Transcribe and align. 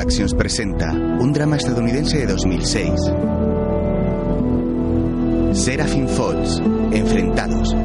Productions 0.00 0.32
presenta 0.32 0.92
un 0.92 1.30
drama 1.30 1.56
estadounidense 1.56 2.20
de 2.20 2.26
2006. 2.28 2.90
Seraphim 5.52 6.08
Falls, 6.08 6.62
Enfrentados. 6.90 7.76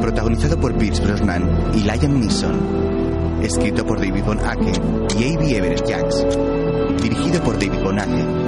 Protagonizado 0.00 0.58
por 0.58 0.74
Pierce 0.78 1.02
Brosnan 1.02 1.74
y 1.74 1.80
Liam 1.80 2.20
Neeson. 2.20 3.38
Escrito 3.42 3.84
por 3.84 3.98
David 3.98 4.24
Von 4.24 4.40
Aken 4.40 5.06
y 5.18 5.34
A.B. 5.34 5.58
Everett 5.58 5.86
Jacks. 5.86 6.26
Dirigido 7.02 7.42
por 7.42 7.58
David 7.58 7.82
Von 7.82 7.98
Aken. 7.98 8.43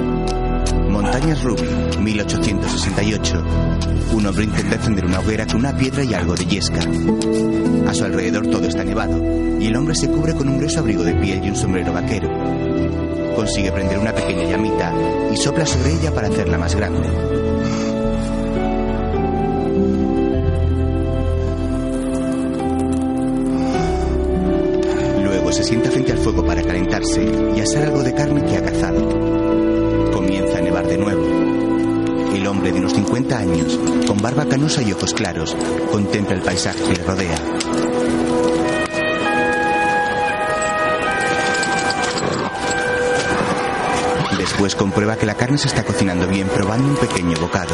Montañas 0.89 1.43
Ruby, 1.43 1.67
1868. 1.99 3.43
Un 4.13 4.25
hombre 4.25 4.43
intenta 4.45 4.75
encender 4.75 5.05
una 5.05 5.19
hoguera 5.19 5.45
con 5.45 5.57
una 5.57 5.75
piedra 5.75 6.03
y 6.03 6.13
algo 6.13 6.35
de 6.35 6.45
yesca. 6.45 6.79
A 7.87 7.93
su 7.93 8.03
alrededor 8.03 8.47
todo 8.47 8.67
está 8.67 8.83
nevado 8.83 9.17
y 9.59 9.67
el 9.67 9.75
hombre 9.75 9.95
se 9.95 10.09
cubre 10.09 10.33
con 10.33 10.49
un 10.49 10.57
grueso 10.57 10.79
abrigo 10.79 11.03
de 11.03 11.15
piel 11.15 11.43
y 11.43 11.49
un 11.49 11.55
sombrero 11.55 11.93
vaquero. 11.93 12.29
Consigue 13.35 13.71
prender 13.71 13.99
una 13.99 14.13
pequeña 14.13 14.45
llamita 14.45 14.93
y 15.31 15.37
sopla 15.37 15.65
sobre 15.65 15.93
ella 15.93 16.13
para 16.13 16.27
hacerla 16.27 16.57
más 16.57 16.75
grande. 16.75 17.07
Luego 25.23 25.51
se 25.51 25.63
sienta 25.63 25.91
frente 25.91 26.13
al 26.13 26.17
fuego 26.17 26.45
para 26.45 26.63
calentarse 26.63 27.23
y 27.55 27.59
asar 27.59 27.83
algo 27.83 28.01
de 28.03 28.13
carne 28.13 28.43
que 28.45 28.57
ha 28.57 28.63
cazado. 28.63 28.96
50 33.17 33.37
años, 33.39 33.79
con 34.05 34.17
barba 34.19 34.45
canosa 34.45 34.83
y 34.83 34.91
ojos 34.91 35.11
claros, 35.15 35.57
contempla 35.91 36.35
el 36.35 36.41
paisaje 36.43 36.83
que 36.83 36.93
le 36.93 37.03
rodea. 37.03 37.39
Después 44.37 44.75
comprueba 44.75 45.15
que 45.15 45.25
la 45.25 45.33
carne 45.33 45.57
se 45.57 45.67
está 45.67 45.83
cocinando 45.83 46.27
bien 46.27 46.47
probando 46.47 46.89
un 46.89 46.95
pequeño 46.95 47.39
bocado. 47.39 47.73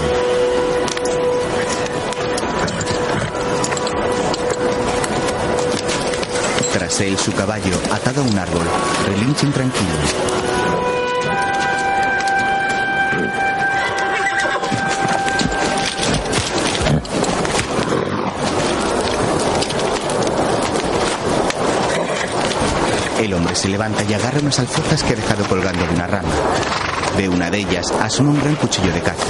Tras 6.71 7.01
él, 7.01 7.17
su 7.17 7.33
caballo, 7.33 7.77
atado 7.91 8.21
a 8.21 8.25
un 8.25 8.39
árbol, 8.39 8.63
relincha 9.07 9.45
intranquilo. 9.45 10.32
Hombre 23.53 23.55
se 23.55 23.69
levanta 23.69 24.03
y 24.03 24.13
agarra 24.13 24.39
unas 24.39 24.59
alforjas 24.59 25.03
que 25.03 25.13
ha 25.13 25.15
dejado 25.15 25.45
colgando 25.45 25.85
de 25.85 25.93
una 25.93 26.07
rama. 26.07 26.29
De 27.17 27.29
una 27.29 27.51
de 27.51 27.59
ellas 27.59 27.91
asoma 28.01 28.31
un 28.31 28.39
gran 28.39 28.55
cuchillo 28.55 28.91
de 28.91 29.01
caza. 29.01 29.23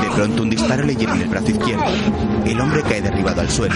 De 0.00 0.10
pronto 0.14 0.42
un 0.42 0.50
disparo 0.50 0.84
le 0.84 0.94
hiere 0.94 1.12
en 1.12 1.22
el 1.22 1.28
brazo 1.28 1.50
izquierdo. 1.50 1.84
El 2.44 2.60
hombre 2.60 2.82
cae 2.82 3.02
derribado 3.02 3.40
al 3.40 3.50
suelo. 3.50 3.74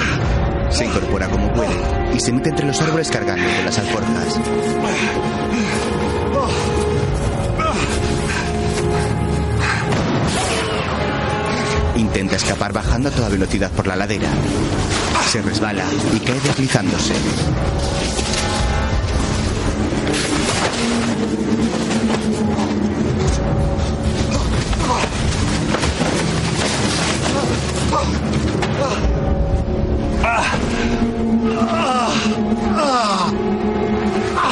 Se 0.70 0.84
incorpora 0.84 1.28
como 1.28 1.52
puede 1.52 2.14
y 2.14 2.20
se 2.20 2.32
mete 2.32 2.50
entre 2.50 2.66
los 2.66 2.80
árboles 2.80 3.10
cargando 3.10 3.44
con 3.44 3.64
las 3.64 3.78
alforjas. 3.78 4.38
Intenta 12.18 12.34
escapar 12.34 12.72
bajando 12.72 13.10
a 13.10 13.12
toda 13.12 13.28
velocidad 13.28 13.70
por 13.70 13.86
la 13.86 13.94
ladera. 13.94 14.28
Se 15.30 15.40
resbala 15.40 15.84
y 16.12 16.18
cae 16.18 16.40
deslizándose. 16.40 17.14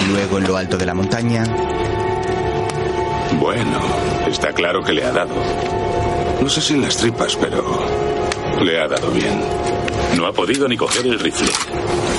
Luego, 0.08 0.38
en 0.38 0.44
lo 0.44 0.56
alto 0.56 0.78
de 0.78 0.86
la 0.86 0.94
montaña, 0.94 1.42
Bueno, 3.40 3.80
está 4.28 4.52
claro 4.52 4.84
que 4.84 4.92
le 4.92 5.04
ha 5.04 5.10
dado. 5.10 5.75
No 6.40 6.48
sé 6.48 6.60
si 6.60 6.74
en 6.74 6.82
las 6.82 6.96
tripas, 6.96 7.36
pero 7.36 7.64
le 8.62 8.80
ha 8.80 8.86
dado 8.88 9.10
bien. 9.10 9.40
No 10.16 10.26
ha 10.26 10.32
podido 10.32 10.68
ni 10.68 10.76
coger 10.76 11.06
el 11.06 11.18
rifle. 11.18 11.50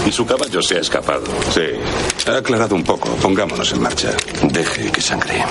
Y 0.06 0.12
su 0.12 0.26
caballo 0.26 0.62
se 0.62 0.78
ha 0.78 0.80
escapado. 0.82 1.24
Sí, 1.54 1.62
ha 2.30 2.38
aclarado 2.38 2.76
un 2.76 2.84
poco. 2.84 3.10
Pongámonos 3.16 3.72
en 3.74 3.82
marcha. 3.82 4.12
Deje 4.44 4.92
que 4.92 5.02
sangre. 5.02 5.44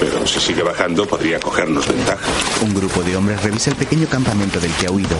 Pero 0.00 0.26
si 0.26 0.38
sigue 0.40 0.62
bajando, 0.62 1.06
podría 1.06 1.40
cogernos 1.40 1.86
ventaja. 1.88 2.24
un 2.62 2.74
grupo 2.74 3.02
de 3.02 3.16
hombres 3.16 3.42
revisa 3.42 3.70
el 3.70 3.76
pequeño 3.76 4.06
campamento 4.08 4.60
del 4.60 4.72
que 4.72 4.86
ha 4.86 4.90
huido. 4.90 5.16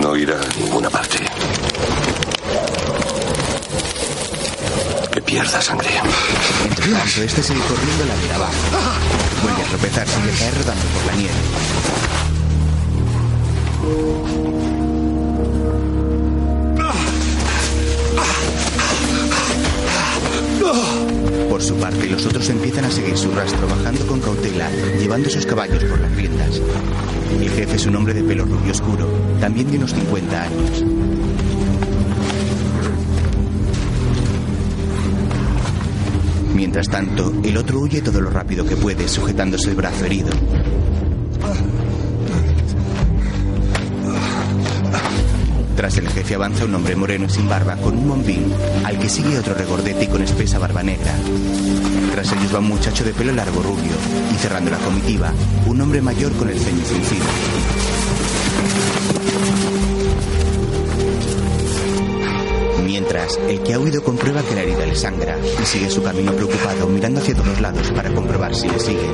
No 0.00 0.14
irá 0.16 0.34
a 0.40 0.60
ninguna 0.60 0.90
parte. 0.90 1.18
Que 5.12 5.22
pierda 5.22 5.60
sangre. 5.62 5.88
Tanto, 6.92 7.22
este 7.22 7.42
sigue 7.42 7.60
corriendo 7.62 8.04
la 8.04 8.14
ladera 8.14 8.36
abajo. 8.36 8.52
Vuelve 9.42 9.62
a 9.62 9.64
tropezarse 9.66 10.20
y 10.20 10.26
le 10.26 10.32
cae 10.32 10.50
rodando 10.52 10.84
por 10.94 11.06
la 11.06 11.14
nieve. 11.16 11.34
Por 21.50 21.62
su 21.62 21.74
parte, 21.76 22.06
los 22.06 22.24
otros 22.24 22.48
empiezan 22.50 22.84
a 22.84 22.90
seguir 22.92 23.16
su 23.18 23.32
rastro, 23.32 23.66
bajando 23.66 24.06
con 24.06 24.20
cautela, 24.20 24.70
llevando 25.00 25.28
sus 25.28 25.44
caballos 25.44 25.82
por 25.82 25.98
las 25.98 26.14
riendas. 26.14 26.60
El 27.40 27.50
jefe 27.50 27.76
es 27.76 27.86
un 27.86 27.96
hombre 27.96 28.14
de 28.14 28.22
pelo 28.22 28.44
rubio 28.44 28.70
oscuro, 28.70 29.08
también 29.40 29.68
de 29.72 29.78
unos 29.78 29.92
50 29.92 30.42
años. 30.42 30.84
Mientras 36.76 36.94
tanto, 36.94 37.32
el 37.42 37.56
otro 37.56 37.80
huye 37.80 38.02
todo 38.02 38.20
lo 38.20 38.28
rápido 38.28 38.66
que 38.66 38.76
puede, 38.76 39.08
sujetándose 39.08 39.70
el 39.70 39.76
brazo 39.76 40.04
herido. 40.04 40.28
Tras 45.74 45.96
el 45.96 46.06
jefe 46.10 46.34
avanza 46.34 46.66
un 46.66 46.74
hombre 46.74 46.94
moreno 46.94 47.30
sin 47.30 47.48
barba 47.48 47.76
con 47.76 47.96
un 47.96 48.06
bombín, 48.06 48.52
al 48.84 48.98
que 48.98 49.08
sigue 49.08 49.38
otro 49.38 49.54
regordete 49.54 50.06
con 50.06 50.20
espesa 50.20 50.58
barba 50.58 50.82
negra. 50.82 51.14
Tras 52.12 52.32
ellos 52.32 52.54
va 52.54 52.58
un 52.58 52.68
muchacho 52.68 53.04
de 53.04 53.14
pelo 53.14 53.32
largo 53.32 53.62
rubio 53.62 53.92
y 54.34 54.34
cerrando 54.34 54.70
la 54.70 54.76
comitiva, 54.76 55.32
un 55.64 55.80
hombre 55.80 56.02
mayor 56.02 56.32
con 56.32 56.50
el 56.50 56.58
ceño 56.58 56.84
fruncido. 56.84 57.24
El 63.48 63.62
que 63.62 63.72
ha 63.72 63.80
huido 63.80 64.02
comprueba 64.02 64.42
que 64.42 64.54
la 64.54 64.60
herida 64.60 64.84
le 64.84 64.94
sangra 64.94 65.38
y 65.38 65.64
sigue 65.64 65.88
su 65.88 66.02
camino 66.02 66.32
preocupado 66.32 66.86
mirando 66.86 67.20
hacia 67.20 67.34
todos 67.34 67.60
lados 67.62 67.90
para 67.92 68.10
comprobar 68.10 68.54
si 68.54 68.68
le 68.68 68.78
siguen. 68.78 69.10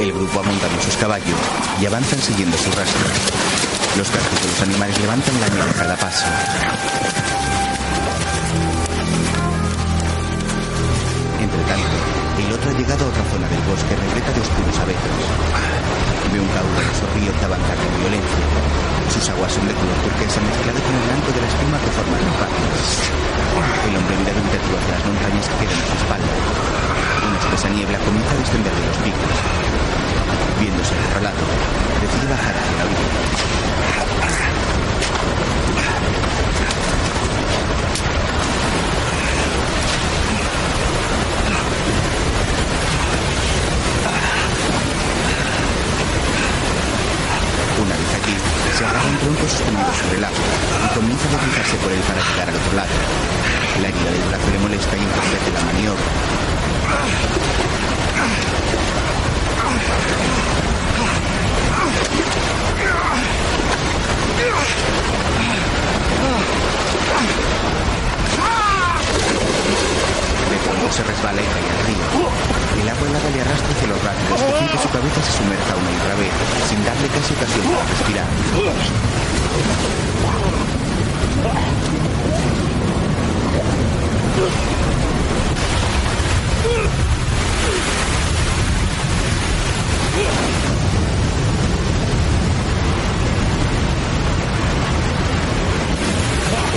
El 0.00 0.12
grupo 0.12 0.40
ha 0.40 0.42
montado 0.42 0.82
sus 0.84 0.96
caballos 0.96 1.38
y 1.80 1.86
avanzan 1.86 2.18
siguiendo 2.18 2.56
su 2.58 2.70
rastro. 2.72 3.06
Los 3.96 4.10
cascos 4.10 4.42
de 4.42 4.48
los 4.48 4.62
animales 4.62 5.00
levantan 5.00 5.40
la 5.40 5.48
nieve 5.48 5.70
a 5.70 5.74
cada 5.74 5.96
paso. 5.96 7.35
Ha 12.64 12.72
llegado 12.72 13.04
a 13.04 13.08
otra 13.12 13.24
zona 13.28 13.46
del 13.52 13.60
bosque 13.68 13.92
repleta 13.92 14.32
de 14.32 14.40
oscuros 14.40 14.78
abetos. 14.80 15.12
Ve 16.32 16.40
un 16.40 16.48
caudaloso 16.48 17.04
río 17.12 17.28
que 17.36 17.44
avanza 17.44 17.74
con 17.76 17.92
violencia. 18.00 18.44
Sus 19.12 19.28
aguas 19.28 19.52
son 19.52 19.68
de 19.68 19.76
color 19.76 19.98
turquesa 20.00 20.40
mezclado 20.40 20.80
con 20.80 20.92
el 20.96 21.04
blanco 21.04 21.28
de 21.36 21.40
la 21.44 21.48
espuma 21.52 21.76
que 21.84 21.92
forma 21.92 22.16
el 22.16 22.24
impacto. 22.24 22.64
El 23.86 23.94
hombre 24.00 24.14
mira 24.16 24.32
dubitativo 24.32 24.74
hacia 24.80 24.96
las 24.96 25.04
montañas 25.04 25.44
que 25.52 25.56
quedan 25.60 25.80
a 25.80 25.86
su 25.86 25.96
espalda. 26.00 26.34
Una 27.28 27.38
espesa 27.44 27.68
niebla 27.76 27.98
comienza 28.00 28.32
a 28.32 28.40
descender 28.40 28.72
de 28.72 28.84
los 28.88 28.98
picos. 29.04 29.36
Viéndose 30.56 30.92
acorralado, 30.96 31.44
decide 32.00 32.26
bajar 32.32 32.54
hacia 32.56 32.76
la 32.80 32.84
orilla. 32.88 33.65
Una 48.86 48.92
vez 48.92 49.02
aquí, 49.02 49.10
se 49.10 49.10
agarra 49.10 49.10
un 49.10 49.18
tronco 49.18 49.48
sostenido 49.48 49.92
sobre 49.94 50.18
el 50.18 50.24
y 50.24 50.94
comienza 50.94 51.26
a 51.26 51.30
deslizarse 51.32 51.76
por 51.78 51.90
él 51.92 52.00
para 52.06 52.20
llegar 52.20 52.48
al 52.48 52.54
otro 52.54 52.72
lado. 52.76 52.88
La 53.82 53.88
herida 53.88 54.10
del 54.12 54.22
brazo 54.28 54.50
le 54.52 54.58
molesta 54.58 54.96
y 54.96 55.00
la 55.52 55.60
maniobra. 55.64 56.02
Se 70.90 71.02
resbala 71.02 71.42
y 71.42 71.44
cae 71.44 71.70
al 71.70 71.80
río. 71.86 72.06
El 72.80 72.88
agua 72.88 73.06
helada 73.08 73.28
le 73.30 73.40
arrastra 73.42 73.70
hacia 73.74 73.88
los 73.88 74.00
brazos 74.02 74.40
y 74.40 74.44
hace 74.54 74.66
que 74.72 74.78
su 74.78 74.88
cabeza 74.88 75.20
se 75.22 75.32
sumerja 75.36 75.76
una 75.76 75.90
y 75.90 75.96
otra 75.96 76.14
vez, 76.14 76.32
sin 76.68 76.84
darle 76.84 77.08
casi 77.08 77.34
ocasión 77.34 77.64
para 77.74 77.84
respirar. 77.84 78.26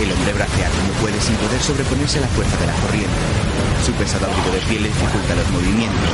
El 0.01 0.11
hombre 0.13 0.31
bracea 0.33 0.69
como 0.69 0.93
puede 1.01 1.19
sin 1.19 1.35
poder 1.35 1.61
sobreponerse 1.61 2.19
a 2.19 2.21
la 2.21 2.27
fuerza 2.29 2.57
de 2.57 2.67
la 2.67 2.73
corriente. 2.73 3.09
Su 3.85 3.91
pesado 3.93 4.27
abrigo 4.27 4.51
de 4.51 4.59
piel 4.61 4.83
dificulta 4.83 5.35
los 5.35 5.49
movimientos. 5.51 6.09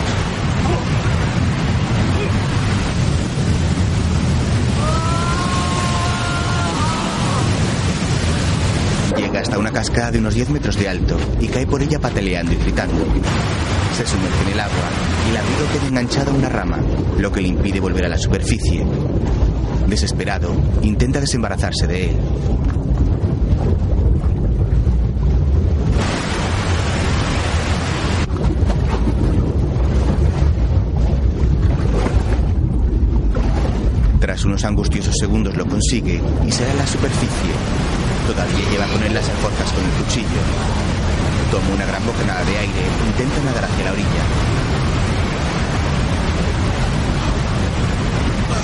Llega 9.18 9.40
hasta 9.40 9.60
una 9.60 9.72
cascada 9.72 10.12
de 10.12 10.18
unos 10.20 10.34
10 10.34 10.50
metros 10.50 10.78
de 10.78 10.90
alto 10.90 11.18
y 11.40 11.48
cae 11.48 11.68
por 11.68 11.84
ella 11.84 12.00
pataleando 12.00 12.54
y 12.54 12.56
gritando. 12.56 13.06
Se 13.96 14.06
sumerge 14.06 14.42
en 14.48 14.54
el 14.54 14.60
agua 14.60 14.90
y 15.28 15.30
el 15.30 15.38
abrigo 15.38 15.72
queda 15.72 15.88
enganchado 15.88 16.32
a 16.32 16.34
una 16.34 16.50
rama, 16.50 16.80
lo 17.20 17.32
que 17.32 17.42
le 17.42 17.50
impide 17.50 17.80
volver 17.80 18.06
a 18.06 18.10
la 18.10 18.18
superficie. 18.18 18.84
Desesperado, 19.88 20.56
intenta 20.82 21.22
desembarazarse 21.22 21.86
de 21.86 22.10
él. 22.10 22.18
Tras 34.36 34.44
unos 34.44 34.66
angustiosos 34.66 35.16
segundos 35.18 35.56
lo 35.56 35.66
consigue 35.66 36.16
y 36.16 36.52
a 36.52 36.74
la 36.74 36.86
superficie. 36.86 37.56
Todavía 38.28 38.70
lleva 38.70 38.86
con 38.88 39.02
él 39.02 39.14
las 39.14 39.30
alforjas 39.30 39.72
con 39.72 39.82
el 39.82 39.92
cuchillo. 39.92 40.42
Toma 41.50 41.74
una 41.74 41.86
gran 41.86 42.06
bocanada 42.06 42.44
de 42.44 42.58
aire 42.58 42.82
e 42.84 43.08
intenta 43.08 43.42
nadar 43.46 43.64
hacia 43.64 43.86
la 43.86 43.92
orilla. 43.94 44.24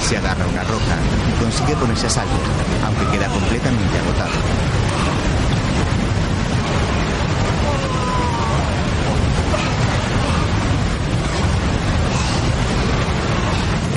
Se 0.10 0.18
agarra 0.18 0.44
a 0.44 0.48
una 0.50 0.64
roca 0.64 0.98
y 1.30 1.40
consigue 1.40 1.74
ponerse 1.78 2.08
a 2.08 2.10
salvo, 2.10 2.42
aunque 2.86 3.18
queda 3.18 3.30
completamente 3.30 3.98
agotado. 3.98 4.32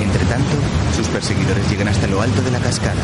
Entre 0.00 0.25
tanto, 0.27 0.84
sus 0.94 1.08
perseguidores 1.08 1.69
llegan 1.69 1.88
hasta 1.88 2.06
lo 2.06 2.23
alto 2.23 2.41
de 2.41 2.50
la 2.52 2.61
cascada. 2.61 3.02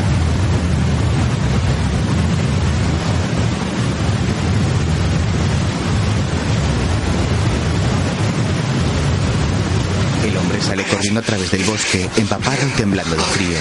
El 10.25 10.37
hombre 10.37 10.61
sale 10.61 10.85
corriendo 10.85 11.19
a 11.19 11.23
través 11.23 11.51
del 11.51 11.63
bosque, 11.65 12.09
empapado 12.15 12.65
y 12.65 12.71
temblando 12.71 13.15
de 13.15 13.23
frío. 13.23 13.57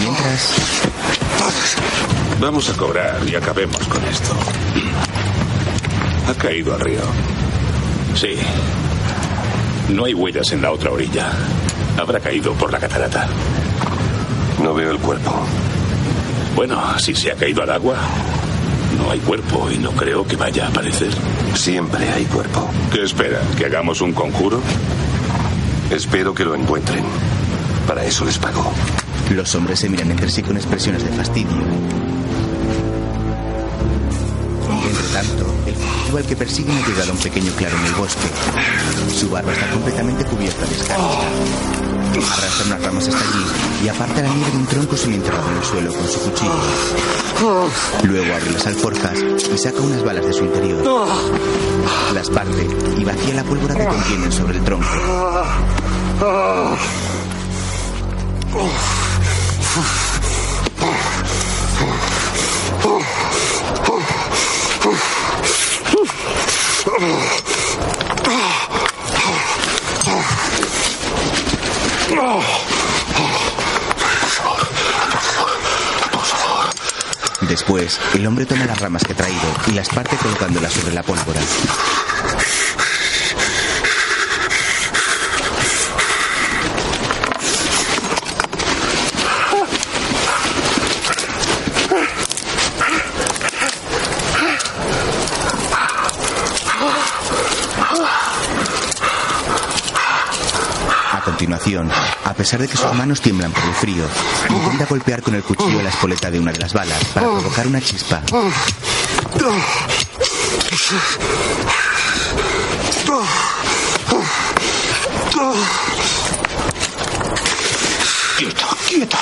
Mientras, 0.00 0.54
Vamos 2.40 2.68
a 2.68 2.76
cobrar 2.76 3.20
y 3.26 3.34
acabemos 3.34 3.86
con 3.88 4.04
esto. 4.04 4.34
Ha 6.28 6.34
caído 6.34 6.74
al 6.74 6.80
río. 6.80 7.00
Sí. 8.14 8.36
No 9.88 10.04
hay 10.04 10.14
huellas 10.14 10.52
en 10.52 10.62
la 10.62 10.72
otra 10.72 10.90
orilla. 10.90 11.30
Habrá 11.98 12.20
caído 12.20 12.52
por 12.54 12.72
la 12.72 12.78
catarata. 12.78 13.28
No 14.62 14.74
veo 14.74 14.90
el 14.90 14.98
cuerpo. 14.98 15.32
Bueno, 16.54 16.98
si 16.98 17.14
se 17.14 17.32
ha 17.32 17.34
caído 17.34 17.62
al 17.62 17.70
agua, 17.70 17.96
no 18.98 19.10
hay 19.10 19.20
cuerpo 19.20 19.68
y 19.70 19.78
no 19.78 19.90
creo 19.92 20.26
que 20.26 20.36
vaya 20.36 20.66
a 20.66 20.68
aparecer. 20.68 21.10
Siempre 21.54 22.08
hay 22.10 22.24
cuerpo. 22.24 22.68
¿Qué 22.92 23.02
espera? 23.02 23.40
¿Que 23.56 23.66
hagamos 23.66 24.00
un 24.00 24.12
conjuro? 24.12 24.60
Espero 25.90 26.34
que 26.34 26.44
lo 26.44 26.54
encuentren. 26.54 27.04
Para 27.86 28.04
eso 28.04 28.24
les 28.24 28.38
pago. 28.38 28.72
Los 29.34 29.54
hombres 29.54 29.80
se 29.80 29.88
miran 29.88 30.10
entre 30.10 30.30
sí 30.30 30.42
con 30.42 30.56
expresiones 30.56 31.02
de 31.02 31.10
fastidio. 31.10 31.56
Entre 34.86 35.08
tanto, 35.12 35.46
el 35.66 35.74
fugitivo 35.74 36.18
al 36.18 36.24
que 36.24 36.36
persiguen 36.36 36.76
ha 36.76 36.86
llegado 36.86 37.10
a 37.10 37.14
un 37.14 37.20
pequeño 37.20 37.52
claro 37.52 37.76
en 37.76 37.86
el 37.86 37.92
bosque. 37.94 38.28
Su 39.18 39.30
barba 39.30 39.52
está 39.52 39.70
completamente 39.70 40.24
cubierta 40.24 40.64
de 40.66 40.74
escarcha. 40.74 41.28
Arrastra 42.16 42.66
unas 42.66 42.82
ramas 42.82 43.08
hasta 43.08 43.20
allí 43.20 43.44
y 43.84 43.88
aparta 43.88 44.22
la 44.22 44.28
nieve 44.28 44.50
de 44.50 44.56
un 44.56 44.66
tronco 44.66 44.96
sin 44.96 45.12
enterrado 45.14 45.50
en 45.50 45.56
el 45.58 45.64
suelo 45.64 45.92
con 45.92 46.08
su 46.08 46.20
cuchillo. 46.20 46.52
Luego 48.04 48.34
abre 48.34 48.50
las 48.52 48.66
alforjas 48.66 49.18
y 49.52 49.58
saca 49.58 49.80
unas 49.80 50.02
balas 50.02 50.24
de 50.24 50.32
su 50.32 50.44
interior. 50.44 50.82
Las 52.14 52.30
parte 52.30 52.66
y 52.96 53.04
vacía 53.04 53.34
la 53.34 53.44
pólvora 53.44 53.74
que 53.74 53.84
contienen 53.84 54.32
sobre 54.32 54.58
el 54.58 54.64
tronco. 54.64 54.86
Después, 77.56 77.98
el 78.12 78.26
hombre 78.26 78.44
toma 78.44 78.66
las 78.66 78.78
ramas 78.78 79.02
que 79.02 79.14
ha 79.14 79.16
traído 79.16 79.40
y 79.68 79.70
las 79.70 79.88
parte 79.88 80.14
colocándolas 80.18 80.70
sobre 80.74 80.92
la 80.92 81.02
pólvora. 81.02 81.40
A 101.10 101.20
continuación, 101.24 101.90
a 102.26 102.34
pesar 102.34 102.60
de 102.60 102.66
que 102.68 102.76
sus 102.76 102.92
manos 102.92 103.20
tiemblan 103.20 103.52
por 103.52 103.62
el 103.64 103.74
frío, 103.74 104.04
intenta 104.50 104.84
golpear 104.86 105.22
con 105.22 105.34
el 105.36 105.42
cuchillo 105.44 105.80
la 105.80 105.90
espoleta 105.90 106.30
de 106.30 106.40
una 106.40 106.52
de 106.52 106.58
las 106.58 106.72
balas 106.72 107.02
para 107.14 107.26
provocar 107.28 107.66
una 107.68 107.80
chispa. 107.80 108.20
Quieto, 118.36 118.66
quieto, 118.88 119.18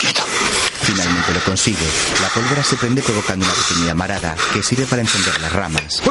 quieto. 0.00 0.22
Finalmente 0.82 1.34
lo 1.34 1.40
consigue. 1.44 1.86
La 2.22 2.28
pólvora 2.28 2.62
se 2.62 2.76
prende 2.76 3.02
provocando 3.02 3.44
una 3.44 3.54
pequeña 3.54 3.86
llamarada 3.86 4.36
que 4.52 4.62
sirve 4.62 4.86
para 4.86 5.02
encender 5.02 5.40
las 5.40 5.52
ramas. 5.52 6.02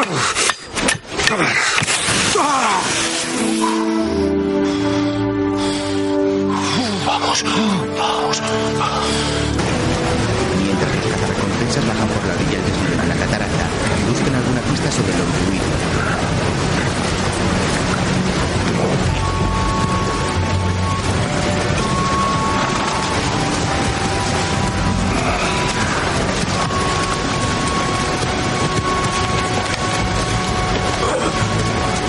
¡Vamos! 7.43 7.97
¡Vamos! 7.97 8.41
Mientras 10.63 10.95
los 10.95 11.05
cazarrecompensas 11.11 11.85
bajan 11.85 12.07
por 12.07 12.25
la 12.27 12.33
orilla 12.33 12.59
y 12.59 12.61
desnudan 12.63 13.09
la 13.09 13.15
catarata, 13.15 13.65
buscan 14.07 14.35
alguna 14.35 14.61
pista 14.61 14.89
sobre 14.89 15.13
el 15.13 15.21
obstruido. 15.21 15.65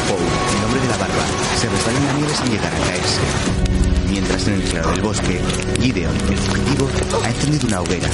Paul, 0.07 0.23
el 0.57 0.65
hombre 0.65 0.81
de 0.83 0.87
la 0.87 0.97
barba, 0.99 1.25
se 1.59 1.69
resbala 1.69 1.99
en 1.99 2.07
la 2.07 2.13
nieve 2.13 2.33
sin 2.33 2.49
llegar 2.53 2.73
a 2.73 2.79
caerse. 2.79 3.76
Mientras 4.17 4.49
en 4.49 4.55
el 4.55 4.63
claro 4.63 4.91
del 4.93 5.03
bosque, 5.03 5.43
Gideon, 5.79 6.17
el 6.31 6.39
fugitivo, 6.39 6.89
ha 7.23 7.29
encendido 7.29 7.67
una 7.69 7.81
hoguera. 7.83 8.09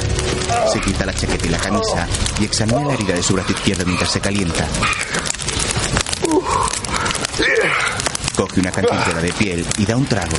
Se 0.69 0.81
quita 0.81 1.05
la 1.05 1.13
chaqueta 1.13 1.47
y 1.47 1.49
la 1.49 1.57
camisa 1.57 2.05
y 2.41 2.43
examina 2.43 2.83
la 2.83 2.93
herida 2.93 3.13
de 3.13 3.23
su 3.23 3.33
brazo 3.33 3.53
izquierdo 3.53 3.85
mientras 3.85 4.11
se 4.11 4.19
calienta. 4.19 4.67
Coge 8.35 8.59
una 8.59 8.71
cantimplora 8.71 9.21
de 9.21 9.31
piel 9.31 9.65
y 9.77 9.85
da 9.85 9.95
un 9.95 10.05
trago. 10.05 10.35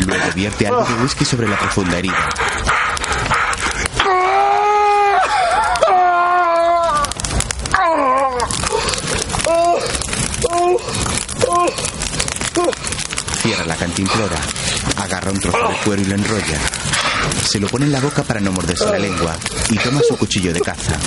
Luego 0.00 0.24
vierte 0.34 0.66
algo 0.66 0.84
de 0.84 0.94
whisky 0.94 1.24
sobre 1.24 1.46
la 1.46 1.56
profunda 1.56 1.98
herida. 1.98 2.28
Cantimplora, 13.94 14.40
agarra 14.96 15.30
un 15.30 15.38
trozo 15.38 15.68
de 15.68 15.76
cuero 15.84 16.02
y 16.02 16.04
lo 16.06 16.16
enrolla. 16.16 16.58
Se 17.48 17.60
lo 17.60 17.68
pone 17.68 17.86
en 17.86 17.92
la 17.92 18.00
boca 18.00 18.24
para 18.24 18.40
no 18.40 18.50
morderse 18.50 18.86
la 18.86 18.98
lengua 18.98 19.36
y 19.70 19.78
toma 19.78 20.00
su 20.08 20.16
cuchillo 20.16 20.52
de 20.52 20.60
caza. 20.60 20.98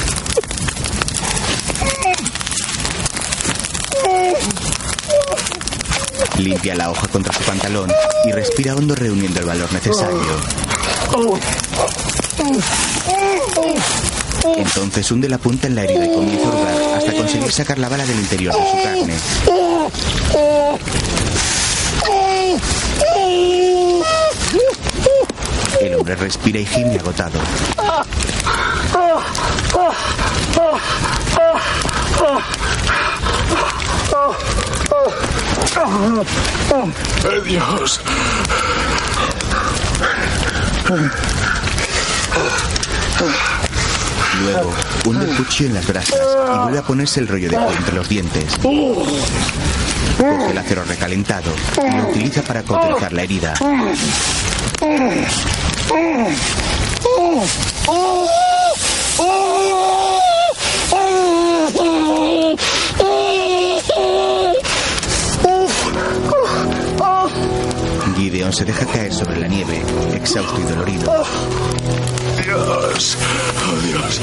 Limpia 6.38 6.75
la 6.75 6.89
hoja 6.89 7.08
contra 7.10 7.34
su 7.34 7.44
pantalón 7.44 7.91
y 8.24 8.32
respira 8.32 8.74
hondo 8.74 8.96
reuniendo 8.96 9.41
el 9.41 9.46
valor 9.48 9.74
necesario. 9.74 10.22
Entonces 14.56 15.12
hunde 15.12 15.27
la 15.27 15.39
punta 15.39 15.67
en 15.67 15.75
la 15.75 15.84
herida 15.84 16.06
y 16.06 16.13
comienza 16.13 16.48
a 16.48 16.51
hurgar 16.51 16.98
hasta 17.00 17.12
conseguir 17.12 17.51
sacar 17.51 17.79
la 17.79 17.89
bala 17.89 18.06
del 18.06 18.17
interior 18.17 18.56
de 18.56 18.62
su 18.62 18.82
carne. 18.82 19.13
El 25.82 25.96
hombre 25.96 26.15
respira 26.15 26.60
y 26.60 26.65
gime 26.65 26.98
agotado. 26.98 27.39
Dios. 37.46 38.01
Luego, 44.44 44.74
hunde 45.06 45.25
el 45.29 45.38
cuchillo 45.38 45.70
en 45.70 45.74
las 45.75 45.88
brasas 45.88 46.20
y 46.20 46.58
vuelve 46.60 46.79
a 46.79 46.84
ponerse 46.84 47.20
el 47.20 47.27
rollo 47.27 47.50
de 47.50 47.56
cuero 47.56 47.72
entre 47.72 47.96
los 47.96 48.10
dientes. 48.10 48.53
Coge 50.18 50.52
el 50.52 50.58
acero 50.58 50.84
recalentado 50.84 51.54
y 51.78 51.96
lo 51.96 52.10
utiliza 52.10 52.42
para 52.42 52.64
cauterizar 52.64 53.14
la 53.14 53.24
herida. 53.24 53.54
Gideon 68.16 68.52
se 68.52 68.66
deja 68.66 68.86
caer 68.88 69.14
sobre 69.14 69.40
la 69.40 69.48
nieve, 69.48 69.82
exhausto 70.14 70.60
y 70.60 70.64
dolorido. 70.64 71.24
Dios. 72.44 73.18
Oh, 73.64 73.76
Dios. 73.86 74.22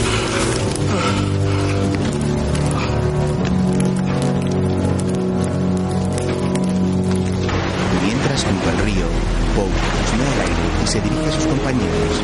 Junto 8.46 8.70
al 8.70 8.78
río, 8.78 9.06
Poe 9.54 9.66
sube 10.10 10.26
al 10.34 10.40
aire 10.40 10.62
y 10.82 10.86
se 10.86 11.00
dirige 11.00 11.28
a 11.28 11.32
sus 11.32 11.46
compañeros. 11.46 12.22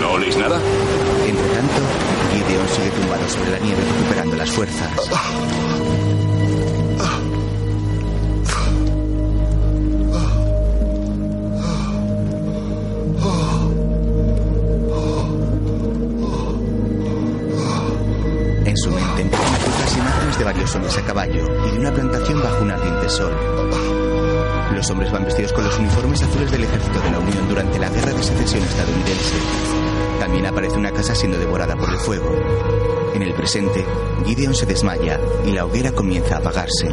¿No 0.00 0.12
oléis 0.12 0.36
nada? 0.36 0.60
Entre 1.26 1.48
tanto, 1.48 1.80
Gideon 2.32 2.68
sigue 2.68 2.90
tumbado 2.90 3.28
sobre 3.28 3.50
la 3.50 3.58
nieve 3.58 3.82
recuperando 3.82 4.36
las 4.36 4.50
fuerzas. 4.50 4.90
Varios 20.44 20.74
hombres 20.76 20.96
a 20.96 21.02
caballo 21.02 21.44
Los 24.88 24.94
hombres 24.94 25.12
van 25.12 25.24
vestidos 25.26 25.52
con 25.52 25.64
los 25.64 25.78
uniformes 25.78 26.22
azules 26.22 26.50
del 26.50 26.64
ejército 26.64 26.98
de 26.98 27.10
la 27.10 27.18
Unión 27.18 27.46
durante 27.46 27.78
la 27.78 27.90
guerra 27.90 28.10
de 28.10 28.22
secesión 28.22 28.62
estadounidense. 28.62 29.34
También 30.18 30.46
aparece 30.46 30.78
una 30.78 30.92
casa 30.92 31.14
siendo 31.14 31.38
devorada 31.38 31.76
por 31.76 31.90
el 31.90 31.98
fuego. 31.98 32.34
En 33.12 33.20
el 33.20 33.34
presente, 33.34 33.84
Gideon 34.24 34.54
se 34.54 34.64
desmaya 34.64 35.20
y 35.44 35.52
la 35.52 35.66
hoguera 35.66 35.92
comienza 35.92 36.36
a 36.36 36.38
apagarse. 36.38 36.86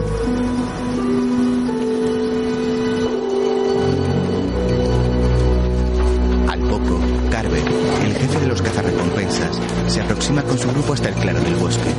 Al 6.49 6.59
poco, 6.67 6.99
Carver, 7.31 7.63
el 8.03 8.13
jefe 8.13 8.39
de 8.41 8.47
los 8.47 8.61
cazarrecompensas, 8.61 9.57
se 9.87 10.01
aproxima 10.01 10.43
con 10.43 10.57
su 10.57 10.67
grupo 10.67 10.91
hasta 10.91 11.07
el 11.07 11.15
claro 11.15 11.39
del 11.39 11.55
bosque. 11.55 11.93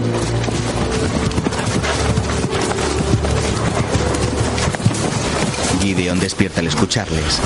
Gideon 5.87 6.19
despierta 6.19 6.59
al 6.59 6.67
escucharles. 6.67 7.39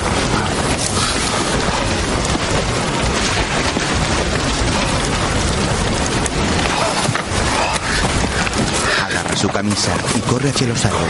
Agarra 9.04 9.36
su 9.36 9.46
camisa 9.50 9.92
y 10.16 10.20
corre 10.20 10.48
hacia 10.48 10.68
los 10.68 10.82
árboles. 10.86 11.04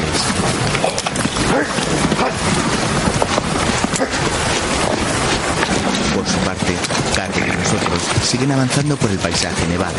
Por 6.17 6.27
su 6.27 6.39
parte, 6.39 6.77
Carver 7.15 7.47
y 7.47 7.53
los 7.53 7.73
otros 7.75 8.03
siguen 8.25 8.51
avanzando 8.51 8.97
por 8.97 9.09
el 9.09 9.19
paisaje 9.21 9.69
nevado. 9.69 9.95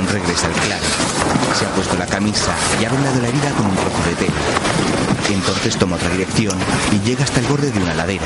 Regresa 0.00 0.46
al 0.46 0.52
claro. 0.52 0.82
Se 1.58 1.66
ha 1.66 1.68
puesto 1.74 1.96
la 1.96 2.06
camisa 2.06 2.50
y 2.80 2.84
ha 2.84 2.90
vendado 2.90 3.20
la 3.20 3.28
herida 3.28 3.50
con 3.50 3.66
un 3.66 3.76
trozo 3.76 4.02
de 4.08 4.14
tela. 4.14 4.32
Entonces 5.30 5.76
toma 5.76 5.96
otra 5.96 6.08
dirección 6.08 6.58
y 6.92 7.00
llega 7.00 7.24
hasta 7.24 7.40
el 7.40 7.46
borde 7.46 7.70
de 7.70 7.78
una 7.78 7.94
ladera. 7.94 8.24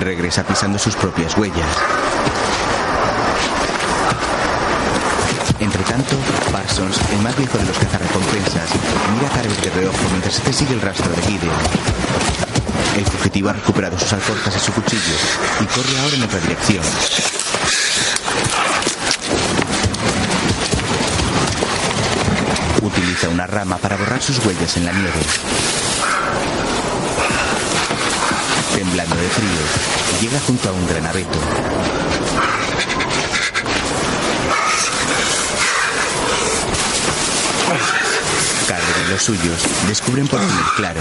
Regresa 0.00 0.42
pisando 0.44 0.78
sus 0.78 0.96
propias 0.96 1.36
huellas. 1.36 1.66
Entre 5.58 5.82
tanto, 5.84 6.16
Parsons, 6.76 7.10
el 7.10 7.18
más 7.20 7.34
viejo 7.38 7.56
de 7.56 7.64
los 7.64 7.78
cazarrecompensas, 7.78 8.68
mira 9.14 9.28
a 9.28 9.30
Carver 9.30 9.60
de 9.62 9.70
reojo 9.70 9.98
mientras 10.10 10.36
este 10.36 10.52
sigue 10.52 10.74
el 10.74 10.80
rastro 10.82 11.10
de 11.10 11.22
Gideon. 11.22 11.56
El 12.98 13.04
fugitivo 13.06 13.48
ha 13.48 13.54
recuperado 13.54 13.98
sus 13.98 14.12
alforjas 14.12 14.56
y 14.56 14.60
su 14.60 14.72
cuchillo 14.72 15.14
y 15.60 15.64
corre 15.64 15.98
ahora 16.00 16.16
en 16.16 16.22
otra 16.22 16.38
dirección. 16.40 16.84
Utiliza 22.82 23.28
una 23.30 23.46
rama 23.46 23.78
para 23.78 23.96
borrar 23.96 24.22
sus 24.22 24.44
huellas 24.44 24.76
en 24.76 24.84
la 24.84 24.92
nieve. 24.92 25.20
Temblando 28.74 29.16
de 29.16 29.28
frío, 29.28 30.20
llega 30.20 30.40
junto 30.40 30.68
a 30.68 30.72
un 30.72 30.86
gran 30.86 31.06
abeto. 31.06 31.38
Carver 38.66 38.96
y 39.05 39.05
los 39.16 39.22
suyos 39.24 39.62
descubren 39.88 40.28
por 40.28 40.40
fin 40.40 40.58
el 40.58 40.74
claro. 40.76 41.00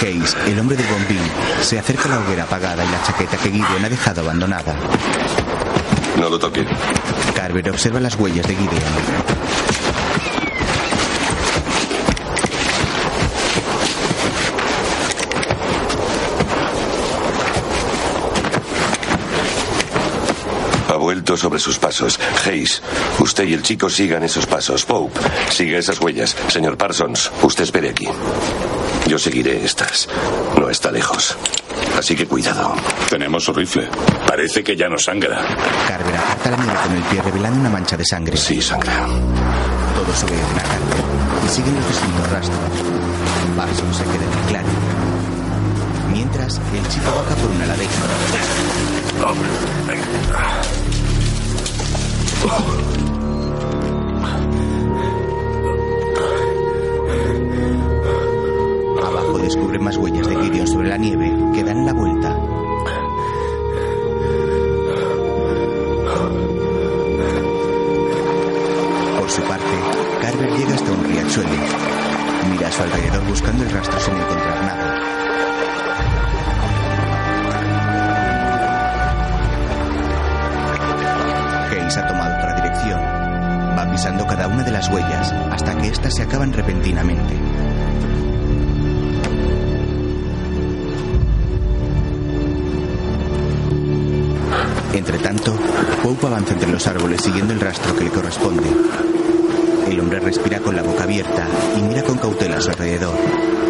Hayes, 0.00 0.36
el 0.44 0.58
hombre 0.58 0.76
del 0.76 0.86
bombín, 0.88 1.20
se 1.60 1.78
acerca 1.78 2.06
a 2.06 2.08
la 2.08 2.18
hoguera 2.18 2.42
apagada 2.42 2.84
y 2.84 2.88
la 2.88 3.00
chaqueta 3.04 3.36
que 3.36 3.48
Gideon 3.48 3.84
ha 3.84 3.88
dejado 3.88 4.22
abandonada. 4.22 4.74
No 6.18 6.28
lo 6.28 6.36
toque. 6.36 6.66
Carver 7.36 7.70
observa 7.70 8.00
las 8.00 8.16
huellas 8.16 8.44
de 8.48 8.56
Gideon. 8.56 8.82
Justo 21.32 21.48
sobre 21.48 21.58
sus 21.58 21.78
pasos. 21.78 22.18
Hayes, 22.46 22.82
usted 23.18 23.44
y 23.44 23.54
el 23.54 23.62
chico 23.62 23.88
sigan 23.88 24.22
esos 24.22 24.46
pasos. 24.46 24.84
Pope, 24.84 25.18
siga 25.50 25.78
esas 25.78 26.00
huellas. 26.00 26.36
Señor 26.48 26.76
Parsons, 26.76 27.30
usted 27.42 27.64
espere 27.64 27.90
aquí. 27.90 28.08
Yo 29.06 29.18
seguiré 29.18 29.64
estas. 29.64 30.08
No 30.58 30.68
está 30.68 30.90
lejos. 30.90 31.36
Así 31.98 32.14
que 32.14 32.26
cuidado. 32.26 32.74
Tenemos 33.08 33.44
su 33.44 33.52
rifle. 33.52 33.88
Parece 34.26 34.62
que 34.62 34.76
ya 34.76 34.88
no 34.88 34.98
sangra. 34.98 35.42
Carver 35.88 36.16
aparta 36.16 36.50
la 36.50 36.56
nieve 36.56 36.78
con 36.82 36.96
el 36.96 37.02
pie 37.04 37.22
revelando 37.22 37.60
una 37.60 37.70
mancha 37.70 37.96
de 37.96 38.04
sangre. 38.04 38.36
Sí, 38.36 38.60
sangra. 38.60 39.06
Todos 39.06 40.22
obedecen 40.24 40.58
a 40.58 40.62
Carver 40.62 41.04
y 41.44 41.48
siguen 41.48 41.74
los 41.74 41.88
distintos 41.88 42.30
rastros. 42.30 42.58
Parsons 43.56 43.96
se 43.96 44.04
queda 44.04 44.14
en 44.14 44.32
el 44.32 44.44
claro. 44.48 44.68
Mientras, 46.12 46.56
el 46.56 46.88
chico 46.88 47.10
baja 47.14 47.34
por 47.36 47.50
una 47.50 47.66
ladera. 47.66 47.90
Abajo 59.00 59.38
descubre 59.38 59.78
más 59.78 59.96
huellas 59.96 60.26
de 60.26 60.36
Gideon 60.36 60.66
sobre 60.66 60.88
la 60.88 60.96
nieve 60.96 61.32
que 61.54 61.62
dan 61.62 61.86
la 61.86 61.92
vuelta. 61.92 62.36
Por 69.20 69.30
su 69.30 69.42
parte, 69.42 69.64
Carver 70.20 70.50
llega 70.58 70.74
hasta 70.74 70.90
un 70.90 71.04
riachuelo. 71.04 71.50
Mira 72.50 72.66
a 72.66 72.72
su 72.72 72.82
alrededor 72.82 73.24
buscando 73.28 73.62
el 73.62 73.70
rastro 73.70 74.00
sin 74.00 74.14
encontrar 74.14 74.64
nada. 74.64 74.81
Cada 84.34 84.48
una 84.48 84.62
de 84.62 84.70
las 84.70 84.88
huellas 84.88 85.30
hasta 85.30 85.76
que 85.76 85.88
éstas 85.88 86.14
se 86.14 86.22
acaban 86.22 86.54
repentinamente. 86.54 87.34
Entre 94.94 95.18
tanto, 95.18 95.54
Pope 96.02 96.28
avanza 96.28 96.54
entre 96.54 96.70
los 96.70 96.86
árboles 96.86 97.20
siguiendo 97.20 97.52
el 97.52 97.60
rastro 97.60 97.94
que 97.94 98.04
le 98.04 98.10
corresponde. 98.10 98.70
El 99.90 100.00
hombre 100.00 100.18
respira 100.18 100.60
con 100.60 100.76
la 100.76 100.82
boca 100.82 101.02
abierta 101.02 101.46
y 101.78 101.82
mira 101.82 102.02
con 102.02 102.16
cautela 102.16 102.56
a 102.56 102.60
su 102.62 102.70
alrededor. 102.70 103.61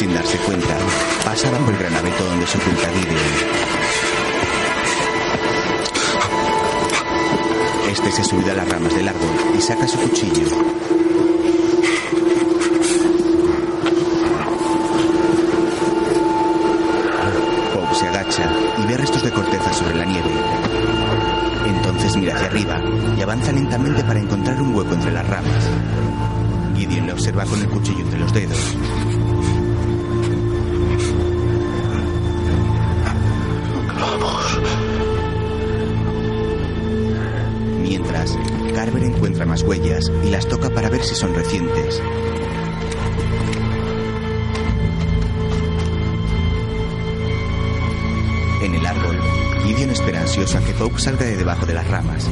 Sin 0.00 0.14
darse 0.14 0.38
cuenta, 0.38 0.78
pasa 1.26 1.50
bajo 1.50 1.70
el 1.70 1.76
gran 1.76 1.94
abeto 1.94 2.24
donde 2.24 2.46
se 2.46 2.56
oculta 2.56 2.88
Gideon. 2.88 3.18
Este 7.92 8.10
se 8.10 8.24
sube 8.24 8.50
a 8.50 8.54
las 8.54 8.66
ramas 8.66 8.94
del 8.94 9.08
árbol 9.08 9.28
y 9.58 9.60
saca 9.60 9.86
su 9.86 9.98
cuchillo. 9.98 10.48
Pope 17.74 17.94
se 17.94 18.08
agacha 18.08 18.50
y 18.78 18.86
ve 18.86 18.96
restos 18.96 19.22
de 19.22 19.30
corteza 19.32 19.70
sobre 19.74 19.96
la 19.96 20.06
nieve. 20.06 20.30
Entonces 21.66 22.16
mira 22.16 22.36
hacia 22.36 22.46
arriba 22.46 22.80
y 23.18 23.20
avanza 23.20 23.52
lentamente 23.52 24.02
para 24.02 24.18
encontrar 24.18 24.62
un 24.62 24.74
hueco 24.74 24.94
entre 24.94 25.12
las 25.12 25.28
ramas. 25.28 25.68
Gideon 26.74 27.04
le 27.04 27.12
observa 27.12 27.44
con 27.44 27.60
el 27.60 27.68
cuchillo 27.68 28.00
entre 28.00 28.18
los 28.18 28.32
dedos. 28.32 28.69
Gideon 49.70 49.90
espera 49.90 50.20
ansioso 50.22 50.58
a 50.58 50.60
que 50.62 50.72
Pope 50.72 50.98
salga 50.98 51.24
de 51.24 51.36
debajo 51.36 51.64
de 51.64 51.74
las 51.74 51.86
ramas. 51.86 52.26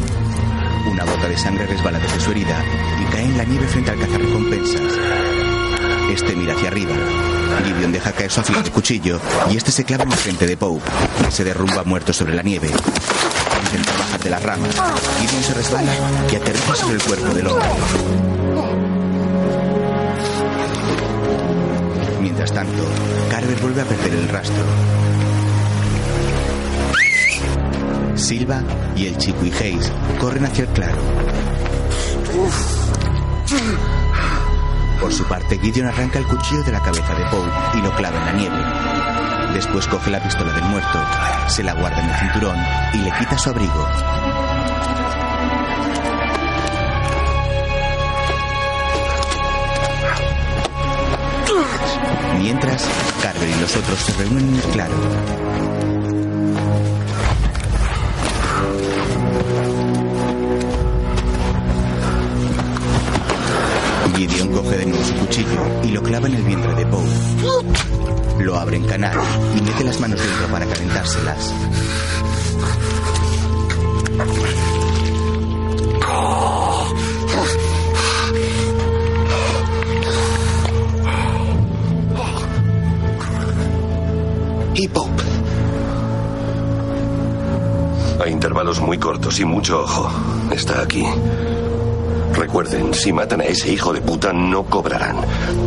Una 0.91 1.05
gota 1.05 1.29
de 1.29 1.39
sangre 1.39 1.69
resbala 1.69 2.01
desde 2.01 2.19
su 2.19 2.33
herida 2.33 2.65
y 3.01 3.13
cae 3.13 3.27
en 3.27 3.39
la 3.39 3.45
nieve 3.45 3.69
frente 3.69 3.93
al 3.93 4.01
cazarrecompensas. 4.01 4.83
Este 6.11 6.35
mira 6.35 6.55
hacia 6.55 6.67
arriba. 6.67 6.97
Gideon 7.65 7.93
deja 7.93 8.11
caer 8.11 8.33
su 8.33 8.41
afilado 8.41 8.73
cuchillo 8.73 9.21
y 9.53 9.57
este 9.57 9.71
se 9.71 9.85
clava 9.85 10.03
en 10.03 10.11
la 10.11 10.17
frente 10.17 10.49
de 10.49 10.57
Pope, 10.57 10.83
que 11.25 11.31
se 11.31 11.45
derrumba 11.45 11.85
muerto 11.85 12.13
sobre 12.13 12.35
la 12.35 12.43
nieve. 12.43 12.71
Intenta 13.67 13.93
bajar 13.97 14.21
de 14.21 14.31
las 14.31 14.43
ramas. 14.43 14.75
Gideon 15.21 15.43
se 15.45 15.55
resbala 15.55 15.93
y 16.33 16.35
aterriza 16.35 16.75
sobre 16.75 16.97
el 16.97 17.03
cuerpo 17.03 17.35
del 17.35 17.47
hombre. 17.47 17.69
Mientras 22.21 22.53
tanto, 22.53 22.83
Carver 23.31 23.61
vuelve 23.61 23.83
a 23.83 23.85
perder 23.85 24.13
el 24.13 24.29
rastro. 24.29 25.08
Silva 28.29 28.63
y 28.95 29.07
el 29.07 29.17
chico 29.17 29.43
y 29.43 29.51
Hayes 29.51 29.91
corren 30.21 30.45
hacia 30.45 30.65
el 30.65 30.71
claro. 30.73 30.99
Por 35.01 35.15
su 35.15 35.25
parte, 35.25 35.59
Gideon 35.59 35.89
arranca 35.89 36.19
el 36.19 36.27
cuchillo 36.27 36.63
de 36.63 36.73
la 36.73 36.83
cabeza 36.83 37.15
de 37.15 37.25
Poe 37.31 37.49
y 37.73 37.81
lo 37.81 37.91
clava 37.97 38.19
en 38.19 38.27
la 38.27 38.33
nieve. 38.33 39.55
Después 39.55 39.87
coge 39.87 40.11
la 40.11 40.23
pistola 40.23 40.53
del 40.53 40.65
muerto, 40.65 40.99
se 41.47 41.63
la 41.63 41.73
guarda 41.73 42.03
en 42.03 42.11
el 42.11 42.17
cinturón 42.17 42.57
y 42.93 42.99
le 42.99 43.13
quita 43.19 43.39
su 43.39 43.49
abrigo. 43.49 43.89
Mientras, 52.39 52.87
Carver 53.23 53.49
y 53.49 53.61
los 53.61 53.75
otros 53.75 53.99
se 54.01 54.13
reúnen 54.19 54.49
en 54.51 54.55
el 54.57 54.63
claro. 54.65 55.68
Gideon 64.19 64.49
coge 64.49 64.79
de 64.79 64.87
nuevo 64.87 65.05
su 65.05 65.15
cuchillo 65.15 65.81
y 65.85 65.93
lo 65.93 66.03
clava 66.03 66.27
en 66.27 66.35
el 66.35 66.43
vientre 66.43 66.75
de 66.75 66.85
Poe. 66.87 67.05
Lo 68.41 68.57
abre 68.57 68.77
en 68.79 68.85
canal 68.85 69.17
y 69.57 69.63
mete 69.63 69.85
las 69.85 70.01
manos 70.01 70.19
dentro 70.19 70.49
para 70.49 70.67
calentárselas. 70.67 71.55
Y 84.75 84.89
Pope. 84.89 85.23
A 88.25 88.29
intervalos 88.29 88.81
muy 88.81 88.99
cortos 88.99 89.39
y 89.39 89.45
mucho 89.45 89.81
ojo. 89.81 90.11
Está 90.51 90.83
aquí. 90.83 91.05
Recuerden, 92.39 92.95
si 92.95 93.13
matan 93.13 93.41
a 93.41 93.45
ese 93.45 93.73
hijo 93.73 93.93
de 93.93 94.01
puta, 94.01 94.33
no 94.33 94.63
cobrarán. 94.65 95.17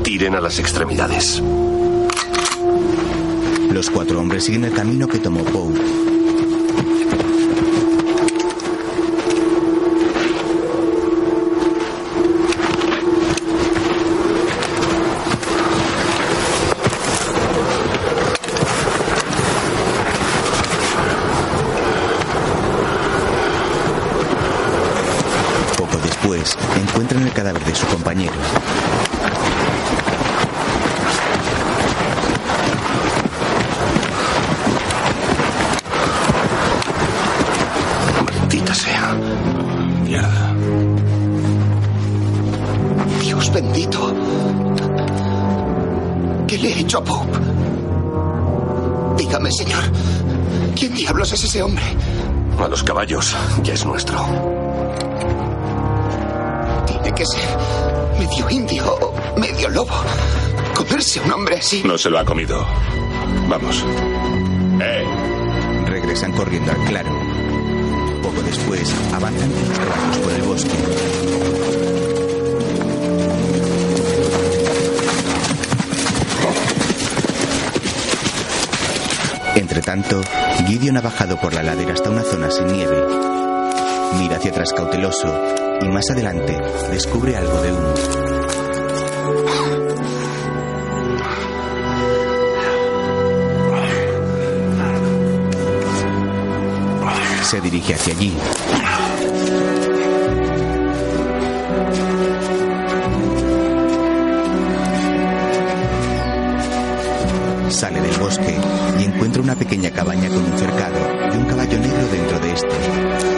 Tiren 0.04 0.36
a 0.36 0.42
las 0.42 0.58
extremidades. 0.58 1.44
Los 3.72 3.90
cuatro 3.90 4.20
hombres 4.20 4.46
siguen 4.46 4.64
el 4.64 4.74
camino 4.74 5.06
que 5.06 5.20
tomó 5.20 5.44
Poe. 5.44 6.21
Es 53.72 53.86
nuestro. 53.86 54.18
Tiene 56.86 57.14
que 57.14 57.26
ser 57.26 57.58
medio 58.20 58.50
indio 58.50 58.94
o 58.94 59.40
medio 59.40 59.70
lobo. 59.70 59.96
Comerse 60.76 61.20
a 61.20 61.24
un 61.24 61.32
hombre 61.32 61.56
así. 61.56 61.82
No 61.86 61.98
se 61.98 62.10
lo 62.10 62.20
ha 62.20 62.26
comido. 62.26 62.66
Vamos. 63.48 63.86
¡Eh! 64.82 65.06
Regresan 65.86 66.34
corriendo 66.34 66.72
al 66.72 66.84
claro. 66.86 67.12
Poco 68.22 68.42
después, 68.42 68.94
avanzan 69.14 69.50
los 69.50 69.80
caballos 69.80 70.18
por 70.18 70.34
el 70.34 70.42
bosque. 70.42 70.72
Entre 79.56 79.82
tanto, 79.82 80.22
Gideon 80.68 80.98
ha 80.98 81.02
bajado 81.02 81.40
por 81.40 81.54
la 81.54 81.64
ladera 81.64 81.94
hasta 81.94 82.10
una 82.10 82.24
zona 82.24 82.52
sin 82.52 82.68
nieve. 82.68 83.31
Mira 84.20 84.38
hacia 84.38 84.52
atrás 84.52 84.74
cauteloso 84.76 85.28
y 85.82 85.90
más 85.90 86.10
adelante 86.12 86.58
descubre 86.92 87.36
algo 87.36 87.62
de 87.62 87.72
humo. 87.72 87.94
Se 97.44 97.60
dirige 97.60 97.94
hacia 97.94 98.14
allí. 98.14 98.38
Sale 107.70 108.02
del 108.02 108.18
bosque 108.18 108.56
y 109.00 109.04
encuentra 109.04 109.42
una 109.42 109.56
pequeña 109.56 109.90
cabaña 109.92 110.30
con 110.30 110.44
un 110.44 110.58
cercado 110.58 111.00
y 111.34 111.38
un 111.38 111.46
caballo 111.46 111.80
negro 111.80 112.08
dentro 112.12 112.40
de 112.40 112.54
este. 112.54 113.31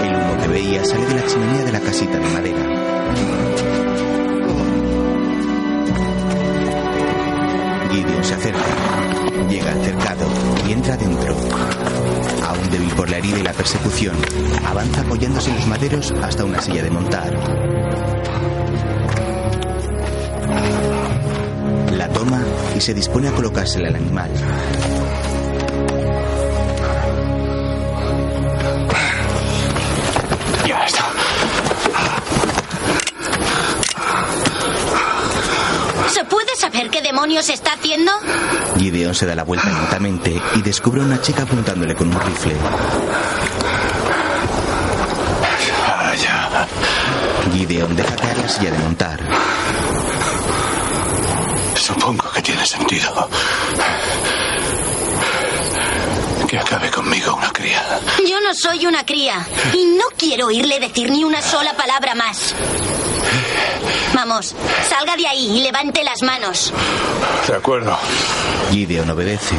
El 0.00 0.14
humo 0.14 0.36
que 0.40 0.48
veía 0.48 0.84
sale 0.84 1.06
de 1.06 1.14
la 1.14 1.26
chimenea 1.26 1.64
de 1.64 1.72
la 1.72 1.80
casita 1.80 2.18
de 2.18 2.30
madera. 2.30 2.88
Gideon 7.90 8.24
se 8.24 8.34
acerca, 8.34 9.48
llega 9.48 9.72
al 9.72 9.82
cercado 9.82 10.26
y 10.66 10.72
entra 10.72 10.96
dentro. 10.96 11.34
Aún 12.46 12.70
débil 12.70 12.90
por 12.90 13.10
la 13.10 13.18
herida 13.18 13.38
y 13.38 13.42
la 13.42 13.52
persecución, 13.52 14.16
avanza 14.66 15.00
apoyándose 15.00 15.50
en 15.50 15.56
los 15.56 15.66
maderos 15.66 16.12
hasta 16.22 16.44
una 16.44 16.60
silla 16.60 16.82
de 16.82 16.90
montar. 16.90 17.32
La 21.92 22.08
toma 22.10 22.42
y 22.76 22.80
se 22.80 22.94
dispone 22.94 23.28
a 23.28 23.32
colocársela 23.32 23.88
al 23.88 23.96
animal. 23.96 24.30
Demonios 37.28 37.50
está 37.50 37.74
haciendo? 37.74 38.10
Gideon 38.78 39.14
se 39.14 39.26
da 39.26 39.34
la 39.34 39.44
vuelta 39.44 39.68
lentamente 39.68 40.40
y 40.54 40.62
descubre 40.62 41.02
a 41.02 41.04
una 41.04 41.20
chica 41.20 41.42
apuntándole 41.42 41.94
con 41.94 42.08
un 42.08 42.18
rifle. 42.18 42.54
Vaya. 45.86 46.66
Gideon 47.52 47.94
deja 47.94 48.16
caer 48.16 48.38
la 48.38 48.48
silla 48.48 48.70
de 48.70 48.78
montar. 48.78 49.20
Supongo 51.74 52.30
que 52.32 52.40
tiene 52.40 52.64
sentido. 52.64 53.28
Que 56.48 56.58
acabe 56.58 56.90
conmigo 56.90 57.34
una 57.34 57.50
cría. 57.52 58.00
Yo 58.26 58.40
no 58.40 58.54
soy 58.54 58.86
una 58.86 59.04
cría 59.04 59.46
y 59.74 59.84
no 59.84 60.04
quiero 60.16 60.46
oírle 60.46 60.80
decir 60.80 61.10
ni 61.10 61.22
una 61.22 61.42
sola 61.42 61.74
palabra 61.76 62.14
más. 62.14 62.54
Vamos, 64.14 64.54
salga 64.88 65.14
de 65.16 65.26
ahí 65.26 65.58
y 65.58 65.60
levante 65.60 66.02
las 66.02 66.22
manos. 66.22 66.72
De 67.46 67.54
acuerdo. 67.54 67.98
Gideon 68.70 69.10
obedece. 69.10 69.54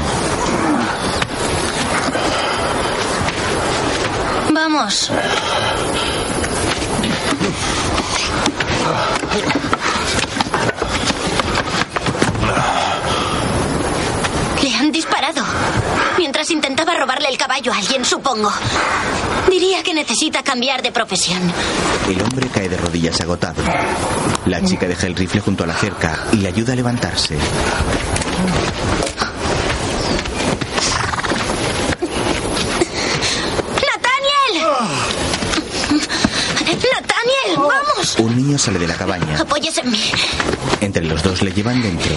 Vamos. 4.51 5.11
Le 14.61 14.75
han 14.75 14.91
disparado. 14.91 15.43
Mientras 16.19 16.51
intentaba 16.51 16.95
robarle 16.95 17.29
el 17.29 17.37
caballo 17.37 17.71
a 17.71 17.77
alguien, 17.77 18.03
supongo. 18.03 18.51
Diría 19.49 19.81
que 19.83 19.93
necesita 19.93 20.43
cambiar 20.43 20.81
de 20.81 20.91
profesión. 20.91 21.39
El 22.09 22.21
hombre 22.21 22.49
cae 22.53 22.67
de 22.67 22.75
rodillas 22.75 23.21
agotado. 23.21 23.63
La 24.45 24.61
chica 24.61 24.85
deja 24.85 25.07
el 25.07 25.15
rifle 25.15 25.39
junto 25.39 25.63
a 25.63 25.67
la 25.67 25.75
cerca 25.75 26.25
y 26.33 26.37
le 26.39 26.49
ayuda 26.49 26.73
a 26.73 26.75
levantarse. 26.75 27.37
¡Nathaniel! 33.87 34.67
¡Nathaniel! 36.91 37.55
¡Vamos! 37.57 38.15
Un 38.19 38.35
niño 38.35 38.57
sale 38.57 38.77
de 38.77 38.87
la 38.87 38.95
cabaña. 38.95 39.39
Apóyese 39.39 39.79
en 39.81 39.91
mí. 39.91 40.11
Entre 40.81 41.03
los 41.05 41.23
dos 41.23 41.41
le 41.41 41.53
llevan 41.53 41.81
dentro. 41.81 42.11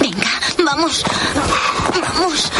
Venga, 0.00 0.30
vamos. 0.62 1.04
Vamos. 2.00 2.50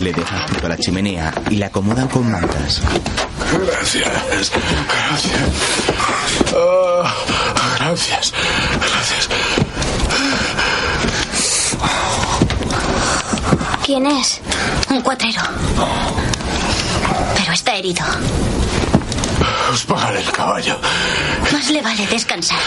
Le 0.00 0.12
dejan 0.12 0.48
junto 0.48 0.66
a 0.66 0.68
la 0.68 0.76
chimenea 0.76 1.32
y 1.50 1.56
la 1.56 1.66
acomodan 1.66 2.08
con 2.08 2.30
mantas. 2.30 2.80
Gracias. 3.52 4.50
Gracias. 4.88 5.32
Ah, 6.54 7.14
gracias. 7.78 8.32
Gracias. 8.80 9.28
¿Quién 13.84 14.06
es? 14.06 14.40
Un 14.90 15.00
cuatrero. 15.02 15.42
Pero 17.36 17.52
está 17.52 17.74
herido. 17.76 18.04
Os 19.72 19.84
pagaré 19.84 20.20
el 20.20 20.30
caballo. 20.30 20.78
Más 21.52 21.70
le 21.70 21.82
vale 21.82 22.06
descansar. 22.06 22.58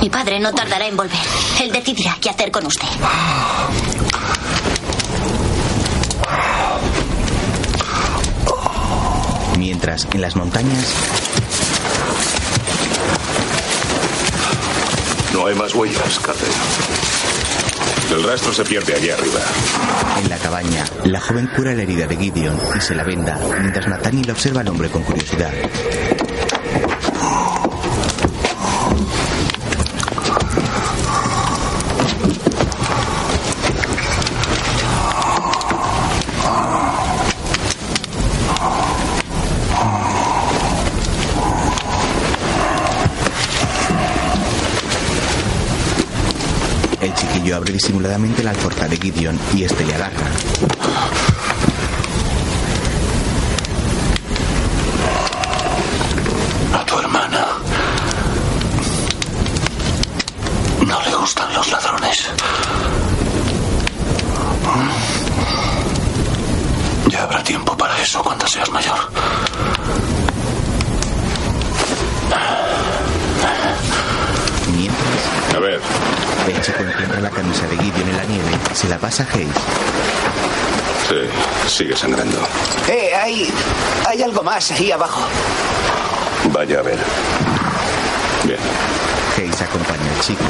Mi 0.00 0.10
padre 0.10 0.38
no 0.38 0.52
tardará 0.52 0.86
en 0.86 0.96
volver. 0.96 1.18
Él 1.60 1.72
decidirá 1.72 2.16
qué 2.20 2.30
hacer 2.30 2.50
con 2.50 2.66
usted. 2.66 2.88
Mientras, 9.58 10.06
en 10.12 10.20
las 10.20 10.36
montañas, 10.36 10.94
No 15.36 15.46
hay 15.46 15.54
más 15.54 15.74
huellas, 15.74 16.18
Catherine. 16.20 17.05
El 18.10 18.22
rastro 18.22 18.52
se 18.52 18.64
pierde 18.64 18.94
allí 18.94 19.10
arriba. 19.10 19.40
en 20.22 20.28
la 20.28 20.38
cabaña, 20.38 20.84
la 21.04 21.20
joven 21.20 21.48
cura 21.54 21.74
la 21.74 21.82
herida 21.82 22.06
de 22.06 22.16
Gideon 22.16 22.58
y 22.76 22.80
se 22.80 22.94
la 22.94 23.04
venda, 23.04 23.38
mientras 23.60 23.88
Nathaniel 23.88 24.30
observa 24.30 24.60
al 24.60 24.68
hombre 24.68 24.88
con 24.88 25.02
curiosidad. 25.02 25.52
Disimuladamente 47.76 48.42
la 48.42 48.50
alforja 48.52 48.88
de 48.88 48.96
Gideon 48.96 49.38
y 49.54 49.64
este 49.64 49.84
le 49.84 49.94
agarra. 49.94 50.26
A 56.72 56.86
tu 56.86 56.98
hermana. 56.98 57.46
No 60.86 61.02
le 61.02 61.14
gustan 61.16 61.52
los 61.52 61.70
ladrones. 61.70 62.30
Ya 67.10 67.22
habrá 67.24 67.42
tiempo 67.44 67.76
para 67.76 68.00
eso 68.00 68.22
cuando 68.22 68.46
seas 68.46 68.70
mayor. 68.70 68.96
Mientras, 74.74 75.54
A 75.54 75.58
ver, 75.58 75.80
el 76.48 76.60
chico 76.60 76.82
encuentra 76.82 77.20
la 77.20 77.30
en 78.08 78.16
la 78.16 78.24
nieve, 78.24 78.50
se 78.74 78.88
la 78.88 78.98
pasa 78.98 79.24
a 79.24 79.34
Hayes. 79.34 79.48
sí, 81.08 81.68
sigue 81.68 81.96
sangrando. 81.96 82.38
Eh, 82.88 83.10
hay. 83.14 83.52
Hay 84.06 84.22
algo 84.22 84.42
más 84.42 84.70
ahí 84.70 84.90
abajo. 84.92 85.22
Vaya 86.52 86.78
a 86.80 86.82
ver. 86.82 86.98
Bien. 88.44 88.58
Hayes 89.36 89.62
acompaña 89.62 90.12
al 90.14 90.20
chico. 90.20 90.44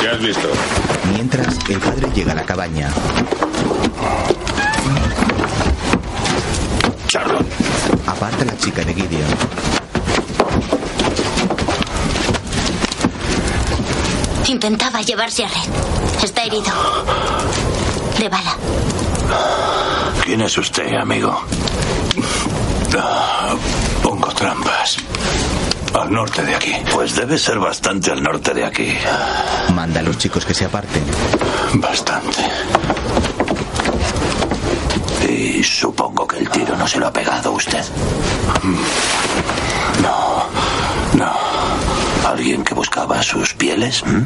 ¿Qué 0.00 0.08
has 0.08 0.18
visto? 0.20 0.48
Mientras, 1.12 1.58
el 1.68 1.78
padre 1.78 2.08
llega 2.14 2.32
a 2.32 2.34
la 2.36 2.42
cabaña. 2.44 2.90
Chardon. 7.06 7.46
Aparta 8.06 8.42
a 8.42 8.46
la 8.46 8.56
chica 8.56 8.82
de 8.84 8.94
Gideon. 8.94 9.81
Intentaba 14.46 15.02
llevarse 15.02 15.44
a 15.44 15.48
Red. 15.48 16.24
Está 16.24 16.42
herido. 16.44 16.72
De 18.18 18.28
bala. 18.28 18.56
¿Quién 20.24 20.40
es 20.42 20.56
usted, 20.58 20.94
amigo? 20.94 21.42
Pongo 24.02 24.28
trampas. 24.28 24.96
Al 25.94 26.12
norte 26.12 26.42
de 26.42 26.54
aquí. 26.54 26.74
Pues 26.92 27.14
debe 27.16 27.38
ser 27.38 27.58
bastante 27.58 28.10
al 28.10 28.22
norte 28.22 28.52
de 28.54 28.64
aquí. 28.64 28.94
Manda 29.74 30.00
a 30.00 30.02
los 30.02 30.18
chicos 30.18 30.44
que 30.44 30.54
se 30.54 30.64
aparten. 30.64 31.02
Bastante. 31.74 32.42
Y 35.28 35.62
supongo 35.62 36.26
que 36.26 36.38
el 36.38 36.48
tiro 36.50 36.76
no 36.76 36.86
se 36.86 36.98
lo 36.98 37.06
ha 37.06 37.12
pegado 37.12 37.50
a 37.50 37.52
usted. 37.52 37.84
No. 40.02 40.31
¿Alguien 42.26 42.64
que 42.64 42.74
buscaba 42.74 43.22
sus 43.22 43.54
pieles? 43.54 44.02
¿m? 44.06 44.24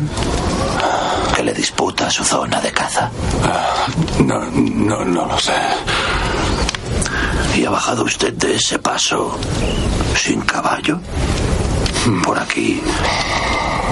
¿Que 1.35 1.42
le 1.42 1.52
disputa 1.52 2.11
su 2.11 2.24
zona 2.24 2.61
de 2.61 2.72
caza? 2.72 3.11
Ah, 3.44 3.87
No, 4.18 4.40
no, 4.52 5.04
no 5.04 5.26
lo 5.26 5.38
sé. 5.38 5.52
¿Y 7.56 7.64
ha 7.64 7.70
bajado 7.70 8.04
usted 8.04 8.32
de 8.35 8.56
ese 8.56 8.78
paso 8.78 9.38
sin 10.18 10.40
caballo? 10.42 11.00
Por 12.22 12.38
aquí, 12.38 12.80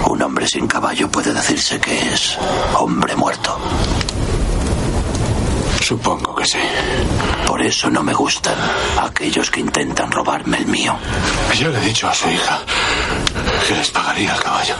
un 0.08 0.22
hombre 0.22 0.46
sin 0.46 0.66
caballo 0.66 1.10
puede 1.10 1.32
decirse 1.32 1.80
que 1.80 2.12
es 2.12 2.38
hombre 2.78 3.16
muerto. 3.16 3.58
Supongo 5.82 6.34
que 6.34 6.44
sí. 6.46 6.58
Por 7.46 7.60
eso 7.60 7.90
no 7.90 8.02
me 8.02 8.14
gustan 8.14 8.54
aquellos 9.02 9.50
que 9.50 9.60
intentan 9.60 10.10
robarme 10.10 10.58
el 10.58 10.66
mío. 10.66 10.94
Yo 11.58 11.68
le 11.68 11.78
he 11.78 11.82
dicho 11.82 12.08
a 12.08 12.14
su 12.14 12.28
hija 12.30 12.60
que 13.66 13.74
les 13.74 13.90
pagaría 13.90 14.34
el 14.34 14.42
caballo. 14.42 14.74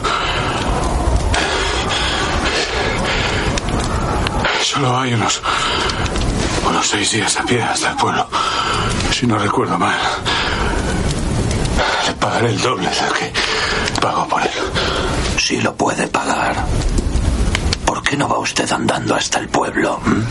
Solo 4.63 4.99
hay 4.99 5.15
unos. 5.15 5.41
unos 6.69 6.87
seis 6.89 7.11
días 7.13 7.37
a 7.39 7.45
pie 7.45 7.63
hasta 7.63 7.91
el 7.91 7.97
pueblo. 7.97 8.27
Si 9.11 9.27
no 9.27 9.39
recuerdo 9.39 9.79
mal. 9.79 9.99
Le 12.07 12.13
pagaré 12.15 12.49
el 12.51 12.61
doble 12.61 12.89
de 12.89 13.07
lo 13.07 13.13
que 13.13 13.33
pago 14.01 14.29
por 14.29 14.43
él. 14.43 14.51
Si 15.39 15.61
lo 15.61 15.75
puede 15.75 16.07
pagar, 16.09 16.65
¿por 17.87 18.03
qué 18.03 18.17
no 18.17 18.29
va 18.29 18.39
usted 18.39 18.71
andando 18.71 19.15
hasta 19.15 19.39
el 19.39 19.49
pueblo? 19.49 20.01
m? 20.05 20.25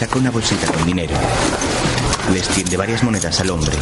Saca 0.00 0.18
una 0.18 0.30
bolsita 0.30 0.66
con 0.72 0.86
dinero. 0.86 1.12
Les 2.32 2.48
tiende 2.48 2.74
varias 2.74 3.02
monedas 3.02 3.38
al 3.40 3.50
hombre. 3.50 3.76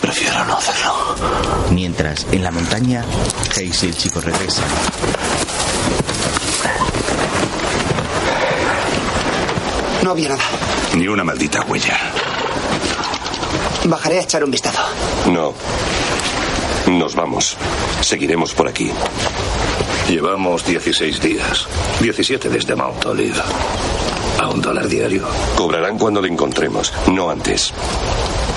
Prefiero 0.00 0.44
no 0.46 0.56
hacerlo. 0.56 0.94
Mientras, 1.72 2.26
en 2.32 2.42
la 2.42 2.50
montaña, 2.50 3.04
Hayes 3.54 3.82
y 3.82 3.86
el 3.88 3.96
chico 3.98 4.22
regresan. 4.22 4.64
No 10.02 10.12
había 10.12 10.30
nada. 10.30 10.44
Ni 10.96 11.06
una 11.06 11.22
maldita 11.22 11.60
huella. 11.66 12.19
Bajaré 13.84 14.18
a 14.18 14.22
echar 14.22 14.44
un 14.44 14.50
vistazo. 14.50 14.82
No. 15.30 15.54
Nos 16.86 17.14
vamos. 17.14 17.56
Seguiremos 18.00 18.54
por 18.54 18.68
aquí. 18.68 18.90
Llevamos 20.08 20.64
16 20.64 21.20
días. 21.20 21.66
17 22.00 22.48
desde 22.48 22.74
Mount 22.74 23.04
Olive. 23.06 23.40
A 24.40 24.48
un 24.48 24.60
dólar 24.60 24.88
diario. 24.88 25.26
Cobrarán 25.56 25.98
cuando 25.98 26.20
le 26.20 26.28
encontremos, 26.28 26.92
no 27.12 27.30
antes. 27.30 27.72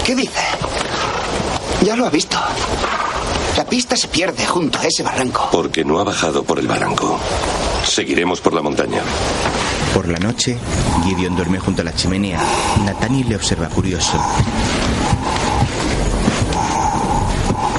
¿Qué 0.06 0.16
dice? 0.16 0.40
Ya 1.84 1.96
lo 1.96 2.06
ha 2.06 2.10
visto. 2.10 2.38
La 3.58 3.66
pista 3.66 3.96
se 3.96 4.08
pierde 4.08 4.46
junto 4.46 4.80
a 4.80 4.84
ese 4.84 5.04
barranco. 5.04 5.50
Porque 5.52 5.84
no 5.86 6.00
ha 6.00 6.04
bajado 6.04 6.44
por 6.44 6.58
el 6.60 6.68
barranco. 6.68 7.20
Seguiremos 7.86 8.42
por 8.42 8.54
la 8.54 8.62
montaña. 8.62 9.02
Por 9.94 10.08
la 10.08 10.18
noche, 10.18 10.58
Gideon 11.04 11.36
duerme 11.36 11.60
junto 11.60 11.82
a 11.82 11.86
la 11.86 11.94
chimenea. 11.94 12.42
Nathaniel 12.84 13.30
le 13.30 13.36
observa 13.36 13.68
curioso. 13.68 14.18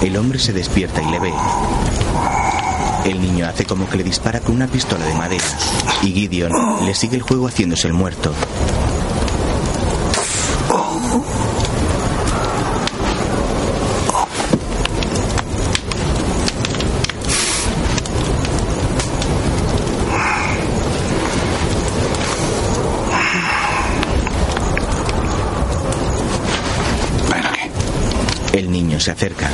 El 0.05 0.19
hombre 0.19 0.39
se 0.39 0.53
despierta 0.53 1.01
y 1.01 1.11
le 1.11 1.19
ve. 1.19 1.33
El 3.07 3.23
niño 3.23 3.47
hace 3.47 3.65
como 3.65 3.89
que 3.89 3.97
le 3.97 4.05
dispara 4.05 4.39
con 4.41 4.55
una 4.55 4.67
pistola 4.67 5.03
de 5.07 5.15
madera. 5.15 5.43
Y 6.03 6.13
Gideon 6.13 6.53
le 6.85 6.95
sigue 6.95 7.17
el 7.17 7.23
juego 7.23 7.49
haciéndose 7.49 7.87
el 7.87 7.95
muerto. 7.95 8.35
El 28.53 28.71
niño 28.71 29.01
se 29.01 29.11
acerca. 29.11 29.51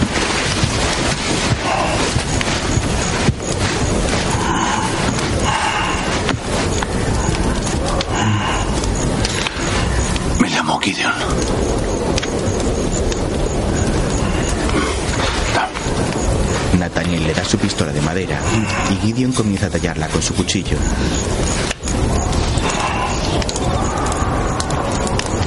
Y 18.91 18.97
Gideon 19.07 19.33
comienza 19.33 19.67
a 19.67 19.71
tallarla 19.71 20.09
con 20.09 20.23
su 20.23 20.35
cuchillo. 20.35 20.77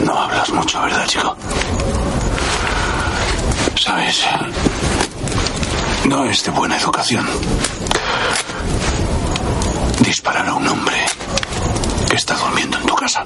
No 0.06 0.20
hablas 0.20 0.50
mucho, 0.52 0.82
¿verdad, 0.82 1.06
chico? 1.08 1.36
Sabes, 3.76 4.24
no 6.06 6.26
es 6.26 6.44
de 6.44 6.52
buena 6.52 6.78
educación 6.78 7.26
disparar 10.06 10.48
a 10.48 10.54
un 10.54 10.68
hombre 10.68 10.96
que 12.10 12.16
está 12.16 12.36
durmiendo 12.36 12.78
en 12.78 12.86
tu 12.86 12.96
casa. 12.96 13.26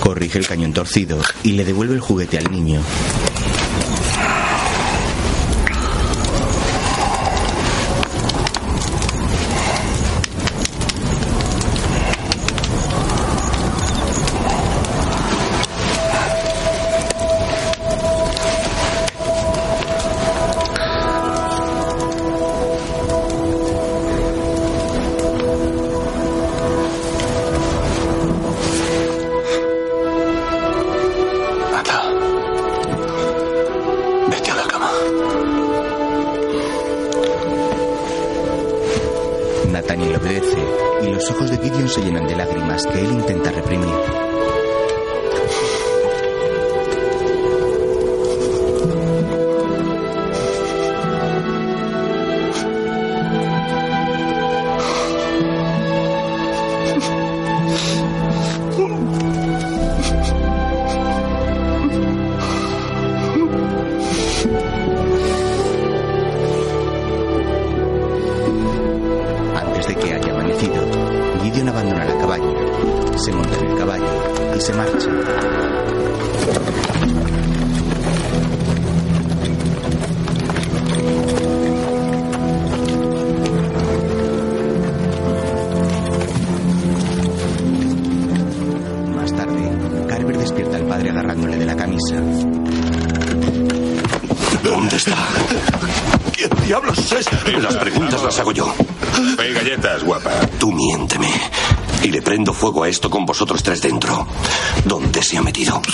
Corrige 0.00 0.38
el 0.38 0.46
cañón 0.46 0.72
torcido 0.72 1.20
y 1.42 1.52
le 1.52 1.64
devuelve 1.64 1.94
el 1.94 2.00
juguete 2.00 2.38
al 2.38 2.50
niño. 2.50 2.80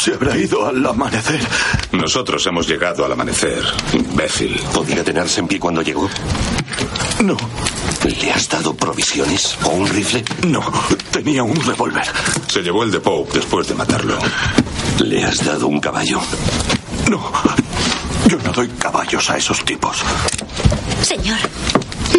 Se 0.04 0.12
habrá 0.12 0.36
ido 0.36 0.66
al 0.66 0.84
amanecer. 0.84 1.40
Nosotros 1.92 2.44
hemos 2.46 2.68
llegado 2.68 3.06
al 3.06 3.12
amanecer. 3.12 3.64
Imbécil. 3.94 4.54
¿Podía 4.74 5.02
tenerse 5.02 5.40
en 5.40 5.48
pie 5.48 5.58
cuando 5.58 5.80
llegó? 5.80 6.10
No, 7.20 7.34
¿Le 8.20 8.30
has 8.30 8.46
dado 8.50 8.74
provisiones 8.76 9.56
o 9.64 9.70
un 9.70 9.88
rifle? 9.88 10.22
no. 10.46 10.60
Tenía 11.10 11.42
un 11.42 11.56
revólver. 11.64 12.04
Se 12.48 12.60
llevó 12.60 12.82
el 12.84 12.90
de 12.90 13.00
Pope 13.00 13.38
después 13.38 13.66
de 13.66 13.74
matarlo. 13.74 14.18
¿Le 14.98 15.24
has 15.24 15.42
dado 15.42 15.68
un 15.68 15.80
caballo? 15.80 16.20
No. 17.08 17.32
Yo 18.28 18.36
no 18.44 18.52
doy 18.52 18.68
caballos 18.78 19.30
a 19.30 19.38
esos 19.38 19.64
tipos. 19.64 20.02
Señor, 21.00 21.38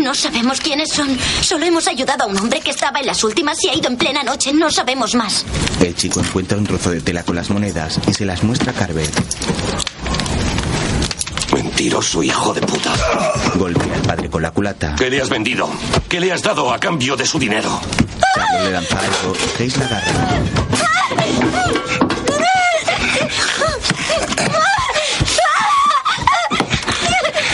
no 0.02 0.14
sabemos 0.14 0.60
quiénes 0.60 0.90
son. 0.92 1.18
Solo 1.42 1.66
hemos 1.66 1.88
ayudado 1.88 2.24
a 2.24 2.28
un 2.28 2.38
hombre 2.38 2.62
que 2.62 2.72
estaba 2.72 3.00
en 3.00 3.08
las 3.08 3.24
últimas 3.24 3.58
y 3.64 3.70
ha 3.70 3.76
ido 3.76 3.90
en 3.90 3.98
plena 3.98 4.24
noche. 4.24 4.54
No 4.54 4.70
sabemos 4.70 5.16
más. 5.16 5.46
El 5.80 5.96
chico 5.96 6.20
encuentra 6.20 6.58
un 6.58 6.66
trozo 6.66 6.92
de 6.92 7.02
tela 7.02 7.24
con 7.24 7.36
las 7.36 7.50
monedas 7.50 8.00
y 8.08 8.14
se 8.14 8.26
las 8.26 8.44
muestra 8.44 8.72
a 8.72 8.76
Carver. 8.76 9.10
Mentiroso 11.54 12.24
hijo 12.24 12.54
de 12.54 12.62
puta. 12.62 12.94
Golpea 13.56 13.96
al 13.96 14.02
padre 14.02 14.30
con 14.30 14.42
la 14.42 14.52
culata. 14.52 14.96
¿Qué 14.98 15.10
le 15.10 15.22
has 15.22 15.30
vendido? 15.30 15.70
¿Qué 16.10 16.20
le 16.20 16.32
has 16.32 16.42
dado 16.42 16.74
a 16.74 16.80
cambio 16.80 17.16
de 17.16 17.26
su 17.26 17.40
dinero? 17.40 17.80
Le 18.62 18.72
lanza 18.72 19.00
algo 19.00 19.36
la 19.78 19.86
agarra. 19.86 20.30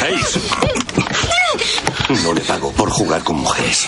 Hayes. 0.04 0.40
No 2.24 2.34
le 2.34 2.42
pago 2.42 2.72
por 2.74 2.91
jugar 3.02 3.24
con 3.24 3.38
mujeres. 3.38 3.88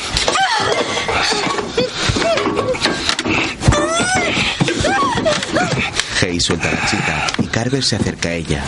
Hayes 6.20 6.44
suelta 6.44 6.68
a 6.68 6.72
la 6.72 6.86
chica 6.88 7.28
y 7.38 7.46
Carver 7.46 7.84
se 7.84 7.96
acerca 7.96 8.30
a 8.30 8.34
ella. 8.34 8.64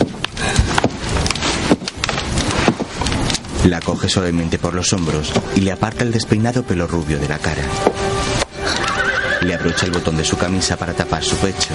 La 3.64 3.80
coge 3.80 4.08
suavemente 4.08 4.60
por 4.60 4.72
los 4.72 4.92
hombros 4.92 5.32
y 5.56 5.62
le 5.62 5.72
aparta 5.72 6.04
el 6.04 6.12
despeinado 6.12 6.62
pelo 6.62 6.86
rubio 6.86 7.18
de 7.18 7.28
la 7.28 7.38
cara. 7.38 7.64
Le 9.40 9.52
abrocha 9.52 9.86
el 9.86 9.90
botón 9.90 10.16
de 10.16 10.24
su 10.24 10.38
camisa 10.38 10.76
para 10.76 10.92
tapar 10.92 11.24
su 11.24 11.34
pecho. 11.38 11.70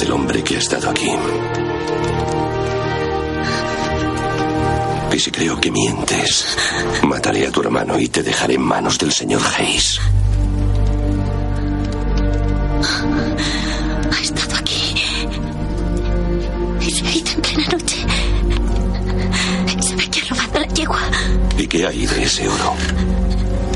Del 0.00 0.12
hombre 0.12 0.42
que 0.44 0.56
ha 0.56 0.58
estado 0.58 0.90
aquí. 0.90 1.10
Y 5.12 5.18
si 5.18 5.30
creo 5.30 5.58
que 5.58 5.70
mientes, 5.70 6.56
mataré 7.02 7.46
a 7.46 7.50
tu 7.50 7.62
hermano 7.62 7.98
y 7.98 8.08
te 8.08 8.22
dejaré 8.22 8.54
en 8.54 8.60
manos 8.62 8.98
del 8.98 9.10
señor 9.12 9.40
Hayes. 9.56 9.98
Ha 14.12 14.20
estado 14.22 14.56
aquí. 14.56 14.94
Y 16.80 16.90
se 16.90 17.06
ha 17.06 17.12
ido 17.12 17.30
en 17.32 17.40
plena 17.40 17.66
noche. 17.72 18.06
Se 19.80 19.96
ve 19.96 20.10
que 20.10 20.20
ha 20.20 20.24
robado 20.28 20.60
la 20.60 20.74
yegua. 20.74 21.00
¿Y 21.56 21.66
qué 21.66 21.86
hay 21.86 22.06
de 22.06 22.22
ese 22.22 22.46
oro? 22.46 22.74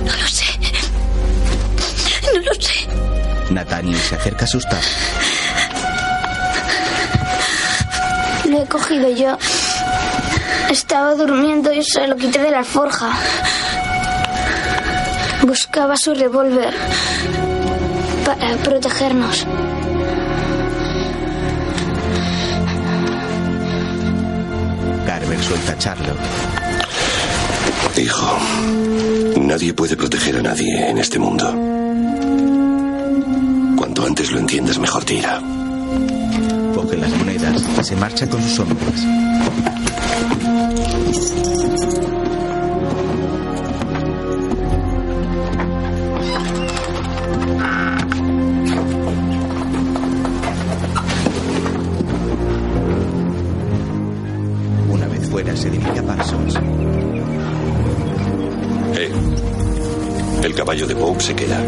No 0.05 0.13
lo 0.13 0.29
sé. 0.29 0.45
No 2.35 2.41
lo 2.41 2.55
sé. 2.61 2.87
Nathaniel 3.51 3.99
se 3.99 4.17
acerca 4.17 4.45
asustado. 4.45 4.83
Lo 8.51 8.63
he 8.63 8.67
cogido 8.67 9.09
yo. 9.11 9.39
Estaba 10.71 11.15
durmiendo 11.15 11.73
y 11.73 11.85
se 11.85 12.09
lo 12.09 12.17
quité 12.17 12.41
de 12.41 12.51
la 12.51 12.59
alforja. 12.59 13.11
Buscaba 15.43 15.97
su 15.97 16.15
revólver 16.15 16.75
para 18.27 18.57
protegernos. 18.57 19.47
Carver 25.07 25.43
suelta 25.45 25.73
a 25.73 25.79
Charlotte. 25.79 26.19
Hijo, 27.97 28.39
nadie 29.37 29.75
puede 29.75 29.97
proteger 29.97 30.39
a 30.39 30.43
nadie 30.43 30.91
en 30.91 30.99
este 30.99 31.21
mundo. 31.21 31.45
Cuanto 33.77 34.07
antes 34.07 34.33
lo 34.33 34.41
entiendas, 34.41 34.79
mejor 34.79 35.05
monedas 35.05 35.41
y 35.43 35.60
se 37.83 37.97
marcha 37.97 38.29
con 38.29 38.43
sus 38.43 38.59
hombres. 38.61 39.05
Una 54.91 55.07
vez 55.07 55.31
fuera, 55.31 55.57
se 55.57 55.71
dirige 55.71 55.99
a 55.99 56.03
Parsons. 56.03 56.55
Eh, 58.97 59.13
el 60.43 60.55
caballo 60.55 60.87
de 60.87 60.97
Pope 60.97 61.21
se 61.21 61.35
queda. 61.35 61.59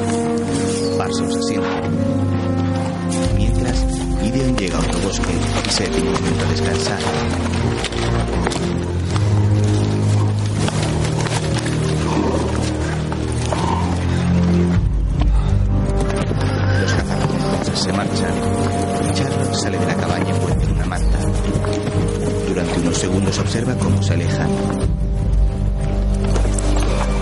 Parsons 0.98 1.36
asiente. 1.36 2.01
Se 5.82 5.88
detiene 5.88 6.10
un 6.10 6.14
momento 6.14 6.44
a 6.44 6.48
descansar. 6.48 6.98
Los 16.80 16.92
cazadores 16.92 17.78
se 17.80 17.92
marchan 17.92 18.34
Charlotte 19.14 19.54
sale 19.54 19.78
de 19.78 19.86
la 19.86 19.94
cabaña 19.96 20.30
envuelta 20.30 20.64
en 20.64 20.72
una 20.72 20.86
manta. 20.86 21.18
Durante 22.48 22.80
unos 22.80 22.98
segundos 22.98 23.38
observa 23.38 23.74
cómo 23.74 24.02
se 24.02 24.12
alejan. 24.14 24.50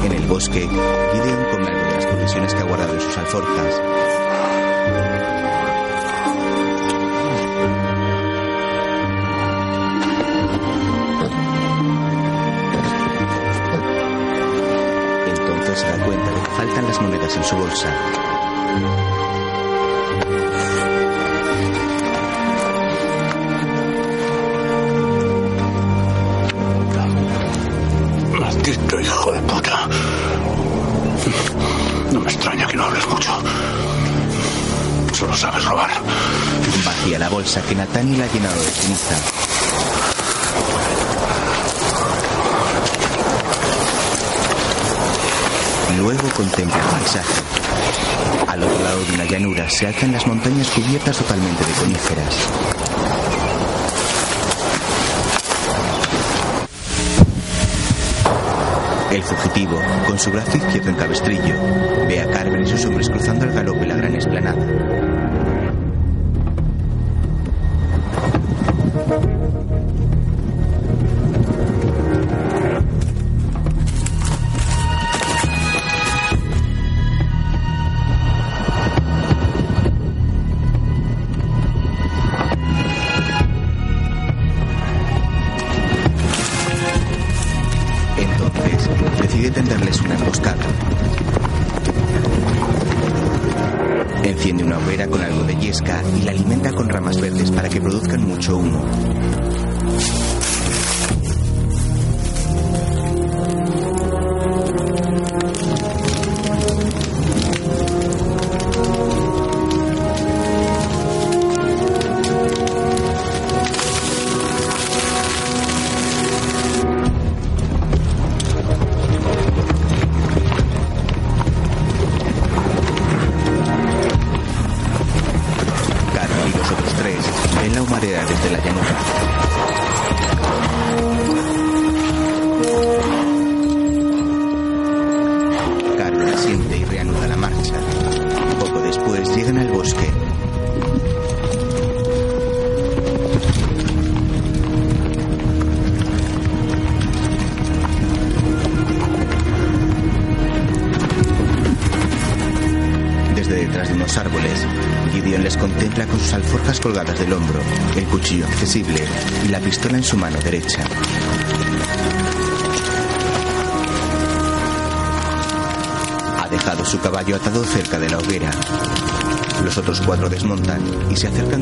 En 0.04 0.12
el 0.12 0.26
bosque, 0.26 0.60
Gideon 0.60 1.64
de 1.64 1.94
las 1.94 2.06
provisiones 2.06 2.54
que 2.54 2.60
ha 2.60 2.64
guardado 2.64 2.94
en 2.94 3.00
sus 3.00 3.16
alforjas. 3.18 3.69
Monedas 17.30 17.36
en 17.36 17.44
su 17.44 17.56
bolsa. 17.56 17.88
Maldito 28.38 29.00
hijo 29.00 29.32
de 29.32 29.40
puta. 29.42 29.88
No 32.12 32.20
me 32.20 32.30
extraña 32.30 32.66
que 32.66 32.76
no 32.76 32.84
hables 32.84 33.06
mucho. 33.08 33.30
Solo 35.12 35.36
sabes 35.36 35.64
robar. 35.64 35.90
Vacía 36.84 37.18
la 37.18 37.28
bolsa 37.28 37.62
que 37.62 37.74
Nathaniel 37.74 38.22
ha 38.22 38.32
llenado 38.32 38.60
de 38.60 38.70
ceniza. 38.70 39.16
Luego 45.98 46.29
contempla 46.40 46.76
el 46.78 46.88
paisaje. 46.88 47.42
Al 48.48 48.62
otro 48.62 48.82
lado 48.82 49.04
de 49.04 49.12
una 49.12 49.24
llanura 49.26 49.68
se 49.68 49.86
alzan 49.86 50.12
las 50.12 50.26
montañas 50.26 50.70
cubiertas 50.70 51.18
totalmente 51.18 51.62
de 51.66 51.72
coníferas. 51.72 52.34
El 59.12 59.22
fugitivo, 59.22 59.78
con 60.06 60.18
su 60.18 60.30
brazo 60.30 60.56
izquierdo 60.56 60.88
en 60.88 60.96
cabestrillo, 60.96 61.56
ve 62.08 62.20
a 62.20 62.30
Carver 62.30 62.62
y 62.62 62.66
sus 62.66 62.86
hombres 62.86 63.10
cruzando 63.10 63.44
al 63.44 63.52
galope 63.52 63.86
la 63.86 63.96
gran 63.96 64.14
esplanada. 64.14 65.09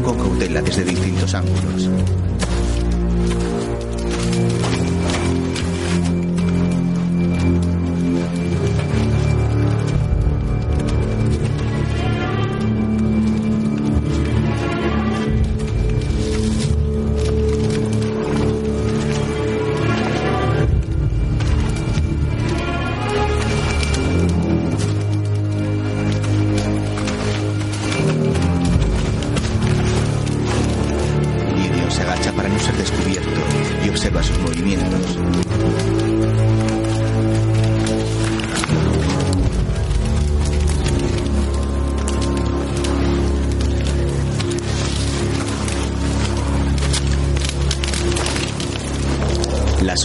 Con 0.09 0.17
cautela 0.17 0.63
desde 0.63 0.85
distintos 0.85 1.35
ángulos. 1.35 1.91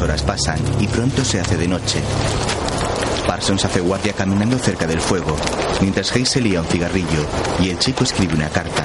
Horas 0.03 0.21
pasan 0.21 0.59
y 0.79 0.87
pronto 0.87 1.23
se 1.23 1.39
hace 1.39 1.57
de 1.57 1.67
noche. 1.67 2.01
Parsons 3.25 3.63
hace 3.65 3.79
guardia 3.79 4.13
caminando 4.13 4.57
cerca 4.59 4.85
del 4.85 4.99
fuego, 4.99 5.35
mientras 5.81 6.11
Hayes 6.11 6.29
se 6.29 6.41
lía 6.41 6.61
un 6.61 6.67
cigarrillo 6.67 7.25
y 7.61 7.69
el 7.69 7.79
chico 7.79 8.03
escribe 8.03 8.35
una 8.35 8.49
carta. 8.49 8.83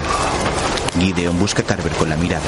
Gideon 0.99 1.39
busca 1.39 1.63
a 1.63 1.65
Carver 1.65 1.93
con 1.93 2.09
la 2.09 2.17
mirada. 2.17 2.47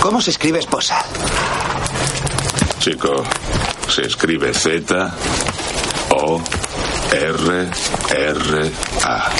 ¿Cómo 0.00 0.20
se 0.20 0.30
escribe 0.30 0.58
esposa? 0.58 1.04
Chico, 2.78 3.22
se 3.88 4.02
escribe 4.02 4.52
Z 4.52 5.14
O 6.10 6.42
R 7.12 7.70
R 8.10 8.72
A. 9.04 9.30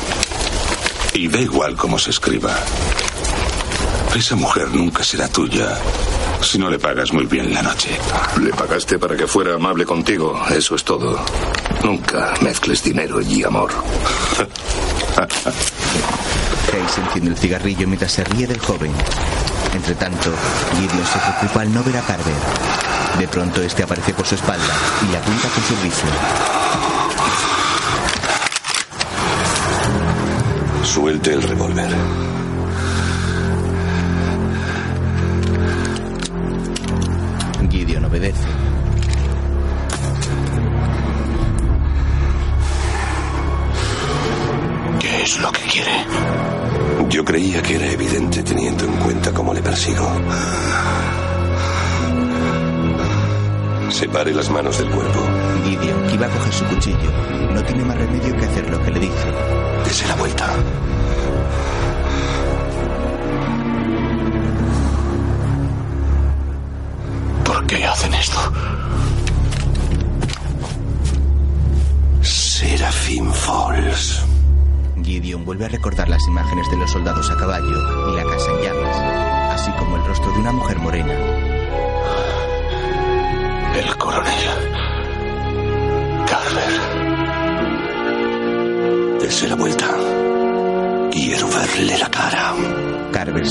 Y 1.15 1.29
da 1.29 1.41
igual 1.41 1.77
cómo 1.77 1.99
se 1.99 2.11
escriba. 2.11 2.57
Esa 4.15 4.37
mujer 4.37 4.69
nunca 4.73 5.03
será 5.05 5.29
tuya 5.29 5.79
si 6.43 6.59
no 6.59 6.69
le 6.69 6.79
pagas 6.79 7.13
muy 7.13 7.27
bien 7.27 7.55
la 7.55 7.63
noche. 7.63 7.91
Le 8.41 8.51
pagaste 8.51 8.99
para 8.99 9.17
que 9.17 9.27
fuera 9.27 9.55
amable 9.55 9.87
contigo, 9.87 10.43
eso 10.51 10.75
es 10.75 10.85
todo. 10.85 11.25
Nunca 11.85 12.35
mezcles 12.41 12.83
dinero 12.83 13.21
y 13.21 13.45
amor. 13.45 13.71
Hayes 16.73 16.99
enciende 16.99 17.31
el 17.31 17.37
cigarrillo 17.37 17.87
mientras 17.87 18.13
se 18.13 18.25
ríe 18.25 18.47
del 18.47 18.59
joven. 18.59 18.93
Entre 19.75 19.95
tanto, 19.95 20.33
Gideon 20.77 21.07
se 21.07 21.19
preocupa 21.19 21.63
al 21.63 21.73
no 21.73 21.83
ver 21.85 21.97
a 21.97 22.03
Carver. 22.03 22.35
De 23.19 23.29
pronto 23.29 23.63
este 23.63 23.83
aparece 23.83 24.13
por 24.15 24.27
su 24.27 24.35
espalda 24.35 24.75
y 25.07 25.13
le 25.13 25.19
apunta 25.19 25.49
con 25.49 25.63
su 25.65 25.77
rifle. 25.83 26.92
Suelte 30.93 31.33
el 31.33 31.43
revólver. 31.43 31.91
Gideon 37.71 38.05
obedece. 38.05 38.45
¿Qué 45.01 45.23
es 45.23 45.41
lo 45.41 45.51
que 45.51 45.61
quiere? 45.63 45.91
Yo 47.09 47.25
creía 47.25 47.63
que 47.63 47.77
era 47.77 47.87
evidente 47.87 48.43
teniendo 48.43 48.85
en 48.85 48.93
cuenta 48.99 49.33
cómo 49.33 49.55
le 49.55 49.63
persigo. 49.63 50.13
Separe 53.89 54.35
las 54.35 54.51
manos 54.51 54.77
del 54.77 54.91
cuerpo. 54.91 55.21
Gideon, 55.65 56.07
que 56.07 56.15
iba 56.17 56.27
a 56.27 56.31
coger 56.31 56.53
su 56.53 56.65
cuchillo, 56.67 57.11
no 57.51 57.63
tiene 57.63 57.83
más 57.83 57.97
remedio 57.97 58.37
que 58.37 58.42
Dese 59.93 60.09
la 60.09 60.15
vuelta. 60.15 60.49
¿Por 67.45 67.67
qué 67.67 67.85
hacen 67.85 68.15
esto? 68.15 68.39
Serafin 72.23 73.31
Falls. 73.35 74.25
Gideon 75.05 75.45
vuelve 75.45 75.67
a 75.67 75.69
recordar 75.69 76.09
las 76.09 76.27
imágenes 76.27 76.71
de 76.71 76.79
los 76.79 76.91
soldados 76.91 77.31
a 77.31 77.37
caballo 77.37 78.02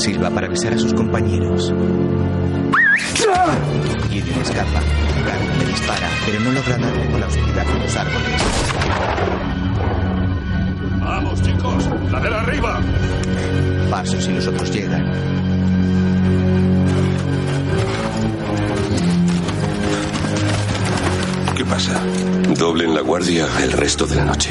Silba 0.02 0.32
para 0.32 0.48
avisar 0.48 0.74
a 0.74 0.80
sus 0.80 0.96
compañeros. 0.96 1.72
Gideon 4.10 4.42
escapa. 4.42 4.82
Carver 5.28 5.58
le 5.60 5.66
dispara, 5.68 6.10
pero 6.26 6.40
no 6.40 6.52
logra 6.54 6.78
darle 6.80 7.12
con 7.12 7.20
la 7.20 7.28
oscuridad 7.28 7.66
de 7.68 7.80
los 7.80 7.96
árboles. 7.96 8.42
¡Vamos, 11.00 11.42
chicos! 11.44 11.90
¡La 12.12 12.20
de 12.20 12.28
arriba! 12.30 12.82
Pasos 13.92 14.28
y 14.28 14.32
los 14.32 14.48
otros 14.48 14.72
llegan. 14.74 15.06
¿Qué 21.56 21.66
pasa? 21.66 22.02
Doblen 22.58 22.96
la 22.96 23.02
guardia 23.02 23.46
el 23.62 23.72
resto 23.72 24.08
de 24.08 24.16
la 24.16 24.26
noche. 24.26 24.50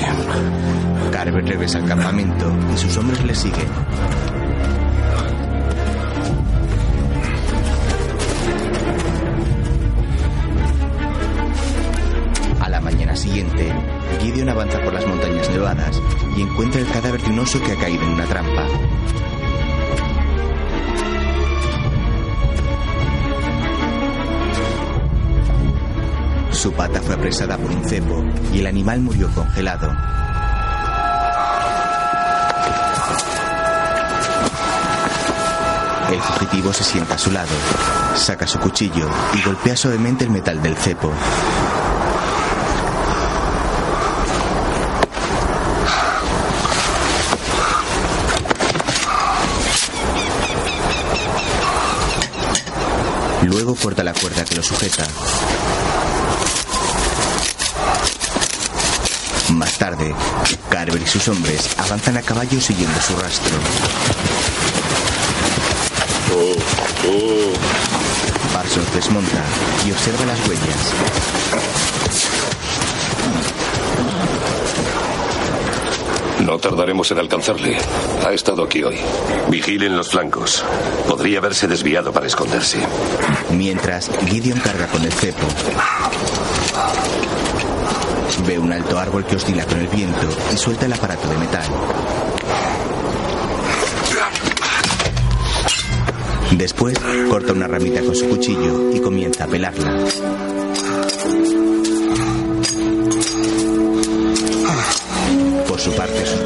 Carver 1.10 1.44
regresa 1.44 1.78
al 1.78 1.86
campamento 1.86 2.56
y 2.72 2.78
sus 2.78 2.96
hombres 2.98 3.24
le 3.24 3.34
siguen. 3.34 3.66
Que 17.42 17.72
ha 17.72 17.76
caído 17.76 18.02
en 18.04 18.10
una 18.10 18.26
trampa. 18.26 18.66
Su 26.50 26.70
pata 26.72 27.00
fue 27.00 27.14
apresada 27.14 27.56
por 27.56 27.70
un 27.70 27.82
cepo 27.82 28.22
y 28.52 28.60
el 28.60 28.66
animal 28.66 29.00
murió 29.00 29.30
congelado. 29.30 29.90
El 36.12 36.20
fugitivo 36.20 36.72
se 36.74 36.84
sienta 36.84 37.14
a 37.14 37.18
su 37.18 37.30
lado, 37.30 37.48
saca 38.16 38.46
su 38.46 38.58
cuchillo 38.58 39.08
y 39.34 39.42
golpea 39.42 39.76
suavemente 39.76 40.24
el 40.24 40.30
metal 40.30 40.62
del 40.62 40.76
cepo. 40.76 41.10
Luego 53.50 53.74
corta 53.74 54.04
la 54.04 54.14
cuerda 54.14 54.44
que 54.44 54.54
lo 54.54 54.62
sujeta. 54.62 55.04
Más 59.48 59.76
tarde, 59.76 60.14
Carver 60.70 61.02
y 61.02 61.06
sus 61.06 61.26
hombres 61.26 61.68
avanzan 61.78 62.16
a 62.16 62.22
caballo 62.22 62.60
siguiendo 62.60 63.00
su 63.00 63.16
rastro. 63.16 63.56
Parsons 68.54 68.94
desmonta 68.94 69.44
y 69.84 69.90
observa 69.90 70.26
las 70.26 70.38
huellas. 70.46 71.89
No 76.50 76.58
tardaremos 76.58 77.08
en 77.12 77.20
alcanzarle. 77.20 77.76
Ha 78.26 78.32
estado 78.32 78.64
aquí 78.64 78.82
hoy. 78.82 78.96
Vigilen 79.50 79.96
los 79.96 80.10
flancos. 80.10 80.64
Podría 81.06 81.38
haberse 81.38 81.68
desviado 81.68 82.12
para 82.12 82.26
esconderse. 82.26 82.78
Mientras, 83.52 84.10
Gideon 84.26 84.58
carga 84.58 84.88
con 84.88 85.04
el 85.04 85.12
cepo. 85.12 85.46
Ve 88.48 88.58
un 88.58 88.72
alto 88.72 88.98
árbol 88.98 89.24
que 89.24 89.36
oscila 89.36 89.64
con 89.64 89.78
el 89.78 89.86
viento 89.86 90.26
y 90.52 90.56
suelta 90.56 90.86
el 90.86 90.92
aparato 90.92 91.28
de 91.28 91.38
metal. 91.38 91.70
Después, 96.50 96.98
corta 97.30 97.52
una 97.52 97.68
ramita 97.68 98.02
con 98.02 98.16
su 98.16 98.28
cuchillo 98.28 98.90
y 98.92 98.98
comienza 98.98 99.44
a 99.44 99.46
pelarla. 99.46 100.49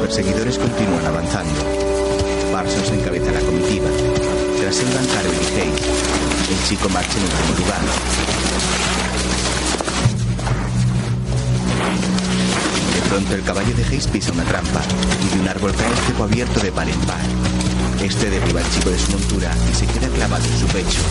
Perseguidores 0.05 0.59
continúan 0.59 1.03
avanzando. 1.03 1.61
Parsons 2.51 2.91
encabeza 2.91 3.31
la 3.31 3.39
comitiva. 3.39 3.87
Tras 4.61 4.79
él 4.79 4.85
van 4.93 5.05
Carver 5.07 5.33
y 5.33 5.59
Hayes. 5.59 5.81
El 6.51 6.69
chico 6.69 6.89
marcha 6.89 7.17
en 7.17 7.23
último 7.23 7.57
lugar. 7.57 7.81
De 12.93 13.09
pronto 13.09 13.33
el 13.33 13.41
caballo 13.41 13.75
de 13.75 13.83
Hayes 13.83 14.05
pisa 14.05 14.31
una 14.31 14.43
trampa 14.43 14.81
y 15.25 15.35
de 15.35 15.41
un 15.41 15.47
árbol 15.47 15.73
cae 15.73 15.89
el 15.89 15.97
cepo 15.97 16.23
abierto 16.25 16.59
de 16.59 16.71
par 16.71 16.87
en 16.87 16.99
par. 16.99 17.25
Este 18.03 18.29
derriba 18.29 18.61
al 18.61 18.69
chico 18.69 18.91
de 18.91 18.99
su 18.99 19.11
montura 19.11 19.51
y 19.71 19.73
se 19.73 19.87
queda 19.87 20.07
clavado 20.09 20.45
en 20.45 20.59
su 20.59 20.67
pecho. 20.67 21.01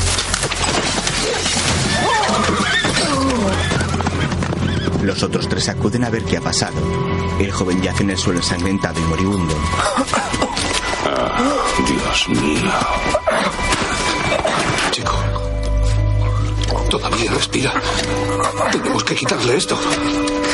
Los 5.03 5.23
otros 5.25 5.49
tres 5.49 5.69
acuden 5.69 6.05
a 6.05 6.11
ver 6.11 6.23
qué 6.23 6.37
ha 6.37 6.41
pasado. 6.41 7.04
El 7.39 7.53
joven 7.53 7.83
yace 7.83 8.03
en 8.03 8.11
el 8.11 8.19
suelo 8.19 8.39
ensangrentado 8.39 9.01
y 9.01 9.05
moribundo. 9.05 9.55
Ah, 11.07 11.43
Dios 11.87 12.29
mío. 12.29 12.71
Chico. 14.91 15.15
Todavía 16.89 17.31
respira. 17.33 17.73
Tenemos 18.71 19.05
que 19.05 19.15
quitarle 19.15 19.57
esto. 19.57 19.79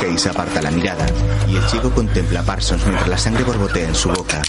Hayes 0.03 0.27
aparta 0.27 0.63
la 0.63 0.71
mirada 0.71 1.07
y 1.47 1.57
el 1.57 1.67
chico 1.67 1.91
contempla 1.91 2.41
a 2.41 2.43
Parsons 2.43 2.85
mientras 2.85 3.09
la 3.09 3.19
sangre 3.19 3.45
borbotea 3.45 3.89
en 3.89 3.95
su 3.95 4.09
boca. 4.09 4.41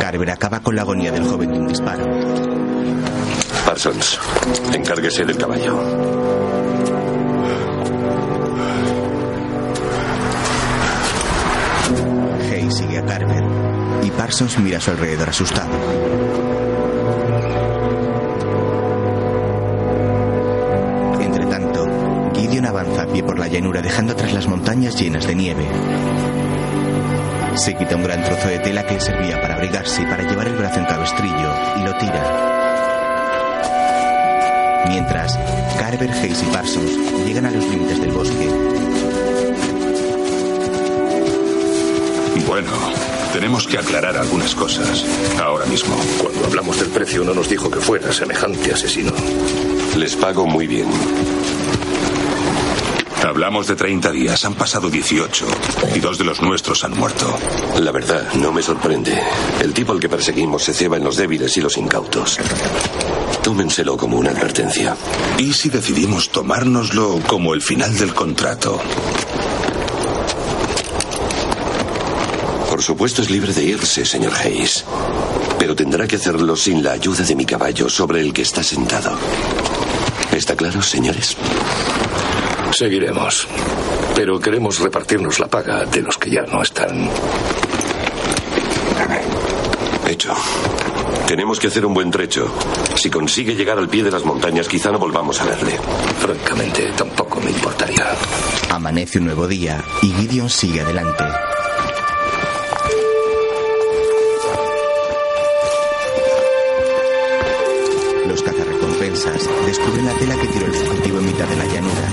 Carver 0.00 0.30
acaba 0.30 0.60
con 0.60 0.76
la 0.76 0.82
agonía 0.82 1.10
del 1.10 1.24
joven 1.26 1.52
de 1.52 1.58
un 1.58 1.68
disparo. 1.68 2.04
Parsons, 3.66 4.20
encárguese 4.72 5.24
del 5.24 5.36
caballo. 5.36 6.25
Carver 13.06 13.44
y 14.02 14.10
Parsons 14.10 14.58
mira 14.58 14.78
a 14.78 14.80
su 14.80 14.90
alrededor 14.90 15.28
asustado. 15.28 15.70
Entre 21.20 21.46
tanto, 21.46 21.86
Gideon 22.34 22.66
avanza 22.66 23.02
a 23.02 23.06
pie 23.06 23.22
por 23.22 23.38
la 23.38 23.48
llanura 23.48 23.80
dejando 23.80 24.12
atrás 24.12 24.32
las 24.32 24.46
montañas 24.46 25.00
llenas 25.00 25.26
de 25.26 25.34
nieve. 25.34 25.66
Se 27.54 27.74
quita 27.74 27.96
un 27.96 28.02
gran 28.02 28.22
trozo 28.22 28.48
de 28.48 28.58
tela 28.58 28.84
que 28.84 28.94
le 28.94 29.00
servía 29.00 29.40
para 29.40 29.54
abrigarse 29.54 30.02
y 30.02 30.06
para 30.06 30.22
llevar 30.28 30.48
el 30.48 30.56
brazo 30.56 30.78
en 30.78 30.84
cabestrillo 30.84 31.54
y 31.76 31.84
lo 31.84 31.96
tira. 31.96 32.54
Mientras, 34.88 35.38
Carver, 35.78 36.10
Hayes 36.10 36.42
y 36.42 36.46
Parsons 36.46 37.24
llegan 37.26 37.46
a 37.46 37.50
los 37.50 37.66
límites 37.68 38.00
del 38.00 38.12
bosque. 38.12 39.25
Bueno, 42.44 42.70
tenemos 43.32 43.66
que 43.66 43.78
aclarar 43.78 44.16
algunas 44.16 44.54
cosas 44.54 45.04
ahora 45.40 45.66
mismo. 45.66 45.96
Cuando 46.20 46.46
hablamos 46.46 46.78
del 46.78 46.88
precio 46.88 47.24
no 47.24 47.34
nos 47.34 47.48
dijo 47.48 47.70
que 47.70 47.80
fuera 47.80 48.12
semejante 48.12 48.72
asesino. 48.72 49.12
Les 49.96 50.14
pago 50.16 50.46
muy 50.46 50.66
bien. 50.66 50.88
Hablamos 53.24 53.66
de 53.66 53.74
30 53.74 54.12
días, 54.12 54.44
han 54.44 54.54
pasado 54.54 54.88
18 54.88 55.46
y 55.94 56.00
dos 56.00 56.18
de 56.18 56.24
los 56.24 56.40
nuestros 56.42 56.84
han 56.84 56.96
muerto. 56.96 57.36
La 57.80 57.90
verdad, 57.90 58.32
no 58.34 58.52
me 58.52 58.62
sorprende. 58.62 59.18
El 59.60 59.72
tipo 59.72 59.92
al 59.92 60.00
que 60.00 60.08
perseguimos 60.08 60.62
se 60.62 60.74
ceba 60.74 60.96
en 60.96 61.04
los 61.04 61.16
débiles 61.16 61.56
y 61.56 61.60
los 61.60 61.76
incautos. 61.76 62.38
Tómenselo 63.42 63.96
como 63.96 64.18
una 64.18 64.30
advertencia. 64.30 64.96
¿Y 65.38 65.52
si 65.52 65.70
decidimos 65.70 66.30
tomárnoslo 66.30 67.20
como 67.26 67.54
el 67.54 67.62
final 67.62 67.96
del 67.96 68.14
contrato? 68.14 68.80
Por 72.68 72.75
supuesto 72.86 73.20
es 73.20 73.30
libre 73.30 73.52
de 73.52 73.64
irse, 73.64 74.04
señor 74.04 74.32
Hayes. 74.32 74.84
Pero 75.58 75.74
tendrá 75.74 76.06
que 76.06 76.14
hacerlo 76.14 76.54
sin 76.54 76.84
la 76.84 76.92
ayuda 76.92 77.24
de 77.24 77.34
mi 77.34 77.44
caballo 77.44 77.88
sobre 77.88 78.20
el 78.20 78.32
que 78.32 78.42
está 78.42 78.62
sentado. 78.62 79.18
¿Está 80.30 80.54
claro, 80.54 80.80
señores? 80.80 81.36
Seguiremos. 82.70 83.48
Pero 84.14 84.38
queremos 84.38 84.78
repartirnos 84.78 85.40
la 85.40 85.48
paga 85.48 85.84
de 85.84 86.00
los 86.00 86.16
que 86.16 86.30
ya 86.30 86.42
no 86.42 86.62
están. 86.62 87.10
Hecho. 90.06 90.32
Tenemos 91.26 91.58
que 91.58 91.66
hacer 91.66 91.84
un 91.84 91.92
buen 91.92 92.12
trecho. 92.12 92.54
Si 92.94 93.10
consigue 93.10 93.56
llegar 93.56 93.78
al 93.78 93.88
pie 93.88 94.04
de 94.04 94.12
las 94.12 94.24
montañas, 94.24 94.68
quizá 94.68 94.92
no 94.92 95.00
volvamos 95.00 95.40
a 95.40 95.44
verle. 95.44 95.76
Francamente, 96.20 96.92
tampoco 96.96 97.40
me 97.40 97.50
importaría. 97.50 98.06
Amanece 98.70 99.18
un 99.18 99.24
nuevo 99.24 99.48
día 99.48 99.82
y 100.02 100.12
Gideon 100.12 100.48
sigue 100.48 100.82
adelante. 100.82 101.24
Cazarrecompensas 109.16 109.66
descubren 109.66 110.04
la 110.04 110.12
tela 110.14 110.36
que 110.36 110.48
tiró 110.48 110.66
el 110.66 110.72
fugitivo 110.72 111.18
en 111.18 111.26
mitad 111.26 111.46
de 111.46 111.56
la 111.56 111.64
llanura. 111.64 112.08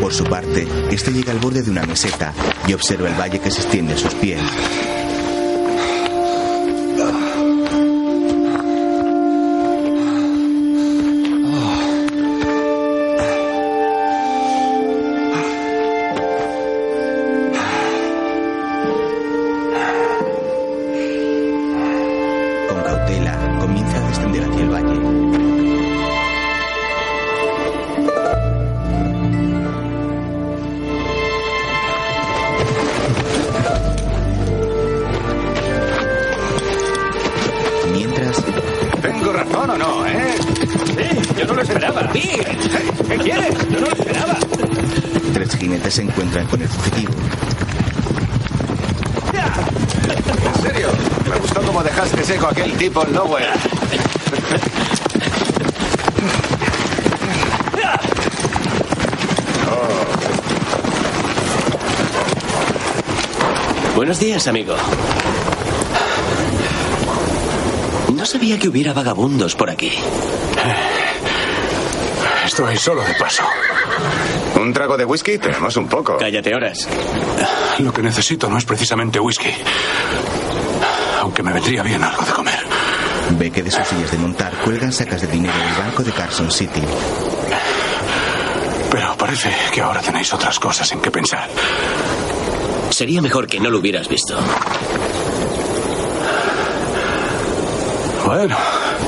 Por 0.00 0.12
su 0.12 0.24
parte, 0.24 0.66
este 0.90 1.12
llega 1.12 1.32
al 1.32 1.38
borde 1.38 1.62
de 1.62 1.70
una 1.70 1.84
meseta 1.84 2.32
y 2.66 2.74
observa 2.74 3.08
el 3.08 3.18
valle 3.18 3.40
que 3.40 3.50
se 3.50 3.62
extiende 3.62 3.94
a 3.94 3.98
sus 3.98 4.14
pies. 4.14 4.40
Buenos 63.96 64.18
días, 64.18 64.46
amigo. 64.48 64.74
No 68.14 68.26
sabía 68.26 68.58
que 68.58 68.68
hubiera 68.68 68.92
vagabundos 68.92 69.54
por 69.54 69.70
aquí. 69.70 69.92
Estoy 72.44 72.76
solo 72.76 73.02
de 73.02 73.14
paso. 73.14 73.42
¿Un 74.60 74.72
trago 74.72 74.96
de 74.96 75.04
whisky? 75.04 75.38
Tenemos 75.38 75.76
un 75.76 75.88
poco. 75.88 76.18
Cállate 76.18 76.54
horas. 76.54 76.88
Lo 77.78 77.92
que 77.92 78.02
necesito 78.02 78.48
no 78.48 78.58
es 78.58 78.64
precisamente 78.64 79.18
whisky. 79.18 79.50
Aunque 81.20 81.42
me 81.42 81.52
vendría 81.52 81.82
bien 81.82 82.02
algo 82.02 82.24
de 82.24 82.32
comer. 82.32 82.41
Ve 83.38 83.50
que 83.50 83.62
de 83.62 83.70
sus 83.70 83.86
sillas 83.86 84.10
de 84.10 84.18
montar 84.18 84.52
cuelgan 84.64 84.92
sacas 84.92 85.20
de 85.22 85.26
dinero 85.26 85.54
del 85.56 85.74
banco 85.74 86.02
de 86.02 86.12
Carson 86.12 86.50
City. 86.50 86.82
Pero 88.90 89.16
parece 89.16 89.50
que 89.72 89.80
ahora 89.80 90.00
tenéis 90.00 90.32
otras 90.34 90.58
cosas 90.58 90.90
en 90.92 91.00
que 91.00 91.10
pensar. 91.10 91.48
Sería 92.90 93.22
mejor 93.22 93.46
que 93.46 93.58
no 93.58 93.70
lo 93.70 93.78
hubieras 93.78 94.08
visto. 94.08 94.38
Bueno, 98.24 98.56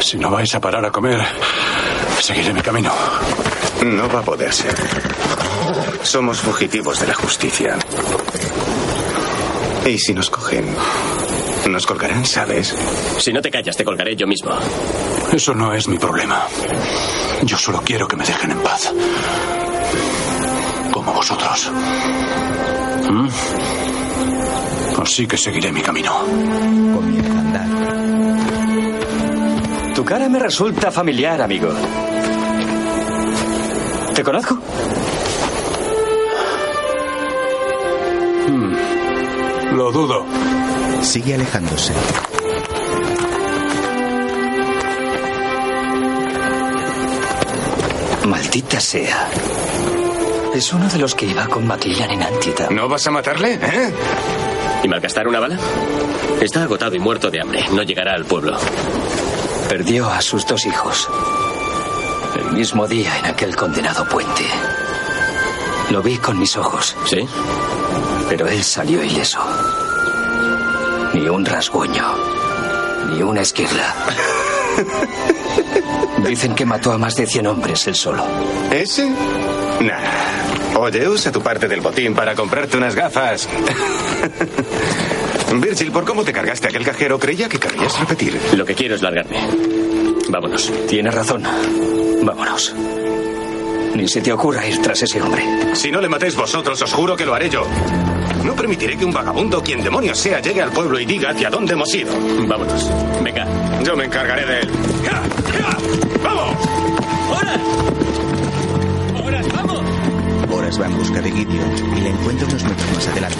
si 0.00 0.16
no 0.16 0.30
vais 0.30 0.54
a 0.54 0.60
parar 0.60 0.84
a 0.84 0.90
comer, 0.90 1.20
seguiré 2.20 2.52
mi 2.52 2.62
camino. 2.62 2.92
No 3.84 4.08
va 4.08 4.20
a 4.20 4.22
poder 4.22 4.52
ser. 4.52 4.74
Somos 6.02 6.38
fugitivos 6.40 7.00
de 7.00 7.06
la 7.06 7.14
justicia. 7.14 7.76
Y 9.86 9.98
si 9.98 10.14
nos 10.14 10.30
cogen, 10.30 10.74
nos 11.68 11.86
colgarán, 11.86 12.24
¿sabes? 12.24 12.74
Si 13.18 13.32
no 13.32 13.40
te 13.40 13.50
callas, 13.50 13.76
te 13.76 13.84
colgaré 13.84 14.16
yo 14.16 14.26
mismo. 14.26 14.52
Eso 15.32 15.54
no 15.54 15.72
es 15.72 15.88
mi 15.88 15.98
problema. 15.98 16.46
Yo 17.42 17.56
solo 17.56 17.82
quiero 17.84 18.06
que 18.06 18.16
me 18.16 18.24
dejen 18.24 18.50
en 18.50 18.58
paz. 18.58 18.92
Como 20.92 21.12
vosotros. 21.12 21.70
¿Mm? 23.10 23.28
Así 25.02 25.26
que 25.26 25.36
seguiré 25.36 25.72
mi 25.72 25.82
camino. 25.82 26.12
Comienza 26.94 27.32
a 27.32 27.40
andar. 27.40 27.66
Tu 29.94 30.04
cara 30.04 30.28
me 30.28 30.38
resulta 30.38 30.90
familiar, 30.90 31.42
amigo. 31.42 31.72
¿Te 34.14 34.22
conozco? 34.22 34.54
Hmm. 38.46 39.76
Lo 39.76 39.90
dudo. 39.92 40.53
Sigue 41.04 41.34
alejándose. 41.34 41.92
Maldita 48.26 48.80
sea. 48.80 49.28
Es 50.54 50.72
uno 50.72 50.88
de 50.88 50.98
los 50.98 51.14
que 51.14 51.26
iba 51.26 51.46
con 51.46 51.66
Maclillan 51.66 52.10
en 52.10 52.22
Antietam. 52.22 52.74
¿No 52.74 52.88
vas 52.88 53.06
a 53.06 53.10
matarle? 53.10 53.54
¿Eh? 53.54 53.92
¿Y 54.82 54.88
malgastar 54.88 55.28
una 55.28 55.40
bala? 55.40 55.58
Está 56.40 56.62
agotado 56.62 56.96
y 56.96 56.98
muerto 56.98 57.30
de 57.30 57.40
hambre. 57.40 57.64
No 57.70 57.82
llegará 57.82 58.14
al 58.14 58.24
pueblo. 58.24 58.56
Perdió 59.68 60.08
a 60.08 60.20
sus 60.22 60.46
dos 60.46 60.64
hijos. 60.66 61.08
El 62.36 62.52
mismo 62.52 62.88
día 62.88 63.18
en 63.18 63.26
aquel 63.26 63.54
condenado 63.54 64.08
puente. 64.08 64.44
Lo 65.90 66.02
vi 66.02 66.16
con 66.16 66.38
mis 66.38 66.56
ojos. 66.56 66.96
¿Sí? 67.06 67.28
Pero 68.28 68.48
él 68.48 68.64
salió 68.64 69.02
ileso. 69.04 69.40
Ni 71.14 71.28
un 71.28 71.44
rasguño. 71.44 72.04
Ni 73.10 73.22
una 73.22 73.42
esquirla. 73.42 73.94
Dicen 76.26 76.54
que 76.54 76.66
mató 76.66 76.92
a 76.92 76.98
más 76.98 77.14
de 77.14 77.26
100 77.26 77.46
hombres 77.46 77.86
él 77.86 77.94
solo. 77.94 78.24
¿Ese? 78.70 79.08
Nah. 79.08 80.76
Oye, 80.76 81.08
usa 81.08 81.30
tu 81.30 81.40
parte 81.40 81.68
del 81.68 81.80
botín 81.80 82.14
para 82.14 82.34
comprarte 82.34 82.76
unas 82.76 82.94
gafas. 82.96 83.48
Virgil, 85.54 85.92
por 85.92 86.04
cómo 86.04 86.24
te 86.24 86.32
cargaste 86.32 86.66
aquel 86.66 86.84
cajero, 86.84 87.16
creía 87.18 87.48
que 87.48 87.60
querrías 87.60 87.98
repetir. 88.00 88.40
Lo 88.56 88.64
que 88.64 88.74
quiero 88.74 88.96
es 88.96 89.02
largarme. 89.02 89.38
Vámonos. 90.28 90.72
Tienes 90.88 91.14
razón. 91.14 91.44
Vámonos. 92.22 92.74
Ni 93.94 94.08
se 94.08 94.20
te 94.20 94.32
ocurra 94.32 94.66
ir 94.66 94.82
tras 94.82 95.00
ese 95.02 95.22
hombre. 95.22 95.44
Si 95.74 95.92
no 95.92 96.00
le 96.00 96.08
matéis 96.08 96.34
vosotros, 96.34 96.82
os 96.82 96.92
juro 96.92 97.14
que 97.14 97.24
lo 97.24 97.34
haré 97.34 97.48
yo. 97.48 97.64
No 98.44 98.54
permitiré 98.54 98.96
que 98.96 99.04
un 99.04 99.12
vagabundo, 99.12 99.62
quien 99.62 99.82
demonios 99.82 100.18
sea, 100.18 100.40
llegue 100.40 100.60
al 100.60 100.70
pueblo 100.70 101.00
y 101.00 101.06
diga 101.06 101.30
hacia 101.30 101.48
dónde 101.48 101.72
hemos 101.72 101.92
ido. 101.94 102.12
Vámonos. 102.46 102.90
Venga. 103.22 103.46
Yo 103.82 103.96
me 103.96 104.04
encargaré 104.04 104.44
de 104.44 104.60
él. 104.60 104.70
¡Ya! 105.02 105.22
¡Ya! 105.58 105.76
¡Vamos! 106.22 106.56
¡Horas! 107.30 107.60
¡Horas, 109.24 109.48
vamos! 109.48 109.82
Horas 110.52 110.80
va 110.80 110.86
en 110.86 110.98
busca 110.98 111.20
de 111.20 111.30
Gideon 111.30 111.96
y 111.96 112.00
le 112.00 112.10
encuentra 112.10 112.46
unos 112.46 112.64
metros 112.64 112.92
más 112.94 113.08
adelante. 113.08 113.38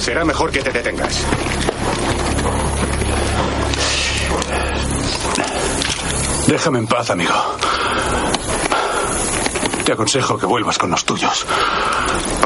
Será 0.00 0.24
mejor 0.24 0.50
que 0.50 0.60
te 0.60 0.72
detengas. 0.72 1.24
Déjame 6.48 6.80
en 6.80 6.86
paz, 6.86 7.10
amigo. 7.10 7.32
Te 9.84 9.92
aconsejo 9.92 10.38
que 10.38 10.46
vuelvas 10.46 10.78
con 10.78 10.90
los 10.90 11.04
tuyos. 11.04 11.44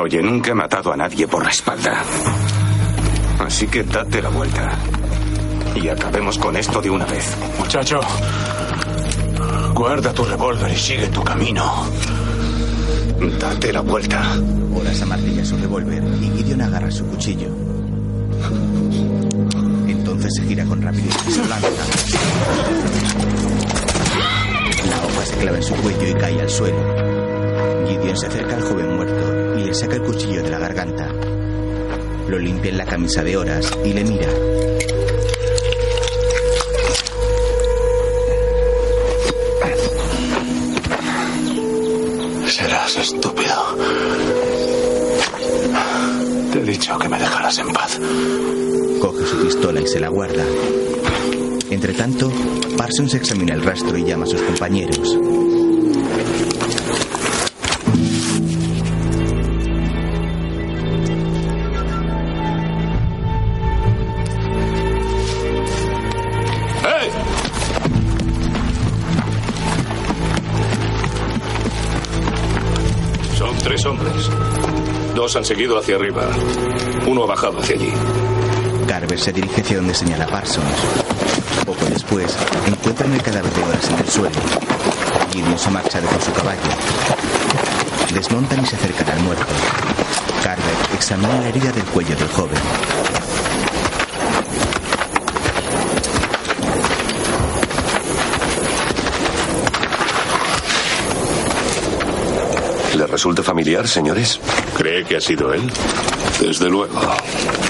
Oye, 0.03 0.23
nunca 0.23 0.53
he 0.53 0.55
matado 0.55 0.93
a 0.93 0.97
nadie 0.97 1.29
por 1.29 1.45
la 1.45 1.51
espalda. 1.51 2.03
Así 3.41 3.67
que 3.67 3.83
date 3.83 4.23
la 4.23 4.31
vuelta. 4.31 4.73
Y 5.75 5.87
acabemos 5.89 6.39
con 6.39 6.57
esto 6.57 6.81
de 6.81 6.89
una 6.89 7.05
vez. 7.05 7.37
Muchacho, 7.59 8.01
guarda 9.75 10.15
tu 10.15 10.25
revólver 10.25 10.73
y 10.73 10.77
sigue 10.77 11.09
tu 11.09 11.23
camino. 11.23 11.85
Date 13.39 13.73
la 13.73 13.83
vuelta. 13.83 14.23
Horas 14.75 15.03
amartilla 15.03 15.45
su 15.45 15.59
revólver 15.59 16.03
y 16.23 16.39
Gideon 16.39 16.63
agarra 16.63 16.91
su 16.91 17.07
cuchillo. 17.07 17.49
Entonces 19.87 20.33
se 20.37 20.43
gira 20.47 20.65
con 20.65 20.81
rapidez 20.81 21.15
y 21.29 21.33
se 21.33 21.47
lanza. 21.47 21.69
La 24.89 24.97
hoja 25.05 25.27
se 25.27 25.37
clava 25.37 25.57
en 25.59 25.63
su 25.63 25.75
cuello 25.75 26.09
y 26.09 26.15
cae 26.15 26.41
al 26.41 26.51
suelo. 26.51 27.06
Se 28.17 28.29
acerca 28.29 28.57
al 28.57 28.63
joven 28.63 28.97
muerto 28.97 29.59
y 29.59 29.65
le 29.65 29.75
saca 29.75 29.97
el 29.97 30.03
cuchillo 30.03 30.43
de 30.43 30.49
la 30.49 30.59
garganta. 30.59 31.13
Lo 32.27 32.39
limpia 32.39 32.71
en 32.71 32.79
la 32.79 32.87
camisa 32.87 33.23
de 33.23 33.37
horas 33.37 33.71
y 33.85 33.93
le 33.93 34.05
mira. 34.05 34.29
Serás 42.47 42.97
estúpido. 42.97 43.77
Te 46.53 46.59
he 46.59 46.63
dicho 46.63 46.99
que 46.99 47.09
me 47.11 47.19
dejaras 47.19 47.59
en 47.59 47.69
paz. 47.71 48.01
Coge 48.99 49.27
su 49.27 49.45
pistola 49.45 49.83
y 49.83 49.87
se 49.87 50.01
la 50.01 50.09
guarda. 50.09 50.45
Entre 51.69 51.93
tanto, 51.93 52.33
Parsons 52.79 53.13
examina 53.13 53.53
el 53.53 53.63
rastro 53.63 53.99
y 53.99 54.05
llama 54.05 54.25
a 54.25 54.29
sus 54.29 54.41
compañeros. 54.41 55.19
Seguido 75.47 75.79
hacia 75.79 75.95
arriba. 75.95 76.29
Uno 77.07 77.23
ha 77.23 77.27
bajado 77.27 77.61
hacia 77.61 77.77
allí. 77.77 77.93
Carver 78.89 79.17
se 79.17 79.33
dirige 79.33 79.61
hacia 79.61 79.77
donde 79.77 79.95
señala 79.95 80.27
Parsons. 80.27 80.67
Poco 81.65 81.85
después, 81.85 82.37
encuentran 82.67 83.13
el 83.13 83.23
cadáver 83.23 83.53
de 83.53 83.63
horas 83.63 83.89
en 83.89 83.99
el 84.01 84.09
suelo. 84.09 84.35
Gideon 85.33 85.57
se 85.57 85.71
marcha 85.71 86.01
de 86.01 86.09
con 86.09 86.21
su 86.21 86.33
caballo. 86.33 86.61
Desmontan 88.13 88.65
y 88.65 88.67
se 88.67 88.75
acercan 88.75 89.09
al 89.09 89.21
muerto. 89.21 89.47
Carver 90.43 90.75
examina 90.95 91.41
la 91.41 91.49
herida 91.49 91.71
del 91.71 91.85
cuello 91.85 92.17
del 92.17 92.29
joven. 92.29 92.59
¿Le 102.97 103.07
resulta 103.07 103.45
familiar, 103.45 103.87
señores? 103.87 104.41
¿Cree 104.77 105.05
que 105.05 105.17
ha 105.17 105.21
sido 105.21 105.55
él? 105.55 105.63
Desde 106.41 106.69
luego. 106.69 107.01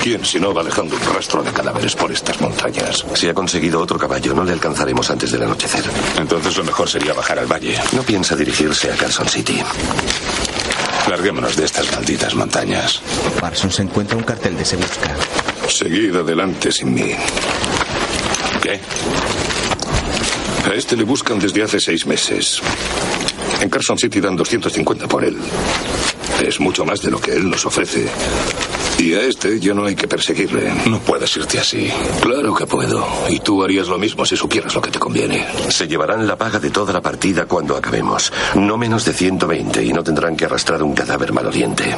¿Quién 0.02 0.24
si 0.24 0.40
no 0.40 0.52
va 0.52 0.64
dejando 0.64 0.96
un 0.96 1.14
rastro 1.14 1.42
de 1.42 1.52
cadáveres 1.52 1.94
por 1.94 2.10
estas 2.10 2.40
montañas? 2.40 3.04
Si 3.14 3.28
ha 3.28 3.34
conseguido 3.34 3.80
otro 3.80 3.96
caballo, 3.98 4.34
no 4.34 4.42
le 4.42 4.52
alcanzaremos 4.52 5.08
antes 5.10 5.30
del 5.30 5.44
anochecer. 5.44 5.84
Entonces 6.18 6.56
lo 6.56 6.64
mejor 6.64 6.88
sería 6.88 7.12
bajar 7.12 7.38
al 7.38 7.46
valle. 7.46 7.78
No 7.92 8.02
piensa 8.02 8.34
dirigirse 8.34 8.90
a 8.92 8.96
Carson 8.96 9.28
City. 9.28 9.62
Larguémonos 11.08 11.54
de 11.56 11.64
estas 11.64 11.92
malditas 11.92 12.34
montañas. 12.34 13.00
Parsons 13.40 13.78
encuentra 13.78 14.16
un 14.16 14.24
cartel 14.24 14.56
de 14.56 14.64
Se 14.64 14.76
Busca. 14.76 15.14
Seguid 15.68 16.16
adelante 16.16 16.72
sin 16.72 16.92
mí. 16.92 17.14
¿Qué? 18.60 18.80
A 20.68 20.74
este 20.74 20.96
le 20.96 21.04
buscan 21.04 21.38
desde 21.38 21.62
hace 21.62 21.78
seis 21.78 22.04
meses. 22.04 22.60
En 23.60 23.70
Carson 23.70 23.96
City 23.96 24.20
dan 24.20 24.34
250 24.34 25.06
por 25.06 25.24
él. 25.24 25.36
Es 26.44 26.60
mucho 26.60 26.84
más 26.84 27.00
de 27.02 27.10
lo 27.10 27.20
que 27.20 27.32
él 27.32 27.48
nos 27.48 27.64
ofrece. 27.66 28.06
Y 28.98 29.14
a 29.14 29.22
este 29.22 29.58
ya 29.60 29.74
no 29.74 29.84
hay 29.84 29.94
que 29.94 30.08
perseguirle. 30.08 30.72
No 30.86 31.00
puedes 31.00 31.36
irte 31.36 31.58
así. 31.58 31.90
Claro 32.20 32.54
que 32.54 32.66
puedo. 32.66 33.06
Y 33.28 33.40
tú 33.40 33.62
harías 33.62 33.88
lo 33.88 33.98
mismo 33.98 34.24
si 34.24 34.36
supieras 34.36 34.74
lo 34.74 34.80
que 34.80 34.90
te 34.90 34.98
conviene. 34.98 35.46
Se 35.68 35.86
llevarán 35.86 36.26
la 36.26 36.36
paga 36.36 36.58
de 36.58 36.70
toda 36.70 36.92
la 36.92 37.02
partida 37.02 37.46
cuando 37.46 37.76
acabemos. 37.76 38.32
No 38.54 38.76
menos 38.76 39.04
de 39.04 39.12
120 39.12 39.84
y 39.84 39.92
no 39.92 40.02
tendrán 40.02 40.36
que 40.36 40.44
arrastrar 40.46 40.82
un 40.82 40.94
cadáver 40.94 41.32
maloliente. 41.32 41.94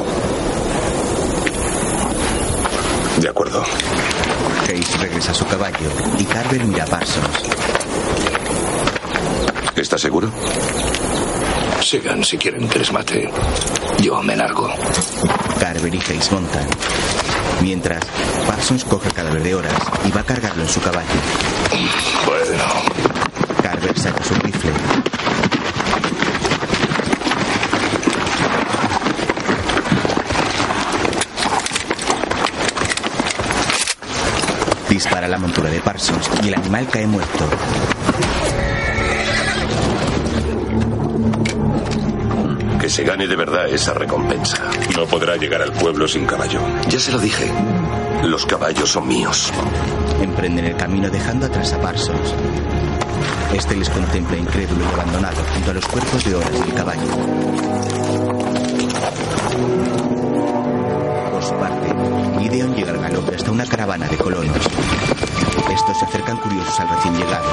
De 3.20 3.28
acuerdo. 3.28 3.62
Hayes 4.68 5.01
regresa 5.01 5.32
a 5.32 5.34
su 5.34 5.47
caballo 5.47 5.91
y 6.18 6.24
Carver 6.24 6.64
mira 6.64 6.84
a 6.84 6.86
Parsons. 6.86 7.43
¿Estás 9.76 10.01
seguro? 10.01 10.30
Sigan 11.80 12.24
si 12.24 12.36
quieren 12.36 12.68
que 12.68 12.78
les 12.80 12.93
mate. 12.93 13.30
Yo 14.01 14.22
me 14.22 14.36
largo. 14.36 14.68
Carver 15.59 15.94
y 15.94 15.99
Hayes 15.99 16.30
montan. 16.30 16.66
Mientras, 17.62 18.05
Parsons 18.46 18.84
coge 18.84 19.09
el 19.09 19.14
cadáver 19.14 19.42
de 19.42 19.55
horas 19.57 19.74
y 20.07 20.12
va 20.12 20.20
a 20.20 20.24
cargarlo 20.24 20.62
en 20.62 20.68
su 20.68 20.80
caballo. 20.80 21.09
Bueno. 22.24 22.64
Carver 23.61 23.99
saca 23.99 24.22
su 24.22 24.34
rifle. 24.34 24.70
Dispara 34.88 35.26
la 35.28 35.38
montura 35.38 35.70
de 35.70 35.80
Parsons 35.80 36.30
y 36.42 36.49
el 36.49 36.55
animal 36.55 36.88
cae 36.88 37.07
muerto. 37.07 37.49
Que 42.89 42.95
se 42.95 43.05
gane 43.05 43.26
de 43.26 43.36
verdad 43.36 43.68
esa 43.68 43.93
recompensa. 43.93 44.57
No 44.97 45.05
podrá 45.05 45.36
llegar 45.36 45.61
al 45.61 45.72
pueblo 45.72 46.09
sin 46.09 46.24
caballo. 46.24 46.59
Ya 46.89 46.99
se 46.99 47.12
lo 47.12 47.18
dije. 47.18 47.53
Los 48.22 48.47
caballos 48.47 48.91
son 48.91 49.07
míos. 49.07 49.53
Emprenden 50.22 50.64
el 50.64 50.74
camino 50.74 51.11
dejando 51.11 51.45
atrás 51.45 51.70
a 51.74 51.80
Parsons. 51.82 52.34
Este 53.53 53.76
les 53.76 53.91
contempla 53.91 54.39
incrédulo 54.39 54.82
y 54.82 54.95
abandonado 54.95 55.36
junto 55.53 55.70
a 55.70 55.74
los 55.74 55.86
cuerpos 55.86 56.24
de 56.24 56.34
horas 56.34 56.51
del 56.51 56.72
caballo. 56.72 57.09
Por 61.30 61.43
su 61.43 61.55
parte, 61.57 61.95
Gideon 62.41 62.74
llega 62.74 62.93
al 62.93 63.01
galope 63.03 63.34
hasta 63.34 63.51
una 63.51 63.66
caravana 63.66 64.09
de 64.09 64.16
colonos. 64.16 64.66
Estos 65.74 65.99
se 65.99 66.05
acercan 66.07 66.39
curiosos 66.39 66.80
al 66.80 66.89
recién 66.89 67.18
llegado. 67.18 67.49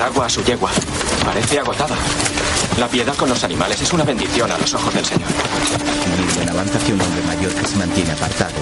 Dar 0.00 0.08
agua 0.08 0.26
a 0.26 0.28
su 0.28 0.42
yegua. 0.42 0.70
Parece 1.24 1.58
agotada. 1.58 1.96
La 2.78 2.88
piedad 2.88 3.14
con 3.16 3.28
los 3.28 3.44
animales 3.44 3.80
es 3.82 3.92
una 3.92 4.04
bendición 4.04 4.50
a 4.50 4.58
los 4.58 4.72
ojos 4.74 4.94
del 4.94 5.04
Señor. 5.04 5.28
Gideon 6.16 6.48
avanza 6.48 6.78
hacia 6.78 6.94
un 6.94 7.00
hombre 7.00 7.22
mayor 7.22 7.52
que 7.52 7.66
se 7.66 7.76
mantiene 7.76 8.12
apartado. 8.12 8.54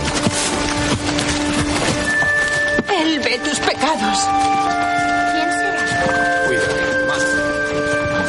Él 2.89 3.21
ve 3.21 3.41
tus 3.45 3.61
pecados. 3.61 4.19
¿Quién 5.33 5.51
será? 5.53 5.87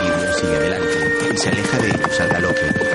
Gideon 0.02 0.34
sigue 0.40 0.56
adelante 0.56 1.32
y 1.34 1.38
se 1.38 1.50
aleja 1.50 1.78
de 1.80 1.88
ellos 1.88 2.20
al 2.20 2.30
galope. 2.30 2.89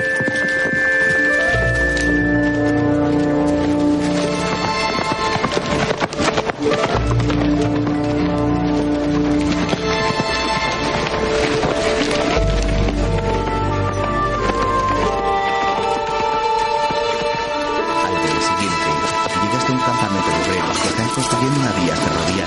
Construyendo 21.27 21.59
una 21.59 21.71
vía 21.71 21.95
ferroviaria. 21.95 22.45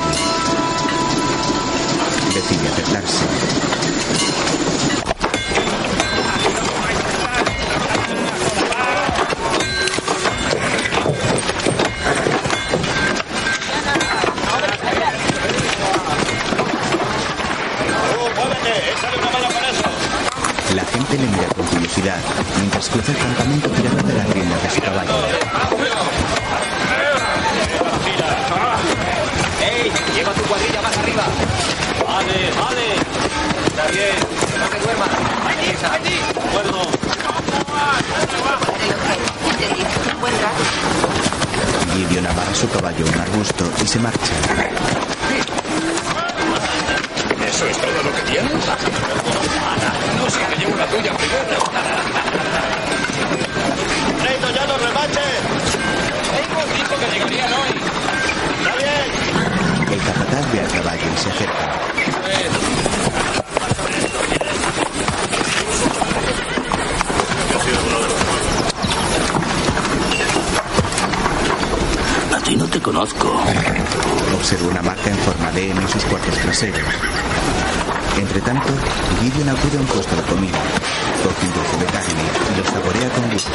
Decide 2.34 2.68
acercarse. 2.68 3.24
La 20.74 20.84
gente 20.84 21.18
le 21.18 21.26
mira 21.26 21.48
con 21.56 21.66
curiosidad 21.66 22.18
mientras 22.58 22.88
cruza 22.90 23.10
el 23.10 23.18
campamento 23.18 23.68
tirando 23.70 24.02
de 24.06 24.14
las 24.14 24.30
riendas 24.30 24.62
de 24.62 24.70
su 24.70 24.80
caballo. 24.80 25.10
¡Ey! 29.60 29.92
Lleva 30.14 30.32
tu 30.32 30.42
cuadrilla 30.42 30.82
más 30.82 30.96
arriba. 30.98 31.24
Vale, 32.06 32.50
vale. 32.60 32.86
Está 33.66 33.86
bien. 33.90 34.16
No 34.58 34.66
te 34.68 34.78
duermas. 34.78 35.08
Allí, 35.48 35.70
allí. 35.92 36.16
Acuerdo. 36.48 36.80
Gideon 41.94 42.26
amarra 42.26 42.54
su 42.54 42.68
caballo 42.70 43.04
a 43.04 43.08
un 43.08 43.20
arbusto 43.20 43.64
y 43.82 43.86
se 43.86 43.98
marcha. 43.98 44.32
¿Eso 47.48 47.66
es 47.66 47.78
todo 47.78 48.02
lo 48.04 48.14
que 48.14 48.22
tienes? 48.30 48.52
No 50.18 50.30
sé, 50.30 50.40
me 50.50 50.56
llevo 50.56 50.76
la 50.76 50.86
tuya 50.86 51.12
primero. 51.16 51.58
¡Neito 54.22 54.50
ya 54.54 54.66
los 54.66 54.80
remaches! 54.80 55.40
Tengo 56.36 56.60
dijo 56.76 56.94
que 57.00 57.06
llegarían 57.12 57.52
hoy. 57.52 57.70
¡Está 58.58 58.72
bien! 58.76 59.08
El 59.92 60.00
capataz 60.04 60.52
ve 60.52 60.60
al 60.60 60.68
caballo 60.68 61.06
y 61.14 61.18
se 61.18 61.30
acerca. 61.30 61.66
A 72.36 72.38
ti 72.40 72.56
no 72.56 72.66
te 72.66 72.80
conozco. 72.80 73.40
Observa 74.36 74.68
una 74.68 74.82
marca 74.82 75.08
en 75.10 75.18
forma 75.18 75.50
de 75.52 75.70
M 75.70 75.80
en 75.80 75.88
sus 75.88 76.04
cuartos 76.04 76.36
traseros. 76.36 76.80
Entre 78.18 78.40
tanto, 78.40 78.72
Gideon 79.20 79.48
acude 79.48 79.78
a 79.78 79.80
un 79.80 79.86
puesto 79.86 80.16
de 80.16 80.22
comida. 80.22 80.58
Coge 81.22 81.46
un 81.46 81.52
trozo 81.52 81.76
de 81.78 81.86
carne 81.86 82.24
y 82.52 82.56
lo 82.58 82.64
saborea 82.64 83.08
con 83.10 83.30
gusto. 83.30 83.50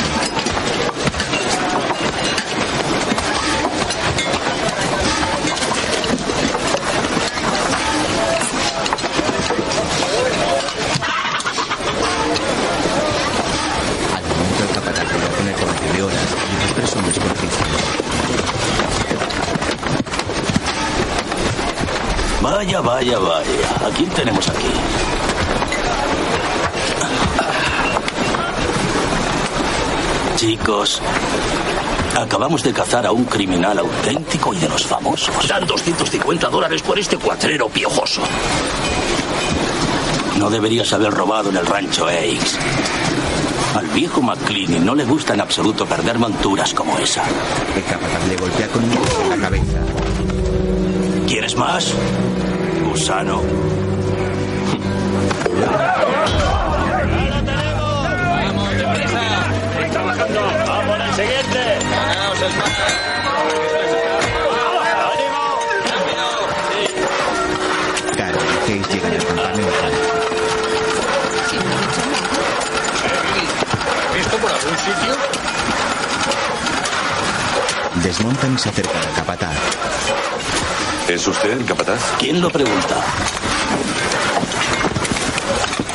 Al 14.16 14.24
momento 14.24 14.64
el 14.64 14.70
capataz 14.70 15.08
lo 15.12 15.18
con 15.36 15.48
el 15.48 15.56
colegio 15.56 15.94
de 15.94 16.02
horas 16.04 16.28
y 16.52 16.56
los 16.64 16.74
tres 16.76 16.96
hombres 16.96 17.20
cortistas. 17.20 17.68
Vaya, 22.42 22.82
vaya, 22.82 23.20
vaya. 23.20 23.88
¿A 23.88 23.90
quién 23.96 24.10
tenemos 24.10 24.50
aquí? 24.50 24.72
Chicos, 30.36 31.02
acabamos 32.44 32.64
de 32.64 32.74
cazar 32.74 33.06
a 33.06 33.14
un 33.14 33.24
criminal 33.24 33.80
auténtico 33.80 34.54
y 34.54 34.58
de 34.58 34.68
los 34.68 34.86
famosos. 34.86 35.48
Dan 35.48 35.66
250 35.66 36.50
dólares 36.50 36.82
por 36.82 37.00
este 37.00 37.16
cuatrero 37.16 37.70
piojoso. 37.70 38.22
No 40.38 40.50
deberías 40.50 40.92
haber 40.92 41.14
robado 41.14 41.52
en 41.52 41.56
el 41.56 41.66
rancho 41.66 42.06
Aix. 42.06 42.60
Al 43.78 43.88
viejo 43.88 44.22
McCleany 44.22 44.82
no 44.82 44.94
le 44.94 45.06
gusta 45.06 45.36
en 45.36 45.40
absoluto 45.40 45.86
perder 45.86 46.20
monturas 46.20 46.74
como 46.74 46.98
esa. 46.98 47.24
Le 48.28 48.36
golpea 48.36 48.68
con 48.68 48.84
un 48.84 49.30
la 49.30 49.38
cabeza. 49.38 49.80
¿Quieres 51.26 51.56
más? 51.56 51.94
Gusano. 52.90 53.42
Y 68.66 68.82
llegan 68.92 69.14
al 69.14 69.26
campamento. 69.26 69.72
Por 74.42 74.52
algún 74.52 74.78
sitio? 74.78 75.16
Desmontan 78.02 78.56
y 78.56 78.58
se 78.58 78.70
acercan 78.70 79.02
al 79.04 79.14
capataz. 79.14 79.56
¿Es 81.08 81.28
usted 81.28 81.52
el 81.52 81.66
capataz? 81.66 82.00
¿Quién 82.18 82.42
lo 82.42 82.50
pregunta? 82.50 82.96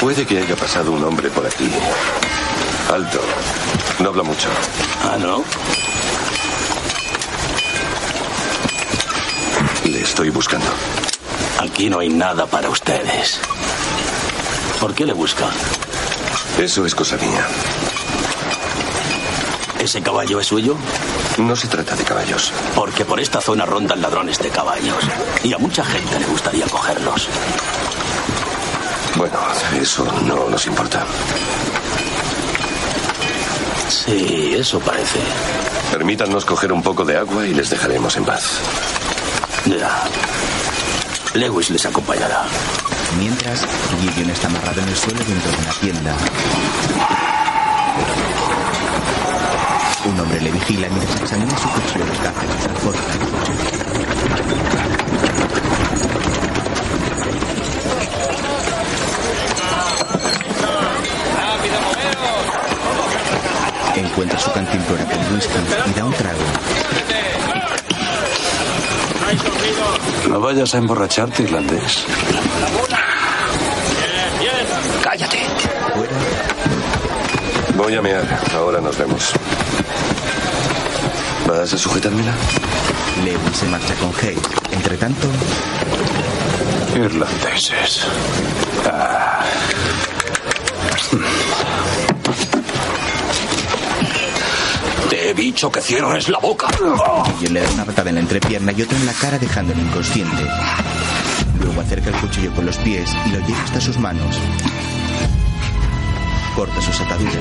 Puede 0.01 0.25
que 0.25 0.39
haya 0.39 0.55
pasado 0.55 0.93
un 0.93 1.03
hombre 1.05 1.29
por 1.31 1.45
aquí. 1.47 1.69
Alto. 2.93 3.21
No 3.99 4.11
habla 4.11 4.23
mucho. 4.23 4.49
Ah, 5.03 5.17
¿no? 5.19 5.43
Le 9.89 10.03
estoy 10.03 10.29
buscando. 10.29 10.67
Aquí 11.59 11.89
no 11.89 12.01
hay 12.01 12.11
nada 12.11 12.45
para 12.45 12.69
ustedes. 12.69 13.41
¿Por 14.79 14.95
qué 14.95 15.07
le 15.07 15.15
buscan? 15.15 15.49
Eso 16.59 16.85
es 16.85 16.95
cosa 16.95 17.17
mía. 17.17 17.47
¿Ese 19.81 20.03
caballo 20.03 20.41
es 20.41 20.47
suyo? 20.47 20.77
No 21.39 21.57
se 21.57 21.69
trata 21.69 21.97
de 21.97 22.05
caballos. 22.05 22.53
Porque 22.75 23.07
por 23.07 23.19
esta 23.19 23.41
zona 23.41 23.65
rondan 23.65 24.03
ladrones 24.03 24.39
de 24.39 24.51
caballos. 24.51 25.03
Y 25.43 25.55
a 25.55 25.59
mucha 25.59 25.83
gente 25.83 26.21
le 26.21 26.27
gustaría 26.27 26.67
cogerlos. 26.67 27.27
Bueno, 29.17 29.39
eso 29.81 30.05
no 30.27 30.51
nos 30.51 30.67
importa. 30.67 31.07
Sí, 33.89 34.55
eso 34.55 34.81
parece. 34.81 35.21
Permítanos 35.91 36.45
coger 36.45 36.75
un 36.75 36.83
poco 36.83 37.07
de 37.07 37.17
agua 37.17 37.47
y 37.47 37.55
les 37.55 37.71
dejaremos 37.71 38.17
en 38.19 38.27
paz. 38.27 38.61
Ya. 39.67 40.05
Lewis 41.35 41.71
les 41.71 41.85
acompañará. 41.87 42.47
Mientras, 43.19 43.67
Gideon 44.01 44.31
está 44.31 44.47
amarrado 44.47 44.81
en 44.81 44.89
el 44.89 44.97
suelo 44.97 45.19
dentro 45.25 45.51
de 45.51 45.57
una 45.59 45.73
tienda. 45.81 46.17
Un 50.05 50.21
hombre 50.21 50.41
le 50.41 50.51
vigila 50.51 50.89
mientras 50.89 51.21
examina 51.21 51.59
su 51.59 51.69
cuchillo 51.69 52.07
de 52.07 52.15
su 52.15 52.69
alforja. 52.69 53.03
Encuentra 63.97 64.39
su 64.39 64.53
cantimplora 64.53 65.05
con 65.05 65.35
whisky 65.35 65.59
y 65.91 65.93
da 65.93 66.05
un 66.05 66.13
trago. 66.13 67.08
No 70.29 70.41
vayas 70.41 70.75
a 70.75 70.79
emborracharte, 70.79 71.43
irlandés. 71.43 72.05
Cállate. 75.03 75.39
Voy 77.77 77.95
a 77.95 78.03
mear. 78.03 78.25
Ahora 78.55 78.81
nos 78.81 78.97
vemos. 78.99 79.33
¿Vas 81.47 81.73
a 81.73 81.79
sujetármela? 81.79 82.35
Lewis 83.25 83.57
se 83.57 83.67
marcha 83.67 83.95
con 83.95 84.13
Hayes. 84.23 84.39
Entre 84.71 84.97
tanto, 84.97 85.27
Irlandeses. 86.95 88.07
Ah. 88.85 89.45
Dicho 95.39 95.71
que 95.71 95.81
cierres 95.81 96.29
la 96.29 96.39
boca. 96.41 96.67
Le 97.49 97.61
da 97.61 97.71
una 97.71 97.85
patada 97.85 98.09
en 98.09 98.17
la 98.17 98.23
entrepierna 98.23 98.73
y 98.73 98.83
otra 98.83 98.99
en 98.99 99.07
la 99.07 99.13
cara 99.13 99.39
dejándolo 99.39 99.81
inconsciente. 99.81 100.43
Luego 101.61 101.81
acerca 101.81 102.11
el 102.11 102.17
cuchillo 102.17 102.53
con 102.55 102.67
los 102.67 102.77
pies 102.79 103.09
y 103.25 103.31
lo 103.31 103.39
lleva 103.47 103.63
hasta 103.63 103.81
sus 103.81 103.99
manos. 103.99 104.37
Corta 106.57 106.81
sus 106.83 107.01
ataduras. 107.01 107.35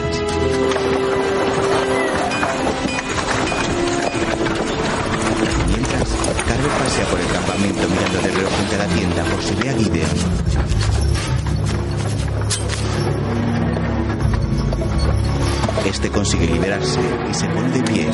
Mientras, 5.68 6.10
Carver 6.48 6.72
pasea 6.78 7.06
por 7.08 7.20
el 7.20 7.28
campamento 7.28 7.90
mirando 7.90 8.22
de 8.22 8.32
reojo 8.32 8.62
en 8.62 8.70
cada 8.78 8.88
tienda 8.94 9.24
por 9.24 9.44
si 9.44 9.56
ve 9.56 9.70
a 9.72 9.74
Gideon. 9.74 10.47
Este 15.88 16.10
consigue 16.12 16.48
liberarse 16.48 17.00
y 17.30 17.34
se 17.34 17.48
pone 17.48 17.70
de 17.70 17.82
pie. 17.82 18.10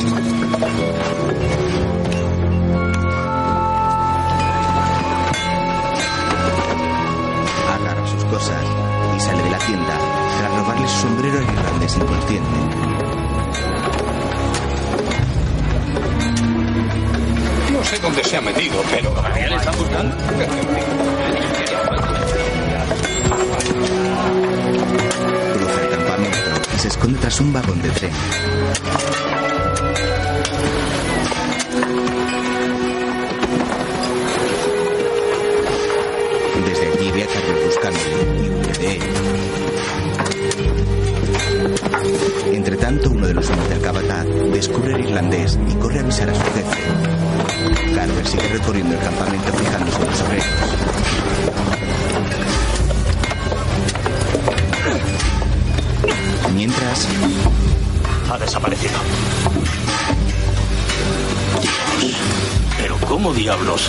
Agarra 7.74 8.06
sus 8.06 8.24
cosas 8.26 8.64
y 9.16 9.20
sale 9.20 9.42
de 9.42 9.50
la 9.50 9.58
tienda 9.58 9.98
tras 10.38 10.56
robarle 10.56 10.86
su 10.86 10.98
sombrero 11.00 11.38
al 11.38 11.44
irlandés 11.44 11.96
inconsciente. 11.96 12.50
No 17.72 17.84
sé 17.84 17.98
dónde 17.98 18.22
se 18.22 18.36
ha 18.36 18.40
metido, 18.40 18.80
pero... 18.88 19.14
¿Ya 19.34 19.48
le 19.48 19.56
están 19.56 19.76
buscando? 19.76 21.13
Se 26.90 27.42
un 27.42 27.50
vagón 27.50 27.80
de 27.80 27.88
tren. 27.90 28.12
Desde 36.66 36.86
allí 36.86 37.10
ve 37.10 37.22
a 37.22 37.26
Carver 37.26 37.64
buscándole 37.64 38.04
y 38.36 38.50
huye 38.50 38.72
de 38.78 38.96
él. 38.96 39.02
Entre 42.52 42.76
tanto, 42.76 43.10
uno 43.10 43.26
de 43.28 43.34
los 43.34 43.48
hombres 43.48 43.70
del 43.70 43.80
capataz 43.80 44.26
descubre 44.52 44.94
al 44.94 45.00
irlandés 45.00 45.58
y 45.66 45.74
corre 45.76 46.00
a 46.00 46.02
avisar 46.02 46.28
a 46.28 46.34
su 46.34 46.42
jefe. 46.42 47.94
Carver 47.94 48.26
sigue 48.26 48.48
recorriendo 48.48 48.94
el 48.94 49.00
campamento 49.00 49.52
fijándose 49.54 50.02
en 50.02 50.10
los 50.10 50.22
obreros. 50.22 50.83
Ha 58.30 58.38
desaparecido. 58.38 58.98
Dios. 61.60 62.16
Pero 62.78 62.96
¿cómo 63.08 63.32
diablos? 63.32 63.88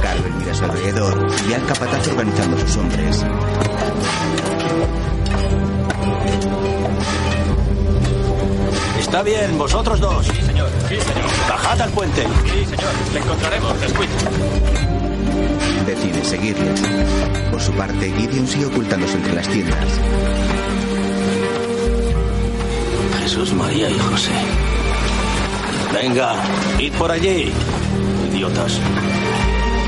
Carver 0.00 0.32
mira 0.34 0.52
a 0.52 0.54
su 0.54 0.64
alrededor 0.64 1.26
y 1.48 1.54
al 1.54 1.66
capataz 1.66 2.08
organizando 2.08 2.56
a 2.56 2.60
sus 2.60 2.76
hombres. 2.76 3.24
Está 8.98 9.22
bien, 9.22 9.56
vosotros 9.56 10.00
dos. 10.00 10.26
Sí, 10.26 10.42
señor. 10.44 10.68
Sí, 10.88 10.96
señor. 11.00 11.30
Bajad 11.48 11.80
al 11.80 11.90
puente. 11.90 12.22
Sí, 12.22 12.64
señor. 12.64 12.92
Le 13.12 13.18
encontraremos. 13.20 13.80
Descuide. 13.80 14.12
Decide 15.86 16.24
seguirles. 16.24 16.82
Por 17.50 17.62
su 17.62 17.72
parte, 17.72 18.12
Gideon 18.12 18.46
sigue 18.46 18.66
ocultándose 18.66 19.16
entre 19.16 19.34
las 19.34 19.48
tiendas. 19.48 20.00
Jesús, 23.26 23.52
María 23.54 23.90
y 23.90 23.98
José. 23.98 24.30
Venga, 25.92 26.36
id 26.78 26.92
por 26.92 27.10
allí. 27.10 27.52
Idiotas. 28.30 28.78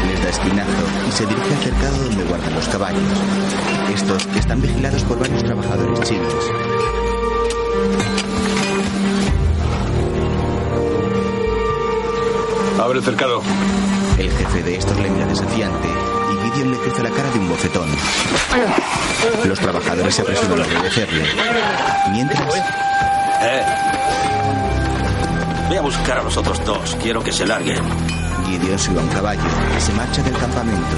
Les 0.09 0.23
da 0.25 0.29
espinazo 0.29 0.83
y 1.09 1.13
se 1.13 1.25
dirige 1.25 1.55
al 1.55 1.63
cercado 1.63 2.03
donde 2.03 2.25
guardan 2.25 2.55
los 2.57 2.69
caballos. 2.69 3.01
Estos 3.95 4.27
están 4.35 4.61
vigilados 4.61 5.05
por 5.05 5.21
varios 5.21 5.45
trabajadores 5.45 6.01
chinos. 6.01 6.35
Abre 12.83 12.99
el 12.99 13.05
cercado. 13.05 13.41
El 14.19 14.33
jefe 14.33 14.63
de 14.65 14.79
estos 14.79 14.99
le 14.99 15.11
mira 15.11 15.27
desafiante 15.27 15.89
y 16.33 16.51
Gideon 16.51 16.73
le 16.73 16.79
cruza 16.79 17.05
la 17.05 17.11
cara 17.11 17.31
de 17.31 17.39
un 17.39 17.49
bofetón. 17.51 17.89
Los 19.47 19.61
trabajadores 19.61 20.13
se 20.13 20.23
apresuran 20.23 20.61
a 20.61 20.65
obedecerle. 20.65 21.23
Mientras, 22.11 22.88
Eh. 23.41 23.63
Voy 25.69 25.77
a 25.77 25.83
buscar 25.83 26.19
a 26.19 26.23
los 26.23 26.37
otros 26.37 26.65
dos. 26.65 26.97
Quiero 27.01 27.23
que 27.23 27.33
se 27.33 27.47
larguen. 27.47 27.83
Gideon 28.47 28.79
sube 28.79 28.99
a 28.99 29.03
un 29.03 29.09
caballo 29.09 29.43
y 29.77 29.81
se 29.81 29.93
marcha 29.93 30.23
del 30.23 30.37
campamento. 30.37 30.97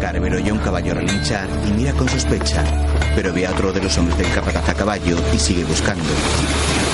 Carver 0.00 0.34
oye 0.34 0.50
a 0.50 0.52
un 0.52 0.58
caballo 0.60 0.94
relinchar 0.94 1.48
y 1.66 1.72
mira 1.72 1.92
con 1.92 2.08
sospecha, 2.08 2.64
pero 3.14 3.32
ve 3.32 3.46
a 3.46 3.50
otro 3.50 3.72
de 3.72 3.82
los 3.82 3.96
hombres 3.98 4.18
del 4.18 4.30
capataz 4.32 4.68
a 4.68 4.74
caballo 4.74 5.16
y 5.34 5.38
sigue 5.38 5.64
buscando. 5.64 6.04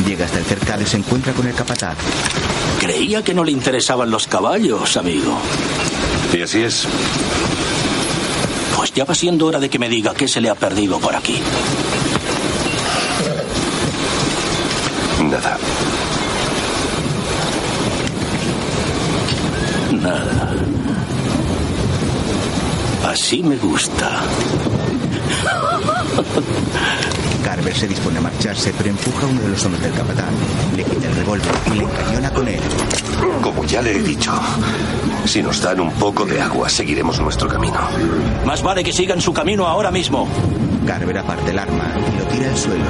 Llega 0.07 0.24
hasta 0.24 0.39
el 0.39 0.45
cercado 0.45 0.82
y 0.82 0.87
se 0.87 0.97
encuentra 0.97 1.32
con 1.32 1.47
el 1.47 1.55
capataz. 1.55 1.97
Creía 2.80 3.22
que 3.22 3.35
no 3.35 3.45
le 3.45 3.53
interesaban 3.53 4.11
los 4.11 4.26
caballos, 4.26 4.97
amigo. 4.97 5.39
Y 6.35 6.43
así 6.43 6.62
es. 6.62 6.85
Pues 8.76 8.93
ya 8.93 9.05
va 9.05 9.14
siendo 9.14 9.47
hora 9.47 9.61
de 9.61 9.70
que 9.70 9.78
me 9.78 9.89
diga 9.89 10.12
qué 10.14 10.26
se 10.26 10.41
le 10.41 10.51
ha 10.51 10.57
perdido 10.57 10.99
por 10.99 11.14
aquí. 11.14 11.41
Nada. 15.22 15.59
Nada. 19.93 20.55
Así 23.07 23.41
me 23.45 23.57
gusta. 23.57 24.20
Carver 27.45 27.77
se 27.77 27.87
dispone 27.87 28.19
a 28.19 28.23
marcharse, 28.23 28.73
pero 28.77 28.89
empuja 28.89 29.27
a 29.27 29.29
uno 29.29 29.43
de 29.43 29.49
los 29.49 29.65
hombres 29.67 29.83
del 29.83 29.93
capitán. 29.93 30.31
Le 30.75 30.83
quita 30.83 31.09
el 31.09 31.15
revólver 31.15 31.53
y 31.67 31.71
le 31.77 31.85
encañona 31.85 32.31
con 32.33 32.49
él. 32.49 32.61
Como 33.43 33.65
ya 33.65 33.83
le 33.83 33.97
he 33.99 34.03
dicho, 34.03 34.33
si 35.27 35.43
nos 35.43 35.61
dan 35.61 35.79
un 35.81 35.93
poco 35.93 36.25
de 36.25 36.41
agua, 36.41 36.71
seguiremos 36.71 37.21
nuestro 37.21 37.47
camino. 37.47 37.79
Más 38.47 38.63
vale 38.63 38.83
que 38.83 38.95
sigan 38.95 39.21
su 39.21 39.35
camino 39.35 39.67
ahora 39.67 39.91
mismo. 39.91 40.27
Carver 40.87 41.19
aparte 41.19 41.51
el 41.51 41.59
arma 41.59 41.93
y 42.15 42.19
lo 42.19 42.25
tira 42.27 42.49
al 42.49 42.57
suelo. 42.57 42.85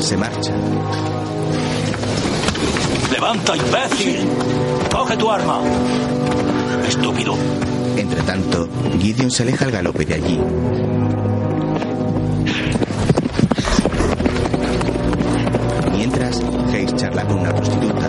Se 0.00 0.16
marcha. 0.16 0.52
¡Levanta, 3.12 3.56
imbécil! 3.56 4.28
¡Coge 4.90 5.16
tu 5.16 5.30
arma! 5.30 5.60
¡Estúpido! 7.02 7.34
Entre 7.96 8.22
tanto, 8.22 8.68
Gideon 9.00 9.28
se 9.28 9.42
aleja 9.42 9.64
al 9.64 9.72
galope 9.72 10.04
de 10.04 10.14
allí. 10.14 10.40
Mientras, 15.96 16.40
Hayes 16.72 16.94
charla 16.94 17.24
con 17.24 17.40
una 17.40 17.52
prostituta. 17.52 18.08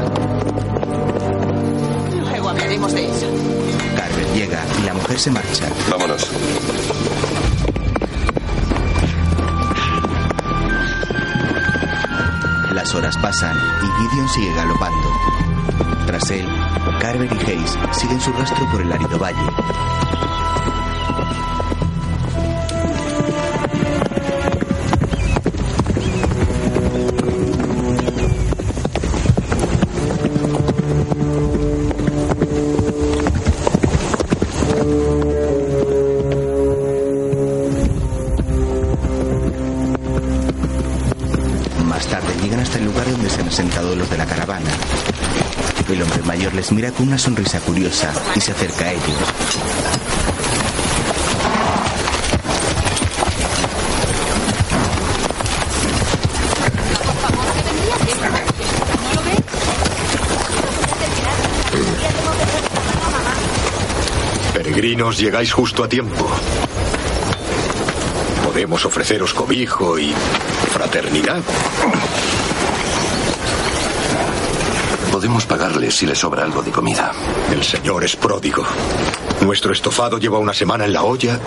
Luego 2.19 2.49
hablaremos 2.49 2.93
de 2.93 3.05
eso. 3.05 3.25
Carver 3.97 4.27
llega 4.35 4.63
y 4.79 4.85
la 4.85 4.93
mujer 4.93 5.19
se 5.19 5.31
marcha. 5.31 5.67
Vámonos. 5.89 6.31
Las 12.75 12.93
horas 12.93 13.17
pasan 13.17 13.57
y 13.57 14.07
Gideon 14.07 14.29
sigue 14.29 14.53
galopando. 14.53 15.09
Tras 16.05 16.29
él, 16.29 16.47
Carver 17.03 17.29
y 17.33 17.51
Hayes 17.51 17.77
siguen 17.91 18.21
su 18.21 18.31
rastro 18.31 18.65
por 18.71 18.81
el 18.81 18.89
árido 18.89 19.19
valle. 19.19 20.02
Les 46.63 46.71
mira 46.71 46.91
con 46.91 47.09
una 47.09 47.17
sonrisa 47.17 47.59
curiosa 47.59 48.13
y 48.35 48.39
se 48.39 48.53
acerca 48.53 48.85
a 48.85 48.91
ellos. 48.93 49.03
Peregrinos, 64.53 65.17
llegáis 65.17 65.51
justo 65.51 65.83
a 65.83 65.89
tiempo. 65.89 66.29
Podemos 68.45 68.85
ofreceros 68.85 69.33
cobijo 69.33 69.99
y 69.99 70.13
fraternidad. 70.71 71.43
Podemos 75.23 75.45
pagarles 75.45 75.95
si 75.95 76.05
les 76.05 76.19
sobra 76.19 76.43
algo 76.43 76.61
de 76.61 76.69
comida. 76.69 77.13
El 77.49 77.63
señor 77.63 78.03
es 78.03 78.13
pródigo. 78.13 78.61
Nuestro 79.39 79.71
estofado 79.71 80.17
lleva 80.17 80.37
una 80.37 80.53
semana 80.53 80.83
en 80.83 80.91
la 80.91 81.03
olla 81.03 81.39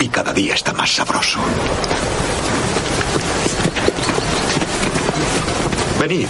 y 0.00 0.08
cada 0.08 0.32
día 0.32 0.54
está 0.54 0.72
más 0.72 0.90
sabroso. 0.90 1.38
Venid. 6.00 6.28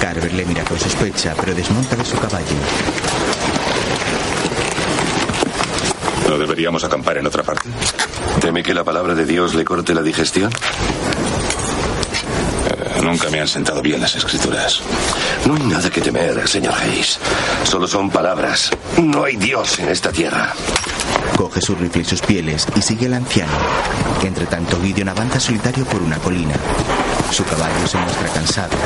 Carver 0.00 0.32
le 0.32 0.44
mira 0.44 0.64
con 0.64 0.76
sospecha, 0.76 1.36
pero 1.38 1.54
desmonta 1.54 1.94
de 1.94 2.04
su 2.04 2.18
caballo. 2.18 2.56
¿No 6.28 6.36
deberíamos 6.36 6.82
acampar 6.82 7.18
en 7.18 7.28
otra 7.28 7.44
parte? 7.44 7.68
¿Teme 8.40 8.64
que 8.64 8.74
la 8.74 8.82
palabra 8.82 9.14
de 9.14 9.24
Dios 9.24 9.54
le 9.54 9.64
corte 9.64 9.94
la 9.94 10.02
digestión? 10.02 10.50
Nunca 13.12 13.28
me 13.28 13.40
han 13.40 13.48
sentado 13.48 13.82
bien 13.82 14.00
las 14.00 14.16
escrituras. 14.16 14.80
No 15.44 15.54
hay 15.54 15.62
nada 15.64 15.90
que 15.90 16.00
temer, 16.00 16.48
señor 16.48 16.72
Hayes. 16.72 17.18
Solo 17.62 17.86
son 17.86 18.08
palabras. 18.08 18.70
No 19.02 19.24
hay 19.24 19.36
Dios 19.36 19.78
en 19.80 19.90
esta 19.90 20.10
tierra. 20.10 20.54
Coge 21.36 21.60
su 21.60 21.74
rifle 21.74 22.00
y 22.00 22.04
sus 22.06 22.22
pieles 22.22 22.66
y 22.74 22.80
sigue 22.80 23.04
al 23.04 23.12
anciano. 23.12 23.52
Entre 24.22 24.46
tanto, 24.46 24.80
Gideon 24.80 25.10
avanza 25.10 25.38
solitario 25.38 25.84
por 25.84 26.00
una 26.00 26.16
colina. 26.20 26.54
Su 27.30 27.44
caballo 27.44 27.86
se 27.86 27.98
muestra 27.98 28.28
cansado. 28.28 28.76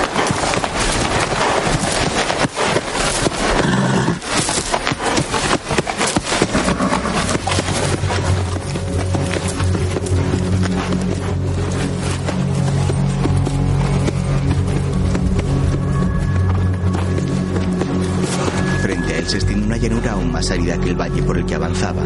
Más 20.37 20.51
árida 20.51 20.79
que 20.79 20.91
el 20.91 21.01
valle 21.01 21.23
por 21.23 21.39
el 21.39 21.47
que 21.47 21.55
avanzaba. 21.55 22.03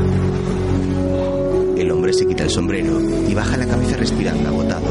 El 1.76 1.91
hombre 1.91 2.12
se 2.12 2.28
quita 2.28 2.45
el 2.45 2.51
sombrero 2.51 3.01
y 3.28 3.35
baja 3.35 3.57
la 3.57 3.66
cabeza 3.66 3.97
respirando 3.97 4.49
agotado. 4.49 4.87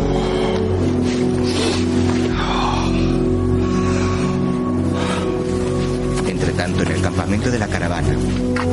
Entre 6.27 6.51
tanto, 6.51 6.83
en 6.83 6.91
el 6.91 7.01
campamento 7.01 7.49
de 7.49 7.59
la 7.59 7.67
caravana, 7.69 8.13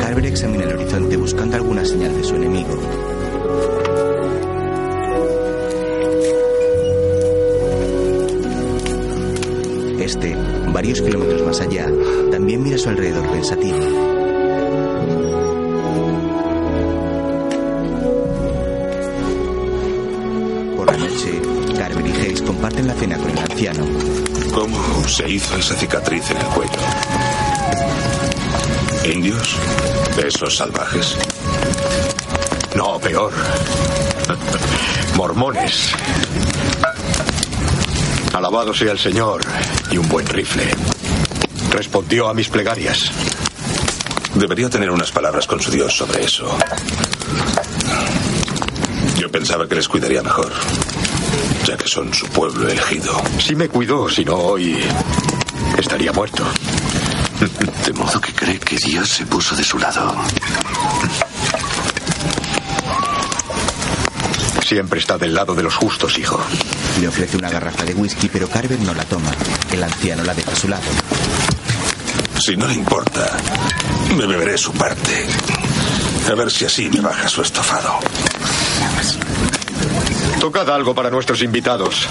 Carver 0.00 0.26
examina 0.26 0.64
el 0.64 0.76
horizonte 0.76 1.16
buscando 1.16 1.54
alguna 1.54 1.84
señal 1.84 2.16
de 2.16 2.24
su 2.24 2.34
enemigo. 2.34 2.76
Este, 10.00 10.36
varios 10.72 11.00
kilómetros 11.00 11.42
más 11.42 11.60
allá, 11.60 11.86
también 12.32 12.64
mira 12.64 12.78
su 12.78 12.88
alrededor 12.88 13.30
pensativo. 13.30 13.85
Cena 22.98 23.16
con 23.18 23.30
el 23.30 23.38
anciano. 23.38 23.84
¿Cómo 24.54 25.06
se 25.08 25.28
hizo 25.28 25.56
esa 25.56 25.74
cicatriz 25.74 26.30
en 26.30 26.36
el 26.38 26.46
cuello? 26.46 26.78
¿Indios? 29.04 29.56
¿Esos 30.24 30.56
salvajes? 30.56 31.16
No, 32.74 32.98
peor. 32.98 33.32
Mormones. 35.16 35.92
Alabado 38.32 38.74
sea 38.74 38.92
el 38.92 38.98
Señor 38.98 39.40
y 39.90 39.98
un 39.98 40.08
buen 40.08 40.26
rifle. 40.26 40.66
Respondió 41.70 42.28
a 42.28 42.34
mis 42.34 42.48
plegarias. 42.48 43.10
Debería 44.34 44.68
tener 44.68 44.90
unas 44.90 45.10
palabras 45.10 45.46
con 45.46 45.60
su 45.60 45.70
Dios 45.70 45.96
sobre 45.96 46.24
eso. 46.24 46.46
Yo 49.18 49.30
pensaba 49.30 49.66
que 49.66 49.74
les 49.76 49.88
cuidaría 49.88 50.22
mejor, 50.22 50.52
ya 51.66 51.76
que 51.76 51.88
son 51.88 52.14
su 52.14 52.26
pueblo 52.28 52.68
elegido. 52.68 53.20
Sí 53.40 53.56
me 53.56 53.68
cuidó, 53.68 54.08
si 54.08 54.24
no 54.24 54.36
hoy 54.36 54.78
estaría 55.76 56.12
muerto. 56.12 56.44
De 57.84 57.92
modo 57.92 58.20
que 58.20 58.32
cree 58.32 58.58
que 58.60 58.76
Dios 58.76 59.08
se 59.08 59.26
puso 59.26 59.56
de 59.56 59.64
su 59.64 59.76
lado. 59.78 60.14
Siempre 64.64 65.00
está 65.00 65.18
del 65.18 65.34
lado 65.34 65.54
de 65.54 65.64
los 65.64 65.74
justos, 65.74 66.16
hijo. 66.18 66.40
Le 67.00 67.08
ofrece 67.08 67.36
una 67.36 67.50
garrafa 67.50 67.84
de 67.84 67.94
whisky, 67.94 68.28
pero 68.28 68.48
Carver 68.48 68.78
no 68.80 68.94
la 68.94 69.04
toma. 69.04 69.32
El 69.72 69.82
anciano 69.82 70.22
la 70.22 70.34
deja 70.34 70.52
a 70.52 70.56
su 70.56 70.68
lado. 70.68 70.84
Si 72.38 72.56
no 72.56 72.68
le 72.68 72.74
importa, 72.74 73.36
me 74.16 74.26
beberé 74.26 74.56
su 74.56 74.72
parte. 74.72 75.26
A 76.30 76.34
ver 76.34 76.50
si 76.50 76.64
así 76.64 76.88
me 76.90 77.00
baja 77.00 77.28
su 77.28 77.42
estofado. 77.42 77.98
Tocad 80.46 80.70
algo 80.70 80.94
para 80.94 81.10
nuestros 81.10 81.42
invitados. 81.42 82.06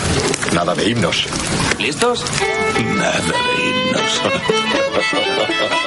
Nada 0.54 0.76
de 0.76 0.90
himnos. 0.90 1.26
¿Listos? 1.80 2.26
Nada 2.98 3.22
de 3.22 3.64
himnos. 3.64 4.22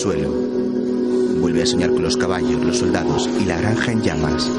suelo. 0.00 0.30
Vuelve 1.40 1.62
a 1.62 1.66
soñar 1.66 1.90
con 1.90 2.02
los 2.02 2.16
caballos, 2.16 2.64
los 2.64 2.78
soldados 2.78 3.28
y 3.38 3.44
la 3.44 3.60
granja 3.60 3.92
en 3.92 4.00
llamas. 4.00 4.50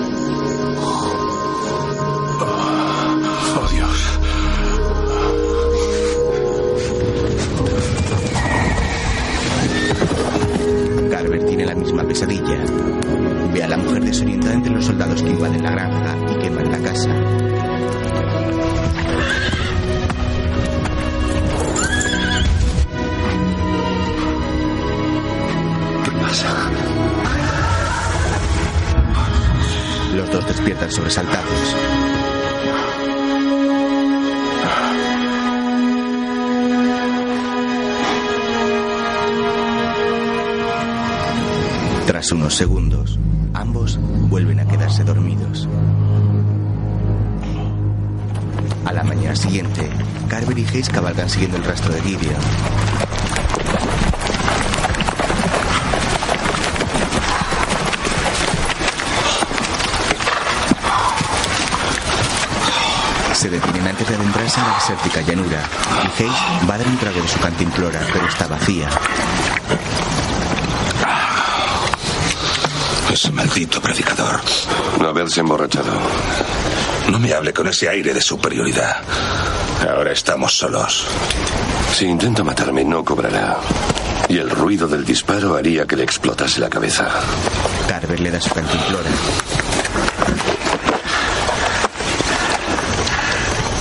Segundos, 42.55 43.19
ambos 43.53 43.99
vuelven 44.29 44.59
a 44.59 44.67
quedarse 44.67 45.03
dormidos. 45.03 45.67
A 48.85 48.93
la 48.93 49.03
mañana 49.03 49.35
siguiente, 49.35 49.89
Carver 50.27 50.57
y 50.57 50.65
Hayes 50.65 50.89
cabalgan 50.89 51.29
siguiendo 51.29 51.57
el 51.57 51.63
rastro 51.63 51.93
de 51.93 52.01
Gideon. 52.01 52.41
Se 63.33 63.49
detienen 63.49 63.87
antes 63.87 64.07
de 64.07 64.15
adentrarse 64.15 64.59
en 64.59 64.67
la 64.67 64.73
desértica 64.75 65.21
llanura 65.21 65.63
y 66.03 66.23
Hayes 66.23 66.69
va 66.69 66.75
a 66.75 66.77
dar 66.77 66.87
un 66.87 66.97
trago 66.97 67.21
de 67.21 67.27
su 67.27 67.39
cantimplora, 67.39 67.99
pero 68.13 68.27
está 68.27 68.47
vacía. 68.47 68.89
Ese 73.11 73.29
maldito 73.31 73.81
predicador. 73.81 74.39
No 74.99 75.09
haberse 75.09 75.41
emborrachado. 75.41 75.91
No 77.09 77.19
me 77.19 77.33
hable 77.33 77.51
con 77.53 77.67
ese 77.67 77.89
aire 77.89 78.13
de 78.13 78.21
superioridad. 78.21 79.01
Ahora 79.89 80.13
estamos 80.13 80.57
solos. 80.57 81.05
Si 81.93 82.05
intenta 82.05 82.41
matarme, 82.43 82.85
no 82.85 83.03
cobrará. 83.03 83.57
Y 84.29 84.37
el 84.37 84.49
ruido 84.49 84.87
del 84.87 85.03
disparo 85.03 85.55
haría 85.55 85.85
que 85.85 85.97
le 85.97 86.03
explotase 86.03 86.61
la 86.61 86.69
cabeza. 86.69 87.09
Carver 87.87 88.19
le 88.19 88.31
da 88.31 88.39
su 88.39 88.49
cantimplora. 88.49 89.09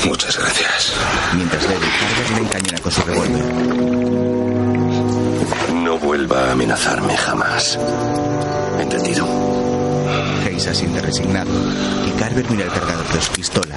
Muchas 0.06 0.36
gracias. 0.38 0.92
Mientras 1.34 1.68
bebe, 1.68 1.86
Carver 1.86 2.30
le 2.32 2.40
encañona 2.48 2.78
con 2.80 2.90
su 2.90 3.02
revólver. 3.02 3.44
No 5.74 5.98
vuelva 5.98 6.48
a 6.48 6.52
amenazarme 6.52 7.16
jamás. 7.16 7.78
¿Entendido? 8.80 9.26
Hayes 10.44 10.66
asiente 10.66 11.00
resignado 11.00 11.50
y 12.06 12.18
Carver 12.18 12.50
mira 12.50 12.64
el 12.64 12.70
cargador 12.70 13.06
de 13.12 13.20
su 13.20 13.32
pistola. 13.32 13.69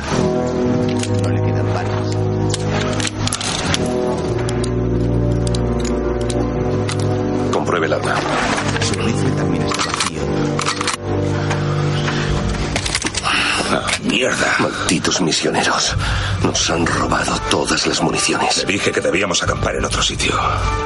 Malditos 14.84 15.22
misioneros. 15.22 15.95
Nos 16.43 16.69
han 16.69 16.85
robado 16.85 17.39
todas 17.49 17.88
las 17.88 18.01
municiones. 18.01 18.57
Le 18.57 18.73
dije 18.73 18.91
que 18.91 18.99
debíamos 18.99 19.41
acampar 19.41 19.77
en 19.77 19.85
otro 19.85 20.03
sitio. 20.03 20.38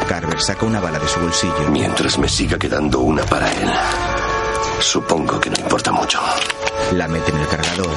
Carver 0.07 0.39
saca 0.39 0.67
una 0.67 0.79
bala 0.79 0.99
de 0.99 1.07
su 1.07 1.19
bolsillo. 1.19 1.71
Mientras 1.71 2.19
me 2.19 2.29
siga 2.29 2.59
quedando 2.59 2.99
una 2.99 3.23
para 3.25 3.51
él. 3.51 3.71
Supongo 4.81 5.39
que 5.39 5.49
no 5.49 5.57
importa 5.59 5.91
mucho. 5.91 6.19
La 6.91 7.07
mete 7.07 7.31
en 7.31 7.37
el 7.37 7.47
cargador. 7.47 7.89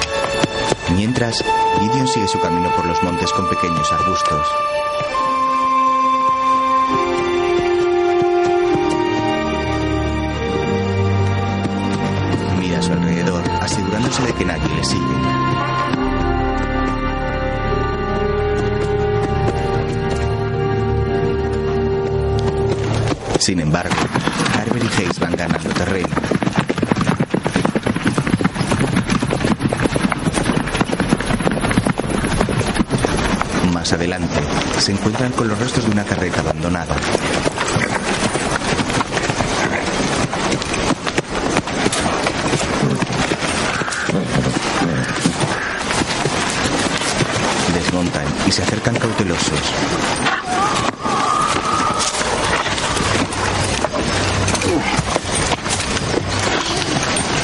Mientras, 0.95 1.43
Gideon 1.79 2.07
sigue 2.07 2.27
su 2.27 2.39
camino 2.39 2.75
por 2.75 2.85
los 2.87 3.01
montes 3.03 3.31
con 3.31 3.47
pequeños 3.47 3.91
arbustos. 3.91 4.47
Mira 12.59 12.79
a 12.79 12.81
su 12.81 12.91
alrededor, 12.91 13.43
asegurándose 13.61 14.23
de 14.23 14.33
que 14.33 14.45
nadie 14.45 14.75
le 14.75 14.83
sigue. 14.83 15.50
Sin 23.41 23.59
embargo, 23.59 23.95
Carver 24.53 24.83
y 24.83 24.87
Hayes 25.01 25.19
van 25.19 25.35
ganando 25.35 25.67
terreno. 25.71 26.09
Más 33.73 33.91
adelante, 33.93 34.39
se 34.77 34.91
encuentran 34.91 35.31
con 35.31 35.47
los 35.47 35.57
restos 35.57 35.85
de 35.85 35.91
una 35.91 36.03
carreta 36.03 36.41
abandonada. 36.41 36.95
Desmontan 47.73 48.25
y 48.47 48.51
se 48.51 48.61
acercan 48.61 48.95
cautelosos. 48.99 49.73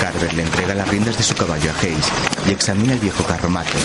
Carver 0.01 0.33
le 0.33 0.43
entrega 0.43 0.75
las 0.75 0.87
riendas 0.87 0.97
de 1.17 1.23
su 1.23 1.33
caballo 1.33 1.71
a 1.71 1.79
Hayes 1.79 2.07
y 2.47 2.51
examina 2.51 2.93
el 2.93 2.99
viejo 2.99 3.23
carromato. 3.23 3.77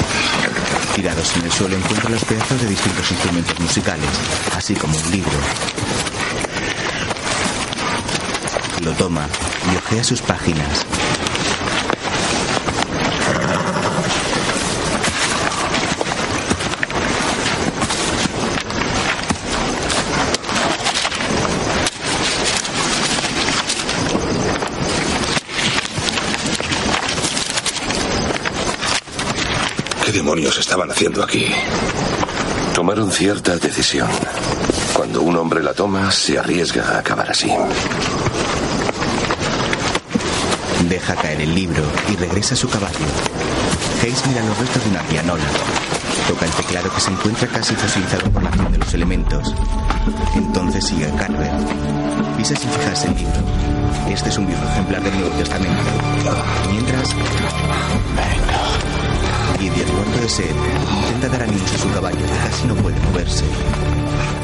Tirados 0.95 1.37
en 1.37 1.45
el 1.45 1.53
suelo 1.53 1.77
encuentra 1.77 2.11
los 2.11 2.25
pedazos 2.25 2.61
de 2.61 2.69
distintos 2.69 3.11
instrumentos 3.11 3.59
musicales, 3.59 4.11
así 4.55 4.75
como 4.75 4.97
un 4.97 5.11
libro. 5.11 5.33
Lo 8.83 8.93
toma 8.93 9.27
y 9.73 9.77
ojea 9.77 10.05
sus 10.05 10.21
páginas. 10.21 10.85
¿Qué 30.05 30.21
demonios 30.33 30.59
estaban 30.59 30.91
haciendo 30.91 31.23
aquí? 31.23 31.45
Tomaron 32.75 33.13
cierta 33.13 33.59
decisión. 33.59 34.09
Cuando 34.95 35.21
un 35.21 35.37
hombre 35.37 35.63
la 35.63 35.75
toma, 35.75 36.11
se 36.11 36.39
arriesga 36.39 36.89
a 36.89 36.99
acabar 37.01 37.31
así. 37.31 37.53
Deja 40.89 41.15
caer 41.17 41.43
el 41.43 41.55
libro 41.55 41.83
y 42.11 42.17
regresa 42.17 42.55
a 42.55 42.57
su 42.57 42.67
caballo. 42.71 42.97
Hayes 44.01 44.27
mira 44.27 44.43
los 44.43 44.57
restos 44.57 44.83
de 44.85 44.91
una 44.91 45.03
pianola. 45.03 45.45
Toca 46.27 46.47
el 46.47 46.53
teclado 46.53 46.91
que 46.95 47.01
se 47.03 47.11
encuentra 47.11 47.49
casi 47.49 47.75
fosilizado 47.75 48.31
por 48.31 48.43
la 48.43 48.49
acción 48.49 48.73
de 48.73 48.79
los 48.79 48.95
elementos. 48.95 49.55
Entonces 50.35 50.87
sigue 50.87 51.09
a 51.09 51.15
Carver. 51.15 51.51
Pisa 52.39 52.57
sin 52.57 52.71
fijarse 52.71 53.09
el 53.09 53.17
libro. 53.17 53.41
Este 54.09 54.31
es 54.31 54.39
un 54.39 54.47
viejo 54.47 54.65
ejemplar 54.65 55.03
del 55.03 55.13
Nuevo 55.13 55.37
Testamento. 55.37 55.91
Mientras. 56.71 57.15
Gideon, 59.63 59.95
muerto 59.95 60.21
de 60.21 60.29
sed, 60.29 60.51
intenta 61.07 61.29
dar 61.29 61.43
ánimos 61.45 61.73
a 61.73 61.79
su 61.79 61.89
caballo 61.93 62.19
que 62.19 62.49
casi 62.49 62.67
no 62.67 62.75
puede 62.75 62.99
moverse. 62.99 63.45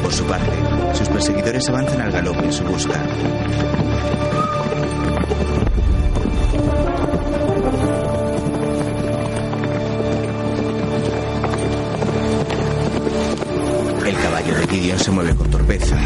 Por 0.01 0.13
su 0.13 0.23
parte, 0.23 0.57
sus 0.93 1.09
perseguidores 1.09 1.67
avanzan 1.67 1.99
al 1.99 2.11
galope 2.11 2.45
en 2.45 2.53
su 2.53 2.63
busca. 2.63 3.03
El 14.05 14.15
caballo 14.15 14.55
de 14.55 14.67
Gideon 14.67 14.99
se 14.99 15.11
mueve 15.11 15.35
con 15.35 15.51
torpeza. 15.51 15.97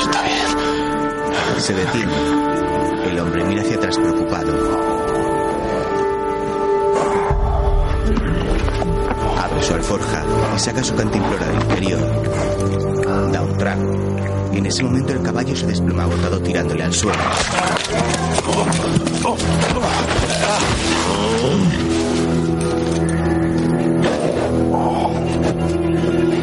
Está 0.00 0.22
bien. 0.22 1.60
Se 1.60 1.74
detiene. 1.74 2.43
El 3.14 3.20
hombre 3.20 3.44
mira 3.44 3.62
hacia 3.62 3.76
atrás 3.76 3.96
preocupado. 3.96 4.52
Abre 9.38 9.62
su 9.62 9.74
alforja 9.74 10.24
y 10.56 10.58
saca 10.58 10.82
su 10.82 10.96
cantimplora 10.96 11.46
del 11.46 11.60
interior. 11.60 13.32
Da 13.32 13.42
un 13.42 13.56
trago. 13.56 13.92
En 14.52 14.66
ese 14.66 14.82
momento 14.82 15.12
el 15.12 15.22
caballo 15.22 15.54
se 15.54 15.64
desploma 15.64 16.02
agotado 16.02 16.40
tirándole 16.40 16.82
al 16.82 16.92
suelo. 16.92 17.22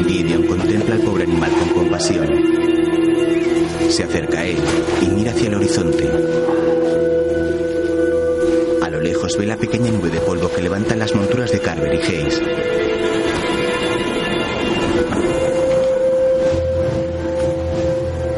Gideon 0.08 0.46
contempla 0.46 0.94
al 0.94 1.00
pobre 1.02 1.24
animal 1.24 1.50
con 1.50 1.68
compasión. 1.68 2.28
Se 3.90 4.04
acerca 4.04 4.38
a 4.38 4.44
él 4.46 4.56
y 5.02 5.06
mira 5.08 5.32
hacia 5.32 5.48
el 5.48 5.54
horizonte. 5.56 6.61
Ve 9.38 9.46
la 9.46 9.56
pequeña 9.56 9.90
nube 9.90 10.10
de 10.10 10.20
polvo 10.20 10.50
que 10.52 10.60
levantan 10.60 10.98
las 10.98 11.14
monturas 11.14 11.50
de 11.50 11.58
Carver 11.58 11.94
y 11.94 11.98
Hayes. 11.98 12.40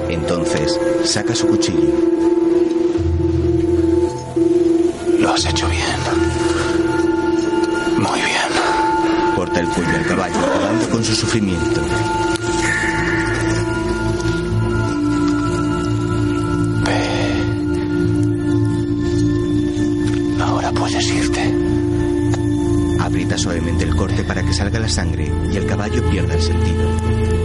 Entonces 0.09 0.81
saca 1.03 1.35
su 1.35 1.49
cuchillo. 1.49 1.93
Lo 5.19 5.31
has 5.31 5.45
hecho 5.47 5.69
bien. 5.69 5.85
Muy 7.99 8.21
bien. 8.21 9.35
Corta 9.37 9.61
el 9.61 9.69
cuello 9.69 9.97
al 9.97 10.07
caballo, 10.07 10.39
acabando 10.39 10.89
con 10.91 11.05
su 11.05 11.15
sufrimiento. 11.15 11.81
Corte 23.97 24.25
para 24.25 24.43
que 24.43 24.53
salga 24.53 24.79
la 24.79 24.89
sangre 24.89 25.31
y 25.51 25.57
el 25.57 25.67
caballo 25.67 26.09
pierda 26.11 26.35
el 26.35 26.43
sentido. 26.43 27.44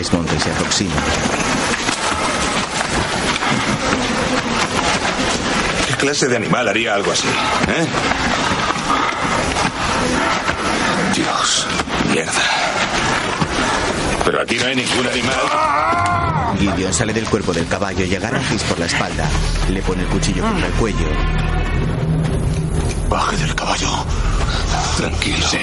Desmonta 0.00 0.34
y 0.34 0.40
se 0.40 0.50
aproxima. 0.50 0.94
¿Qué 5.88 5.94
clase 5.96 6.26
de 6.26 6.36
animal 6.36 6.66
haría 6.68 6.94
algo 6.94 7.12
así? 7.12 7.28
¿Eh? 7.28 7.86
Dios, 11.14 11.66
mierda. 12.14 12.32
Pero 14.24 14.40
aquí 14.40 14.56
no 14.56 14.64
hay 14.68 14.76
ningún 14.76 15.06
animal. 15.06 16.56
Gideon 16.58 16.94
sale 16.94 17.12
del 17.12 17.28
cuerpo 17.28 17.52
del 17.52 17.68
caballo 17.68 18.02
y 18.06 18.14
agarra 18.14 18.38
a 18.38 18.40
Hayes 18.40 18.62
por 18.62 18.78
la 18.78 18.86
espalda. 18.86 19.28
Le 19.68 19.82
pone 19.82 20.00
el 20.00 20.08
cuchillo 20.08 20.44
contra 20.44 20.66
el 20.66 20.72
cuello. 20.72 21.08
Baje 23.10 23.36
del 23.36 23.54
caballo. 23.54 24.06
Tranquilo. 24.96 25.46
Sí. 25.46 25.58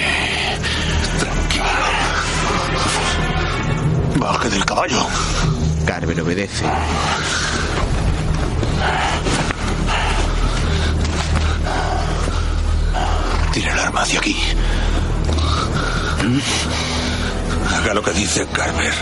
Baje 4.18 4.50
del 4.50 4.64
caballo. 4.64 5.06
Carver 5.86 6.20
obedece. 6.20 6.64
Tira 13.52 13.72
el 13.72 13.78
arma 13.78 14.02
hacia 14.02 14.18
aquí. 14.18 14.36
Haga 17.76 17.94
lo 17.94 18.02
que 18.02 18.10
dice 18.12 18.46
Carver. 18.52 18.94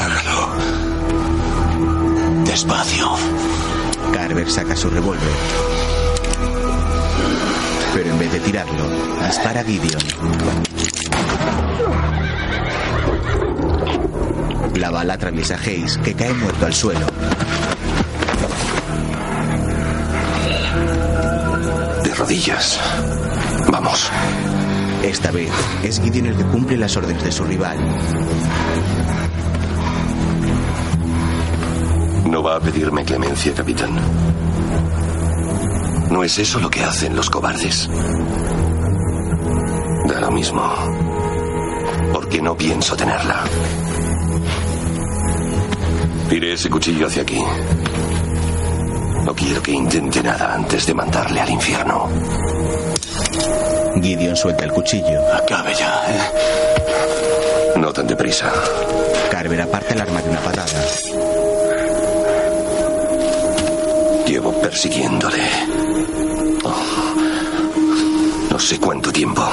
Hágalo. 0.00 0.48
Despacio. 2.44 3.10
Carver 4.12 4.48
saca 4.48 4.76
su 4.76 4.88
revólver. 4.90 5.36
Pero 7.94 8.10
en 8.10 8.18
vez 8.18 8.32
de 8.32 8.40
tirarlo, 8.40 8.84
dispara 9.26 9.60
a 9.60 9.64
Gideon. 9.64 10.02
La 14.86 14.92
bala 14.92 15.14
atraviesa 15.14 15.56
a 15.56 15.58
Hayes, 15.58 15.98
que 15.98 16.14
cae 16.14 16.32
muerto 16.32 16.64
al 16.64 16.72
suelo. 16.72 17.04
De 22.04 22.14
rodillas. 22.14 22.78
Vamos. 23.68 24.08
Esta 25.02 25.32
vez 25.32 25.50
es 25.82 26.00
Gideon 26.00 26.26
el 26.26 26.36
que 26.36 26.44
cumple 26.44 26.76
las 26.76 26.96
órdenes 26.96 27.24
de 27.24 27.32
su 27.32 27.42
rival. 27.42 27.76
No 32.30 32.44
va 32.44 32.54
a 32.54 32.60
pedirme 32.60 33.04
clemencia, 33.04 33.52
capitán. 33.54 33.90
¿No 36.12 36.22
es 36.22 36.38
eso 36.38 36.60
lo 36.60 36.70
que 36.70 36.84
hacen 36.84 37.16
los 37.16 37.28
cobardes? 37.28 37.90
Da 40.06 40.20
lo 40.20 40.30
mismo. 40.30 40.62
Porque 42.12 42.40
no 42.40 42.56
pienso 42.56 42.94
tenerla. 42.94 43.42
Iré 46.30 46.52
ese 46.52 46.68
cuchillo 46.68 47.06
hacia 47.06 47.22
aquí. 47.22 47.40
No 49.24 49.34
quiero 49.34 49.62
que 49.62 49.72
intente 49.72 50.22
nada 50.22 50.54
antes 50.54 50.86
de 50.86 50.94
mandarle 50.94 51.40
al 51.40 51.50
infierno. 51.50 52.08
Gideon 54.02 54.36
suelta 54.36 54.64
el 54.64 54.72
cuchillo. 54.72 55.20
Acabe 55.34 55.74
ya, 55.74 56.02
¿eh? 56.08 57.78
No 57.78 57.92
tan 57.92 58.06
deprisa. 58.06 58.52
Carver 59.30 59.62
aparta 59.62 59.94
el 59.94 60.00
arma 60.00 60.20
de 60.20 60.30
una 60.30 60.40
patada. 60.40 60.84
Llevo 64.26 64.52
persiguiéndole. 64.60 65.42
Oh, 66.64 67.14
no 68.50 68.58
sé 68.58 68.78
cuánto 68.78 69.12
tiempo. 69.12 69.48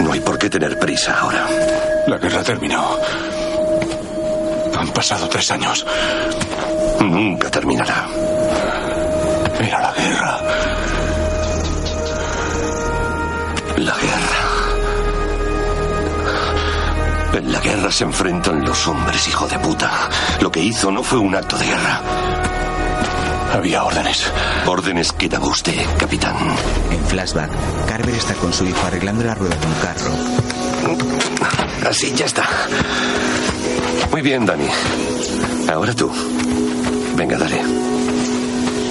No 0.00 0.12
hay 0.12 0.20
por 0.20 0.38
qué 0.38 0.50
tener 0.50 0.78
prisa 0.78 1.18
ahora. 1.20 1.46
La 2.06 2.18
guerra 2.18 2.42
terminó. 2.42 2.98
Pasado 4.96 5.28
tres 5.28 5.50
años. 5.50 5.84
Nunca 7.00 7.50
terminará. 7.50 8.08
Era 9.60 9.82
la 9.82 9.92
guerra. 9.92 10.40
La 13.76 13.94
guerra. 13.94 14.40
En 17.34 17.52
la 17.52 17.60
guerra 17.60 17.92
se 17.92 18.04
enfrentan 18.04 18.64
los 18.64 18.88
hombres, 18.88 19.28
hijo 19.28 19.46
de 19.46 19.58
puta. 19.58 20.08
Lo 20.40 20.50
que 20.50 20.60
hizo 20.60 20.90
no 20.90 21.02
fue 21.02 21.18
un 21.18 21.34
acto 21.34 21.58
de 21.58 21.66
guerra. 21.66 22.00
Había 23.52 23.84
órdenes. 23.84 24.32
Órdenes 24.64 25.12
que 25.12 25.28
daba 25.28 25.46
usted, 25.46 25.84
capitán. 25.98 26.36
En 26.90 27.04
flashback, 27.04 27.50
Carver 27.86 28.14
está 28.14 28.32
con 28.32 28.50
su 28.50 28.64
hijo 28.64 28.86
arreglando 28.86 29.24
la 29.24 29.34
rueda 29.34 29.56
de 29.56 29.66
un 29.66 29.74
carro. 29.74 30.12
Así 31.86 32.14
ya 32.14 32.24
está. 32.24 32.48
Muy 34.10 34.22
bien, 34.22 34.46
Dani. 34.46 34.66
Ahora 35.72 35.94
tú. 35.94 36.10
Venga, 37.16 37.36
dale. 37.38 37.60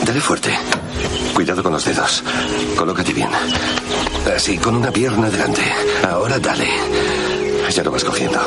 Dale 0.06 0.22
fuerte. 0.22 0.52
Cuidado 1.34 1.64
con 1.64 1.74
los 1.74 1.86
dedos. 1.86 2.24
Colócate 2.78 3.14
bien. 3.14 3.30
Así, 4.36 4.58
con 4.58 4.76
una 4.76 4.92
pierna 4.92 5.30
delante. 5.30 5.62
Ahora 6.08 6.40
dale. 6.40 6.68
Ya 7.72 7.84
lo 7.84 7.92
vas 7.92 8.04
cogiendo. 8.04 8.40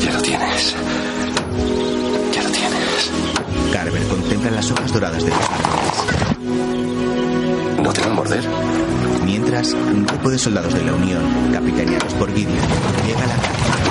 Ya 0.00 0.12
lo 0.12 0.22
tienes. 0.22 0.76
Ya 2.32 2.42
lo 2.42 2.50
tienes. 2.50 3.10
Carver 3.72 4.02
contempla 4.06 4.50
las 4.52 4.70
hojas 4.70 4.92
doradas 4.92 5.24
de 5.24 5.30
los 5.30 5.38
árboles. 5.40 6.06
¿No 7.82 7.92
te 7.92 8.00
van 8.00 8.10
a 8.10 8.14
morder? 8.14 8.44
Mientras, 9.24 9.72
un 9.72 10.06
grupo 10.06 10.30
de 10.30 10.38
soldados 10.38 10.72
de 10.72 10.84
la 10.84 10.92
Unión, 10.92 11.22
capitaneados 11.52 12.14
por 12.14 12.32
Gideon, 12.32 12.56
llega 13.06 13.22
a 13.24 13.26
la 13.26 13.34
calle. 13.34 13.85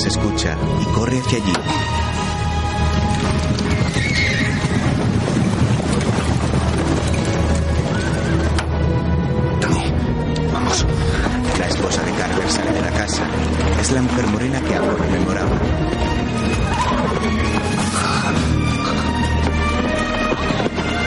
las 0.00 0.16
escucha 0.16 0.56
y 0.80 0.84
corre 0.94 1.18
hacia 1.18 1.38
allí. 1.38 1.52
La 11.58 11.66
esposa 11.66 12.02
de 12.02 12.12
Carver 12.12 12.50
sale 12.50 12.72
de 12.72 12.80
la 12.80 12.90
casa. 12.90 13.22
Es 13.80 13.92
la 13.92 14.02
mujer 14.02 14.26
morena 14.28 14.60
que 14.62 14.74
Apolo 14.74 14.96
rememoraba. 14.96 15.50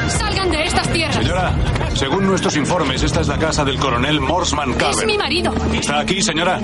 ¡Salgan 0.10 0.52
de 0.52 0.64
estas 0.66 0.94
tierras! 0.94 1.16
Señora, 1.16 1.56
según 1.96 2.28
nuestros 2.28 2.56
informes, 2.58 3.02
esta 3.02 3.22
es 3.22 3.28
la 3.28 3.40
casa 3.40 3.66
del 3.66 3.80
coronel 3.80 4.20
Morsman 4.20 4.74
Carver. 4.74 4.92
Es 4.92 5.06
mi 5.06 5.18
marido. 5.18 5.54
¿Está 5.74 6.02
aquí, 6.02 6.22
señora? 6.22 6.60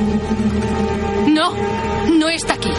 No 1.27 1.88
no 2.18 2.30
está 2.30 2.53
aquí. 2.53 2.72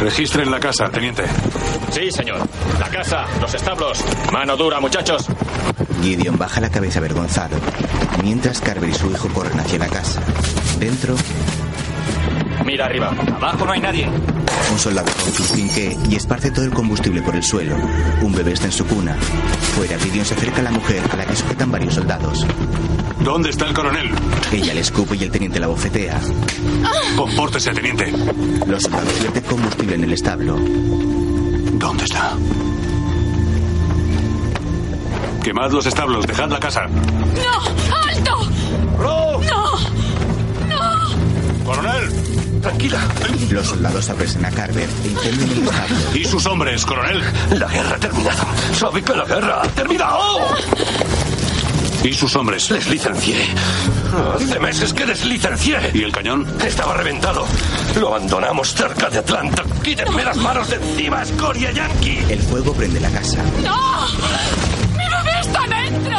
Registren 0.00 0.50
la 0.50 0.60
casa, 0.60 0.90
teniente. 0.90 1.24
Sí, 1.90 2.10
señor. 2.10 2.40
La 2.78 2.88
casa, 2.88 3.24
los 3.40 3.54
establos. 3.54 4.04
Mano 4.32 4.56
dura, 4.56 4.80
muchachos. 4.80 5.26
Gideon 6.02 6.36
baja 6.36 6.60
la 6.60 6.70
cabeza 6.70 6.98
avergonzado, 6.98 7.56
mientras 8.22 8.60
Carver 8.60 8.90
y 8.90 8.94
su 8.94 9.10
hijo 9.10 9.28
corren 9.28 9.58
hacia 9.58 9.78
la 9.78 9.88
casa. 9.88 10.20
Dentro, 10.78 11.14
Mira 12.64 12.86
arriba. 12.86 13.12
Abajo 13.36 13.66
no 13.66 13.72
hay 13.72 13.80
nadie. 13.80 14.08
Un 14.72 14.78
soldado 14.78 15.12
con 15.12 15.28
un 15.28 15.32
finque 15.32 15.96
y 16.08 16.16
esparce 16.16 16.50
todo 16.50 16.64
el 16.64 16.70
combustible 16.70 17.22
por 17.22 17.36
el 17.36 17.42
suelo. 17.42 17.76
Un 18.22 18.32
bebé 18.32 18.52
está 18.52 18.66
en 18.66 18.72
su 18.72 18.86
cuna. 18.86 19.16
Fuera, 19.74 19.98
Gideon 19.98 20.24
se 20.24 20.34
acerca 20.34 20.60
a 20.60 20.64
la 20.64 20.70
mujer 20.70 21.02
a 21.12 21.16
la 21.16 21.26
que 21.26 21.36
sujetan 21.36 21.70
varios 21.70 21.94
soldados. 21.94 22.46
¿Dónde 23.20 23.50
está 23.50 23.66
el 23.66 23.74
coronel? 23.74 24.10
Ella 24.52 24.74
le 24.74 24.80
escupe 24.80 25.16
y 25.16 25.24
el 25.24 25.30
teniente 25.30 25.60
la 25.60 25.66
bofetea. 25.68 26.20
Compórtese, 27.16 27.72
teniente. 27.72 28.12
Los 28.66 28.82
soldados 28.82 29.18
vierten 29.20 29.42
combustible 29.44 29.94
en 29.94 30.04
el 30.04 30.12
establo. 30.12 30.56
¿Dónde 30.56 32.04
está? 32.04 32.32
Quemad 35.42 35.70
los 35.72 35.86
establos, 35.86 36.26
dejad 36.26 36.48
la 36.48 36.58
casa. 36.58 36.86
¡No! 36.86 37.96
¡Alto! 38.08 38.53
Tranquila. 42.64 42.98
Los 43.50 43.66
soldados 43.66 44.08
apresan 44.08 44.42
a 44.46 44.50
Carver 44.50 44.88
e 45.04 45.08
incendian 45.08 45.50
el 45.50 45.68
establo. 45.68 45.96
¿Y 46.14 46.24
sus 46.24 46.46
hombres, 46.46 46.86
coronel? 46.86 47.22
La 47.50 47.68
guerra 47.68 47.96
ha 47.96 47.98
terminado. 47.98 48.42
Sabe 48.72 49.02
que 49.02 49.14
la 49.14 49.24
guerra 49.26 49.62
ha 49.62 49.68
terminado. 49.68 50.18
¿Y 52.02 52.14
sus 52.14 52.34
hombres? 52.36 52.70
Les 52.70 52.88
licencié. 52.88 53.36
Hace 54.34 54.58
meses 54.60 54.94
que 54.94 55.04
les 55.04 55.26
licencié. 55.26 55.76
¿Y 55.92 56.04
el 56.04 56.12
cañón? 56.12 56.46
Estaba 56.64 56.94
reventado. 56.94 57.44
Lo 58.00 58.08
abandonamos 58.08 58.74
cerca 58.74 59.10
de 59.10 59.18
Atlanta. 59.18 59.62
Quítenme 59.82 60.24
las 60.24 60.38
manos 60.38 60.70
de 60.70 60.76
encima, 60.76 61.22
escoria 61.22 61.70
yankee. 61.70 62.24
El 62.30 62.40
fuego 62.40 62.72
prende 62.72 62.98
la 62.98 63.10
casa. 63.10 63.42
¡No! 63.62 64.06
¡Mi 64.96 65.04
bebé 65.04 65.40
está 65.42 65.60
dentro! 65.66 66.18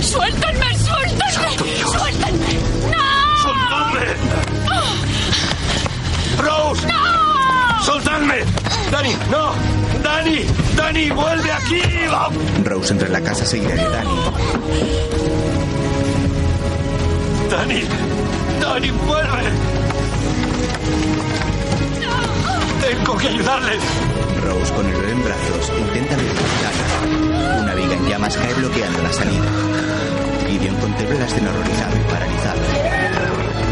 ¡Suéltenme, 0.00 0.78
suéltenme! 0.78 1.76
¡Suéltenme! 1.84 2.58
¡No! 2.90 3.42
¡Soltadme! 3.42 4.43
¡Rose! 6.44 6.86
¡No! 6.86 7.82
¡Soltadme! 7.82 8.44
¡Dani! 8.90 9.16
¡No! 9.30 9.52
¡Dani! 10.02 10.46
¡Dani! 10.76 11.10
¡Vuelve 11.10 11.52
aquí! 11.52 11.80
Rose 12.64 12.92
entra 12.92 13.06
en 13.06 13.12
la 13.12 13.20
casa 13.20 13.44
seguida 13.44 13.74
de 13.74 13.88
Danny. 13.88 14.20
¡Dani! 17.50 17.82
¡Dani, 18.60 18.90
vuelve! 18.90 19.42
¡Tengo 22.80 23.16
que 23.16 23.28
ayudarles! 23.28 23.82
Rose, 24.42 24.72
con 24.74 24.86
el 24.86 24.92
bebé 24.92 25.12
en 25.12 25.24
brazos, 25.24 25.72
intenta 25.78 26.14
abrir 26.14 26.30
la 26.34 26.42
ventana. 26.42 27.62
Una 27.62 27.74
viga 27.74 27.94
en 27.94 28.06
llamas 28.08 28.36
cae 28.36 28.54
bloqueando 28.54 29.02
la 29.02 29.12
salida. 29.12 29.44
Gideon 30.46 30.76
contempla 30.76 31.18
la 31.18 31.26
escena 31.26 31.50
horrorizado 31.50 31.96
y 31.96 32.00
paralizado. 32.10 32.60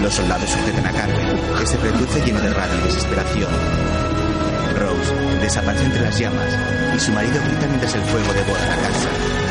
Los 0.02 0.14
soldados 0.14 0.50
sujetan 0.50 0.86
a 0.86 0.92
que 0.92 0.98
se 1.72 1.78
reduce 1.78 2.20
lleno 2.20 2.38
de 2.40 2.52
rabia 2.52 2.76
y 2.80 2.82
desesperación. 2.82 3.50
Rose 4.78 5.14
desaparece 5.40 5.86
entre 5.86 6.02
las 6.02 6.18
llamas 6.18 6.58
y 6.94 7.00
su 7.00 7.12
marido 7.12 7.40
grita 7.46 7.66
mientras 7.66 7.94
el 7.94 8.02
fuego 8.02 8.32
devora 8.34 8.66
la 8.66 8.76
casa. 8.76 9.41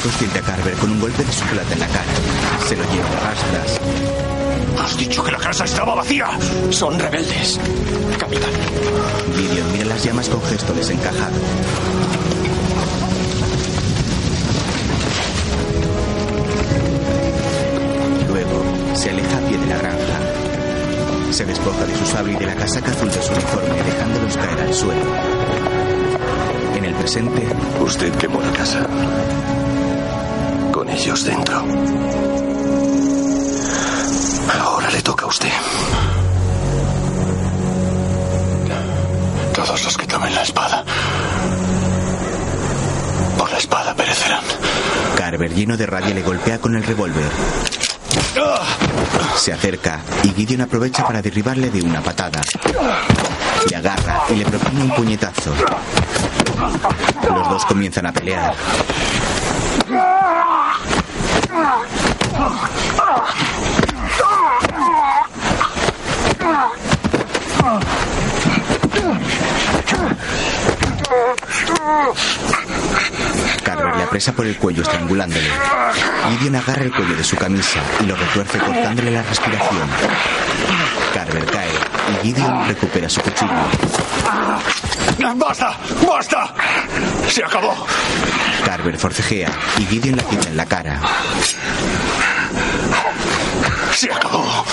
Inconsciente 0.00 0.38
a 0.38 0.42
Carver 0.42 0.74
con 0.76 0.90
un 0.92 1.00
golpe 1.00 1.22
de 1.22 1.32
su 1.32 1.44
plata 1.44 1.72
en 1.74 1.80
la 1.80 1.86
cara. 1.86 2.12
Se 2.66 2.74
lo 2.74 2.82
lleva 2.90 3.06
a 3.06 3.20
rastras. 3.20 3.80
Has 4.82 4.96
dicho 4.96 5.22
que 5.22 5.30
la 5.30 5.38
casa 5.38 5.64
estaba 5.64 5.94
vacía. 5.94 6.26
Son 6.70 6.98
rebeldes. 6.98 7.60
Capitán. 8.18 8.50
Gideon 9.36 9.72
mira 9.72 9.84
las 9.84 10.02
llamas 10.02 10.28
con 10.30 10.42
gesto 10.44 10.72
desencajado. 10.72 11.36
Luego 18.26 18.64
se 18.94 19.10
aleja 19.10 19.36
a 19.36 19.40
pie 19.40 19.58
de 19.58 19.66
la 19.66 19.76
granja. 19.76 20.18
Se 21.30 21.44
despoja 21.44 21.84
de 21.84 21.94
su 21.94 22.06
sable 22.06 22.32
y 22.32 22.36
de 22.36 22.46
la 22.46 22.54
casaca 22.54 22.90
azul 22.90 23.10
de 23.10 23.22
su 23.22 23.32
uniforme, 23.32 23.82
dejándolos 23.82 24.36
caer 24.36 24.60
al 24.62 24.74
suelo. 24.74 25.04
En 26.74 26.84
el 26.86 26.94
presente, 26.94 27.46
Usted 27.80 28.14
quemó 28.14 28.40
la 28.40 28.52
casa. 28.52 28.86
Ellos 30.92 31.24
dentro. 31.24 31.64
Ahora 34.60 34.90
le 34.90 35.02
toca 35.02 35.24
a 35.24 35.28
usted. 35.28 35.52
Todos 39.54 39.84
los 39.84 39.96
que 39.96 40.06
tomen 40.06 40.34
la 40.34 40.42
espada. 40.42 40.84
Por 43.38 43.50
la 43.50 43.58
espada 43.58 43.94
perecerán. 43.94 44.42
Carver, 45.16 45.54
lleno 45.54 45.76
de 45.76 45.86
rabia, 45.86 46.14
le 46.14 46.22
golpea 46.22 46.60
con 46.60 46.74
el 46.76 46.84
revólver. 46.84 47.30
Se 49.36 49.52
acerca 49.52 50.00
y 50.22 50.30
Gideon 50.30 50.62
aprovecha 50.62 51.06
para 51.06 51.22
derribarle 51.22 51.70
de 51.70 51.82
una 51.82 52.00
patada. 52.02 52.40
Le 53.68 53.76
agarra 53.76 54.22
y 54.30 54.34
le 54.34 54.44
propone 54.44 54.82
un 54.82 54.90
puñetazo. 54.90 55.54
Los 57.28 57.48
dos 57.48 57.64
comienzan 57.64 58.06
a 58.06 58.12
pelear. 58.12 58.54
Carver 73.62 73.96
le 73.96 74.02
apresa 74.02 74.32
por 74.32 74.46
el 74.46 74.56
cuello 74.56 74.82
estrangulándole. 74.82 75.48
Gideon 76.38 76.56
agarra 76.56 76.84
el 76.84 76.92
cuello 76.92 77.14
de 77.14 77.24
su 77.24 77.36
camisa 77.36 77.80
y 78.00 78.06
lo 78.06 78.16
retuerce 78.16 78.58
cortándole 78.58 79.10
la 79.10 79.22
respiración. 79.22 79.88
Carver 81.14 81.44
cae 81.46 81.70
y 82.12 82.26
Gideon 82.26 82.68
recupera 82.68 83.08
su 83.08 83.20
cuchillo. 83.20 83.52
¡Basta! 85.36 85.76
¡Basta! 86.06 86.54
¡Se 87.28 87.44
acabó! 87.44 87.86
Carver 88.64 88.98
forcejea 88.98 89.50
y 89.78 89.86
Gideon 89.86 90.16
la 90.16 90.22
quita 90.22 90.48
en 90.48 90.56
la 90.56 90.66
cara. 90.66 91.00
¡Se 93.94 94.10
acabó! 94.12 94.64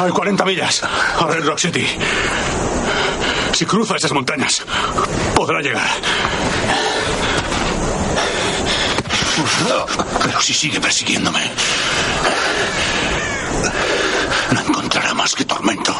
Hay 0.00 0.10
40 0.10 0.44
millas 0.44 0.82
a 0.82 1.26
Red 1.26 1.44
Rock 1.44 1.58
City. 1.58 1.86
Si 3.52 3.66
cruza 3.66 3.96
esas 3.96 4.12
montañas, 4.12 4.62
podrá 5.34 5.60
llegar. 5.60 5.88
Pero 10.22 10.40
si 10.40 10.54
sigue 10.54 10.80
persiguiéndome, 10.80 11.40
no 14.52 14.60
encontrará 14.60 15.14
más 15.14 15.34
que 15.34 15.44
tormento. 15.44 15.94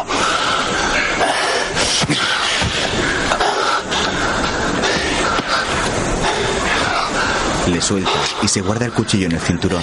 Le 7.67 7.81
suelta 7.81 8.11
y 8.43 8.49
se 8.49 8.61
guarda 8.61 8.87
el 8.87 8.93
cuchillo 8.93 9.27
en 9.27 9.33
el 9.33 9.41
cinturón. 9.41 9.83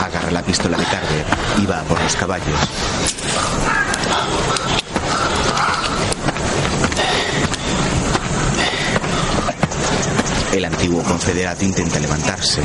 Agarra 0.00 0.30
la 0.30 0.42
pistola 0.42 0.76
de 0.76 0.84
Carver 0.84 1.24
y 1.62 1.66
va 1.66 1.82
por 1.82 2.00
los 2.02 2.16
caballos. 2.16 2.93
El 10.52 10.64
antiguo 10.64 11.02
confederado 11.02 11.64
intenta 11.64 11.98
levantarse. 11.98 12.62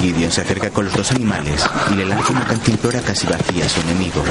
Gideon 0.00 0.30
se 0.30 0.42
acerca 0.42 0.68
con 0.70 0.84
los 0.84 0.94
dos 0.94 1.12
animales 1.12 1.64
y 1.90 1.94
le 1.94 2.04
lanza 2.04 2.32
una 2.32 2.44
cantimplora 2.44 3.00
casi 3.00 3.26
vacía 3.26 3.64
a 3.64 3.68
su 3.68 3.80
enemigo. 3.80 4.22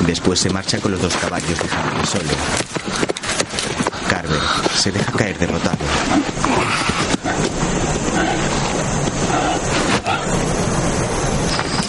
Después 0.00 0.40
se 0.40 0.50
marcha 0.50 0.78
con 0.78 0.92
los 0.92 1.00
dos 1.00 1.14
caballos 1.14 1.58
dejándole 1.60 2.06
solo. 2.06 3.13
Se 4.74 4.92
deja 4.92 5.12
caer 5.12 5.38
derrotado. 5.38 5.78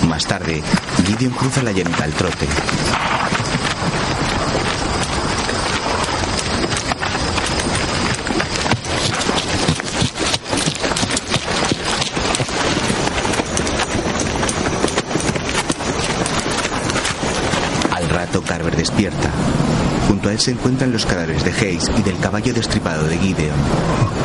Más 0.07 0.25
tarde, 0.25 0.63
Gideon 1.05 1.33
cruza 1.33 1.61
la 1.63 1.71
llanura 1.71 2.05
al 2.05 2.13
trote. 2.13 2.47
Al 17.91 18.09
rato, 18.09 18.41
Carver 18.41 18.75
despierta. 18.75 19.31
A 20.25 20.31
él 20.31 20.39
se 20.39 20.51
encuentran 20.51 20.91
los 20.91 21.05
cadáveres 21.05 21.45
de 21.45 21.51
Hayes 21.51 21.91
y 21.99 22.01
del 22.01 22.17
caballo 22.17 22.51
destripado 22.51 23.07
de 23.07 23.17
Gideon. 23.17 24.24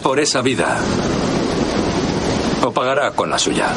Por 0.00 0.18
esa 0.20 0.42
vida. 0.42 0.78
O 2.62 2.70
pagará 2.72 3.10
con 3.12 3.30
la 3.30 3.38
suya. 3.38 3.68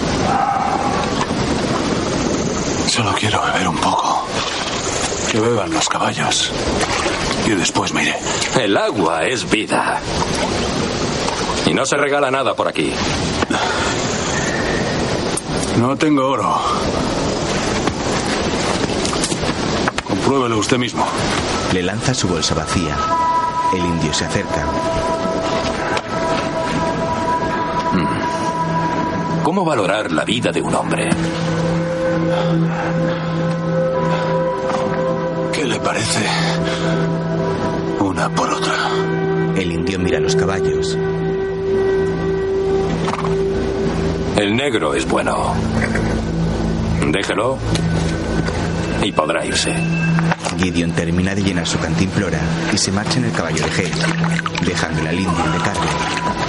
Solo 2.87 3.13
quiero 3.13 3.41
beber 3.41 3.67
un 3.67 3.77
poco. 3.77 4.25
Que 5.31 5.39
beban 5.39 5.71
los 5.71 5.87
caballos. 5.89 6.51
Y 7.45 7.49
después 7.51 7.93
me 7.93 8.03
iré. 8.03 8.15
El 8.59 8.77
agua 8.77 9.25
es 9.25 9.49
vida. 9.49 9.99
Y 11.65 11.73
no 11.73 11.85
se 11.85 11.97
regala 11.97 12.29
nada 12.31 12.53
por 12.55 12.67
aquí. 12.67 12.93
No 15.79 15.95
tengo 15.97 16.27
oro. 16.27 16.61
Compruébelo 20.07 20.57
usted 20.57 20.77
mismo. 20.77 21.05
Le 21.73 21.81
lanza 21.81 22.13
su 22.13 22.27
bolsa 22.27 22.53
vacía. 22.53 22.95
El 23.73 23.79
indio 23.79 24.13
se 24.13 24.25
acerca. 24.25 24.65
¿Cómo 29.43 29.65
valorar 29.65 30.09
la 30.13 30.23
vida 30.23 30.51
de 30.53 30.61
un 30.61 30.73
hombre? 30.73 31.09
¿Qué 35.51 35.65
le 35.65 35.79
parece? 35.81 36.25
Una 37.99 38.29
por 38.29 38.49
otra. 38.49 38.73
El 39.57 39.71
indio 39.73 39.99
mira 39.99 40.21
los 40.21 40.35
caballos. 40.37 40.97
El 44.37 44.55
negro 44.55 44.93
es 44.93 45.05
bueno. 45.07 45.53
Déjelo 47.11 47.57
y 49.03 49.11
podrá 49.11 49.45
irse. 49.45 49.75
Gideon 50.57 50.91
termina 50.91 51.35
de 51.35 51.43
llenar 51.43 51.67
su 51.67 51.77
cantimplora 51.79 52.39
y 52.71 52.77
se 52.77 52.93
marcha 52.93 53.19
en 53.19 53.25
el 53.25 53.33
caballo 53.33 53.57
de 53.65 53.71
Hayes, 53.71 54.05
dejándole 54.65 55.09
al 55.09 55.19
indio 55.19 55.51
de 55.51 55.57
carne. 55.59 56.42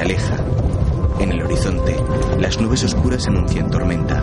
Aleja. 0.00 0.36
En 1.18 1.32
el 1.32 1.42
horizonte, 1.42 1.96
las 2.38 2.58
nubes 2.60 2.82
oscuras 2.84 3.26
anuncian 3.26 3.70
tormenta. 3.70 4.22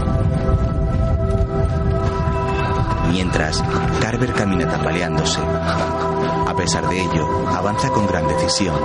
Mientras, 3.11 3.63
Carver 4.01 4.33
camina 4.33 4.69
tambaleándose. 4.69 5.39
A 5.39 6.53
pesar 6.55 6.87
de 6.89 6.99
ello, 6.99 7.47
avanza 7.49 7.89
con 7.89 8.07
gran 8.07 8.27
decisión. 8.27 8.75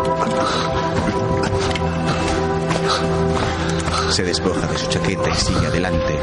Se 4.11 4.23
despoja 4.23 4.67
de 4.67 4.79
su 4.79 4.87
chaqueta 4.89 5.29
y 5.31 5.35
sigue 5.35 5.67
adelante. 5.67 6.19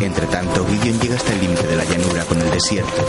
Entre 0.00 0.26
tanto, 0.26 0.66
Gideon 0.66 0.98
llega 0.98 1.14
hasta 1.14 1.32
el 1.32 1.40
límite 1.40 1.66
de 1.66 1.76
la 1.76 1.84
con 2.30 2.40
el 2.40 2.50
desierto. 2.50 3.04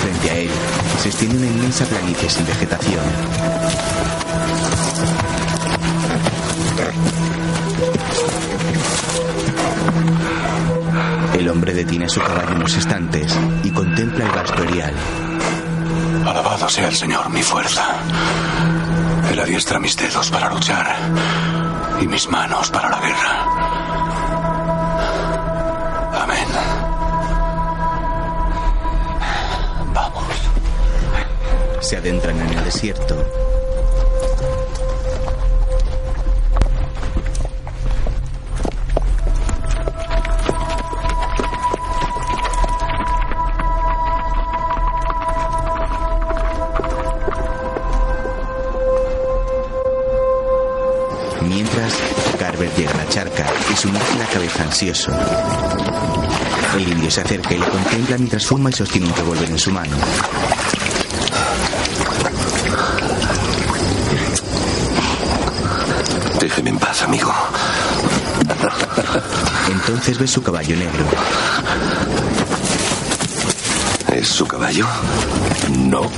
Frente 0.00 0.30
a 0.30 0.34
él 0.38 0.50
se 0.98 1.08
extiende 1.10 1.36
una 1.36 1.46
inmensa 1.46 1.84
planicie 1.84 2.30
sin 2.30 2.46
vegetación. 2.46 3.04
El 11.34 11.48
hombre 11.50 11.74
detiene 11.74 12.08
su 12.08 12.20
caballo 12.20 12.56
unos 12.56 12.74
instantes 12.74 13.38
y 13.62 13.70
contempla 13.70 14.24
el 14.24 14.30
vasto 14.30 14.62
erial. 14.62 14.94
Alabado 16.26 16.68
sea 16.70 16.88
el 16.88 16.96
Señor, 16.96 17.28
mi 17.28 17.42
fuerza. 17.42 17.84
Él 19.30 19.38
adiestra 19.38 19.78
mis 19.78 19.96
dedos 19.98 20.30
para 20.30 20.48
luchar 20.48 20.96
y 22.00 22.06
mis 22.06 22.26
manos 22.28 22.70
para 22.70 22.88
la 22.88 23.00
guerra. 23.00 23.51
Se 31.92 31.98
adentran 31.98 32.40
en 32.40 32.48
el 32.48 32.64
desierto. 32.64 33.14
Mientras, 51.42 51.92
Carver 52.38 52.70
llega 52.74 52.90
a 52.92 52.96
la 52.96 53.08
charca 53.10 53.44
y 53.70 53.76
sumerge 53.76 54.18
la 54.18 54.24
cabeza 54.24 54.62
ansioso. 54.62 55.12
El 56.74 56.88
indio 56.88 57.10
se 57.10 57.20
acerca 57.20 57.52
y 57.52 57.58
le 57.58 57.66
contempla 57.66 58.16
mientras 58.16 58.46
fuma 58.46 58.70
y 58.70 58.72
sostiene 58.72 59.08
un 59.08 59.14
revólver 59.14 59.50
en 59.50 59.58
su 59.58 59.70
mano. 59.70 59.94
Déjeme 66.42 66.70
en 66.70 66.78
paz, 66.78 67.02
amigo. 67.02 67.32
Entonces 69.92 70.18
ve 70.18 70.26
su 70.26 70.42
caballo 70.42 70.74
negro. 70.74 71.04
¿Es 74.10 74.26
su 74.26 74.46
caballo? 74.46 74.86
No. 75.80 76.10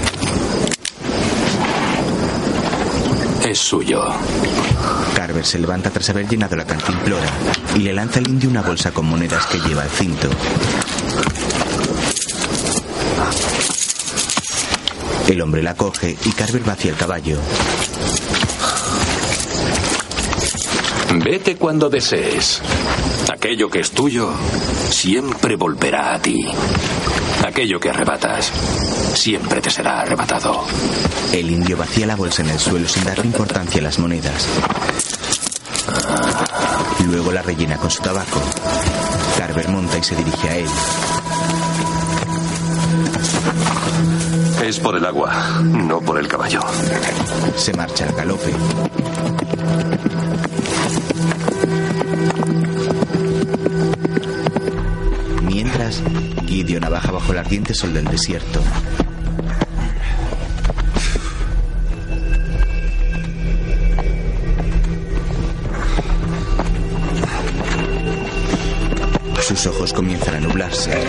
Es 3.45 3.59
suyo. 3.59 4.01
Carver 5.17 5.45
se 5.45 5.59
levanta 5.59 5.91
tras 5.91 6.09
haber 6.11 6.29
llenado 6.29 6.55
la 6.55 6.65
cantimplora 6.65 7.27
y 7.75 7.81
le 7.81 7.93
lanza 7.93 8.21
al 8.21 8.29
indio 8.29 8.49
una 8.49 8.63
bolsa 8.63 8.93
con 8.93 9.07
monedas 9.07 9.45
que 9.47 9.59
lleva 9.59 9.83
al 9.83 9.91
cinto. 9.91 10.29
El 15.27 15.41
hombre 15.41 15.65
la 15.65 15.75
coge 15.75 16.17
y 16.25 16.31
Carver 16.31 16.69
va 16.69 16.75
hacia 16.75 16.93
el 16.93 16.97
caballo. 16.97 17.39
Vete 21.25 21.57
cuando 21.57 21.91
desees. 21.91 22.63
Aquello 23.45 23.69
que 23.69 23.81
es 23.81 23.91
tuyo 23.91 24.33
siempre 24.89 25.57
volverá 25.57 26.15
a 26.15 26.19
ti. 26.19 26.47
Aquello 27.47 27.79
que 27.79 27.91
arrebatas 27.91 28.51
siempre 29.17 29.61
te 29.61 29.69
será 29.69 30.01
arrebatado. 30.01 30.65
El 31.31 31.51
indio 31.51 31.77
vacía 31.77 32.07
la 32.07 32.17
bolsa 32.17 32.41
en 32.41 32.49
el 32.49 32.59
suelo 32.59 32.89
sin 32.89 33.05
darle 33.05 33.27
importancia 33.27 33.83
a 33.83 33.85
las 33.85 33.99
monedas. 33.99 34.49
Luego 37.07 37.33
la 37.33 37.43
rellena 37.43 37.77
con 37.77 37.91
su 37.91 38.01
tabaco. 38.01 38.41
Carver 39.37 39.69
monta 39.69 39.99
y 39.99 40.03
se 40.03 40.17
dirige 40.17 40.49
a 40.49 40.57
él. 40.57 40.69
Es 44.65 44.81
por 44.81 44.97
el 44.97 45.05
agua, 45.05 45.61
no 45.61 46.01
por 46.01 46.19
el 46.19 46.29
caballo. 46.29 46.63
Se 47.57 47.75
marcha 47.75 48.07
al 48.07 48.15
galope. 48.15 48.55
Gideon 56.95 57.03
baja 57.03 57.11
bajo 57.11 57.33
el 57.33 57.39
ardiente 57.39 57.75
sol 57.75 57.93
del 57.93 58.05
desierto. 58.05 58.61
Sus 69.41 69.67
ojos 69.67 69.93
comienzan 69.93 70.37
a 70.37 70.41
nublarse. 70.41 71.05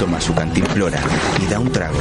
Toma 0.00 0.20
su 0.20 0.34
cantimplora 0.34 1.00
y 1.40 1.46
da 1.46 1.60
un 1.60 1.70
trago. 1.70 1.98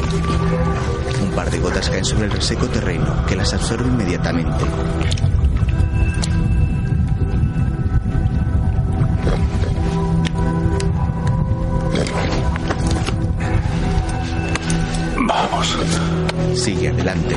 Un 1.21 1.31
par 1.31 1.51
de 1.51 1.59
gotas 1.59 1.89
caen 1.89 2.05
sobre 2.05 2.25
el 2.25 2.31
reseco 2.31 2.67
terreno 2.67 3.25
que 3.27 3.35
las 3.35 3.53
absorbe 3.53 3.87
inmediatamente. 3.87 4.65
Sigue 16.67 16.89
adelante. 16.89 17.33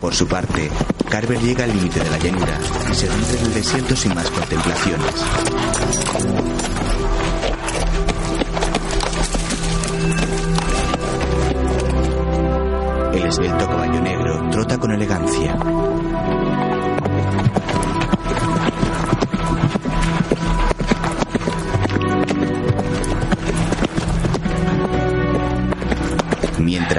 Por 0.00 0.14
su 0.14 0.28
parte, 0.28 0.70
Carver 1.10 1.40
llega 1.40 1.64
al 1.64 1.72
límite 1.72 1.98
de 1.98 2.08
la 2.08 2.18
llanura 2.18 2.60
y 2.88 2.94
se 2.94 3.08
adentra 3.08 3.40
en 3.40 3.46
el 3.46 3.54
desierto 3.54 3.96
sin 3.96 4.14
más 4.14 4.30
contemplaciones. 4.30 5.14
El 13.14 13.22
esbelto 13.24 13.66
caballo 13.66 14.00
negro 14.00 14.48
trota 14.52 14.78
con 14.78 14.92
elegancia. 14.92 15.58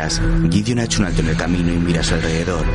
Mientras, 0.03 0.51
Gideon 0.51 0.79
ha 0.79 0.83
hecho 0.83 0.99
un 0.99 1.05
alto 1.05 1.21
en 1.21 1.29
el 1.29 1.37
camino 1.37 1.73
y 1.73 1.77
mira 1.77 2.01
a 2.01 2.03
su 2.03 2.13
alrededor. 2.15 2.65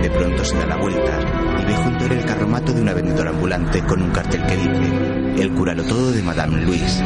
De 0.00 0.10
pronto 0.10 0.42
se 0.42 0.56
da 0.56 0.64
la 0.64 0.76
vuelta 0.76 1.20
y 1.60 1.64
ve 1.66 1.76
junto 1.76 2.02
a 2.02 2.06
él 2.06 2.12
el 2.12 2.24
carromato 2.24 2.72
de 2.72 2.80
una 2.80 2.94
vendedora 2.94 3.28
ambulante 3.28 3.84
con 3.84 4.00
un 4.00 4.10
cartel 4.10 4.42
que 4.46 4.56
dice 4.56 5.42
El 5.42 5.52
curalo 5.52 5.84
todo 5.84 6.12
de 6.12 6.22
Madame 6.22 6.62
Louise. 6.62 7.04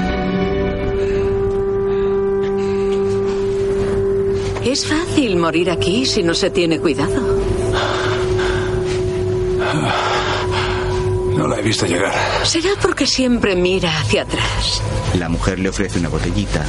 Es 4.65 4.87
fácil 4.87 5.37
morir 5.37 5.71
aquí 5.71 6.07
si 6.07 6.23
no 6.23 6.35
se 6.35 6.51
tiene 6.51 6.79
cuidado. 6.79 7.43
No 11.37 11.49
la 11.49 11.59
he 11.59 11.63
visto 11.63 11.87
llegar. 11.87 12.13
Será 12.45 12.71
porque 12.81 13.07
siempre 13.07 13.57
mira 13.57 13.99
hacia 13.99 14.23
atrás. 14.23 14.81
La 15.19 15.29
mujer 15.29 15.59
le 15.59 15.71
ofrece 15.71 15.99
una 15.99 16.09
botellita. 16.09 16.65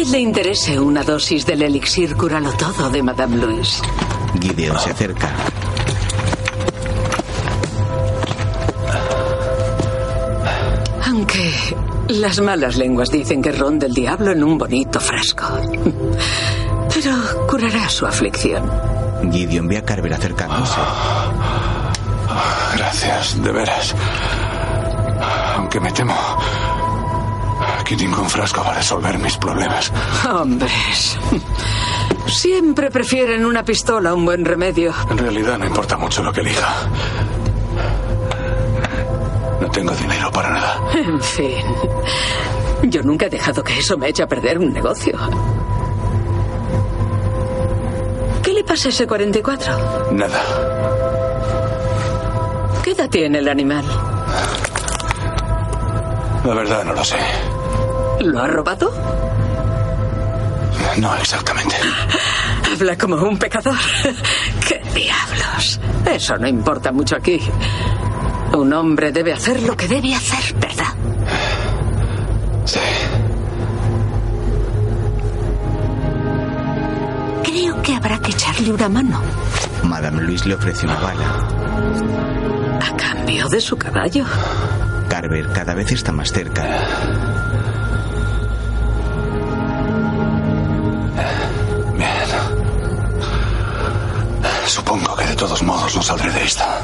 Vez 0.00 0.12
le 0.12 0.18
interese 0.20 0.80
una 0.80 1.02
dosis 1.02 1.44
del 1.44 1.60
elixir 1.60 2.16
Cúralo 2.16 2.54
Todo 2.54 2.88
de 2.88 3.02
Madame 3.02 3.36
Louise. 3.36 3.82
Gideon 4.40 4.78
se 4.78 4.92
acerca. 4.92 5.30
Aunque 11.04 11.52
las 12.08 12.40
malas 12.40 12.78
lenguas 12.78 13.10
dicen 13.10 13.42
que 13.42 13.52
ron 13.52 13.78
del 13.78 13.92
diablo 13.92 14.32
en 14.32 14.42
un 14.42 14.56
bonito 14.56 14.98
frasco. 15.00 15.44
Pero 16.94 17.46
curará 17.46 17.86
su 17.90 18.06
aflicción. 18.06 18.70
Gideon 19.30 19.68
ve 19.68 19.76
a 19.76 19.84
Carver 19.84 20.14
acercándose. 20.14 20.80
Gracias, 22.74 23.42
de 23.42 23.52
veras. 23.52 23.94
Aunque 25.56 25.78
me 25.78 25.92
temo 25.92 26.14
que 27.90 27.96
ningún 27.96 28.30
frasco 28.30 28.62
va 28.62 28.70
a 28.70 28.74
resolver 28.74 29.18
mis 29.18 29.36
problemas. 29.36 29.92
Hombres. 30.32 31.18
Siempre 32.28 32.88
prefieren 32.88 33.44
una 33.44 33.64
pistola 33.64 34.10
a 34.10 34.14
un 34.14 34.24
buen 34.24 34.44
remedio. 34.44 34.94
En 35.10 35.18
realidad 35.18 35.58
no 35.58 35.66
importa 35.66 35.96
mucho 35.96 36.22
lo 36.22 36.32
que 36.32 36.40
elija. 36.40 36.68
No 39.60 39.68
tengo 39.72 39.90
dinero 39.96 40.30
para 40.30 40.50
nada. 40.50 40.80
En 40.94 41.20
fin. 41.20 41.64
Yo 42.84 43.02
nunca 43.02 43.26
he 43.26 43.30
dejado 43.30 43.64
que 43.64 43.76
eso 43.76 43.98
me 43.98 44.08
eche 44.08 44.22
a 44.22 44.28
perder 44.28 44.60
un 44.60 44.72
negocio. 44.72 45.18
¿Qué 48.40 48.52
le 48.52 48.62
pasa 48.62 48.86
a 48.86 48.90
ese 48.90 49.04
44? 49.04 50.12
Nada. 50.12 50.40
¿Qué 52.84 52.92
edad 52.92 53.10
tiene 53.10 53.40
el 53.40 53.48
animal? 53.48 53.84
La 56.44 56.54
verdad 56.54 56.84
no 56.84 56.92
lo 56.92 57.04
sé. 57.04 57.18
¿Lo 58.20 58.40
ha 58.40 58.46
robado? 58.46 58.92
No 60.98 61.14
exactamente. 61.16 61.74
Habla 62.72 62.96
como 62.96 63.16
un 63.16 63.38
pecador. 63.38 63.76
¡Qué 64.66 64.80
diablos! 64.94 65.80
Eso 66.06 66.36
no 66.36 66.46
importa 66.48 66.92
mucho 66.92 67.16
aquí. 67.16 67.40
Un 68.52 68.72
hombre 68.72 69.12
debe 69.12 69.32
hacer 69.32 69.62
lo 69.62 69.76
que 69.76 69.86
debe 69.88 70.14
hacer, 70.14 70.54
¿verdad? 70.58 70.92
Sí. 72.64 72.80
Creo 77.44 77.82
que 77.82 77.94
habrá 77.94 78.18
que 78.18 78.32
echarle 78.32 78.72
una 78.72 78.88
mano. 78.88 79.20
Madame 79.84 80.22
Louise 80.22 80.48
le 80.48 80.54
ofrece 80.54 80.86
una 80.86 80.98
bala. 81.00 82.78
¿A 82.86 82.96
cambio 82.96 83.48
de 83.48 83.60
su 83.60 83.76
caballo? 83.76 84.24
Carver 85.08 85.52
cada 85.52 85.74
vez 85.74 85.90
está 85.92 86.12
más 86.12 86.30
cerca. 86.32 87.29
De 95.30 95.36
todos 95.36 95.62
modos 95.62 95.94
no 95.94 96.02
saldré 96.02 96.28
de 96.32 96.42
esta. 96.42 96.80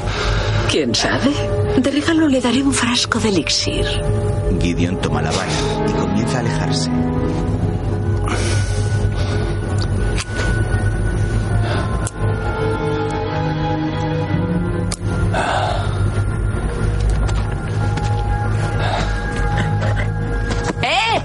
¿Quién 0.71 0.95
sabe? 0.95 1.33
De 1.77 1.91
regalo 1.91 2.29
le 2.29 2.39
daré 2.39 2.63
un 2.63 2.73
frasco 2.73 3.19
de 3.19 3.27
elixir. 3.27 3.85
Gideon 4.61 5.01
toma 5.01 5.21
la 5.21 5.31
bala 5.31 5.51
y 5.85 5.91
comienza 5.91 6.37
a 6.37 6.39
alejarse. 6.39 6.89
¡Eh! 20.83 21.21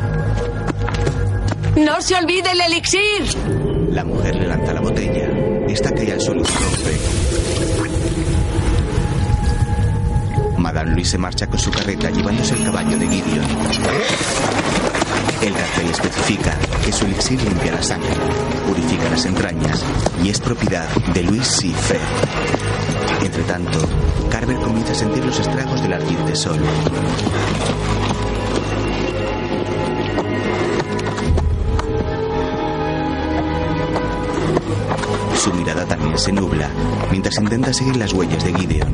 ¡No 1.77 2.03
se 2.03 2.17
olvide 2.17 2.51
el 2.51 2.61
elixir! 2.63 3.93
La 3.93 4.05
mujer 4.05 4.35
le 4.35 4.49
lanza 4.49 4.73
la 4.73 4.81
botella. 4.81 5.52
Esta 5.73 5.91
cae 5.91 6.13
al 6.13 6.21
suelo. 6.21 6.43
Madame 10.59 10.91
Louise 10.91 11.13
se 11.13 11.19
marcha 11.19 11.47
con 11.47 11.59
su 11.59 11.71
carreta 11.71 12.11
llevándose 12.11 12.53
el 12.53 12.65
caballo 12.65 12.99
de 12.99 13.09
Gideon. 13.09 13.47
El 15.41 15.55
cartel 15.55 15.91
especifica 15.91 16.59
que 16.85 16.93
su 16.93 17.07
elixir 17.07 17.43
limpia 17.43 17.73
la 17.73 17.83
sangre, 17.83 18.11
purifica 18.69 19.09
las 19.09 19.25
entrañas 19.25 19.83
y 20.23 20.29
es 20.29 20.41
propiedad 20.41 20.87
de 21.15 21.23
Louis 21.23 21.47
C. 21.47 21.73
Entre 23.25 23.43
tanto, 23.45 23.89
Carver 24.31 24.59
comienza 24.59 24.93
a 24.93 24.97
sentir 24.97 25.25
los 25.25 25.41
estragos 25.41 25.81
del 25.81 25.95
ardiente 25.95 26.37
sol. 26.37 26.61
Se 36.17 36.33
nubla 36.33 36.69
mientras 37.11 37.39
intenta 37.39 37.73
seguir 37.73 37.97
las 37.97 38.13
huellas 38.13 38.45
de 38.45 38.55
Gideon. 38.55 38.93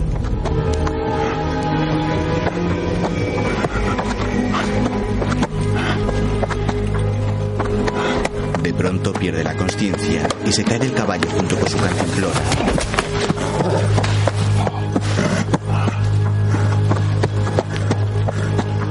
De 8.63 8.75
pronto 8.75 9.13
pierde 9.13 9.45
la 9.45 9.57
conciencia 9.57 10.29
y 10.47 10.53
se 10.53 10.65
cae 10.65 10.79
del 10.79 10.93
caballo 10.93 11.29
junto 11.31 11.57
con 11.57 11.69
su 11.69 11.79
cantinflora. 11.79 12.41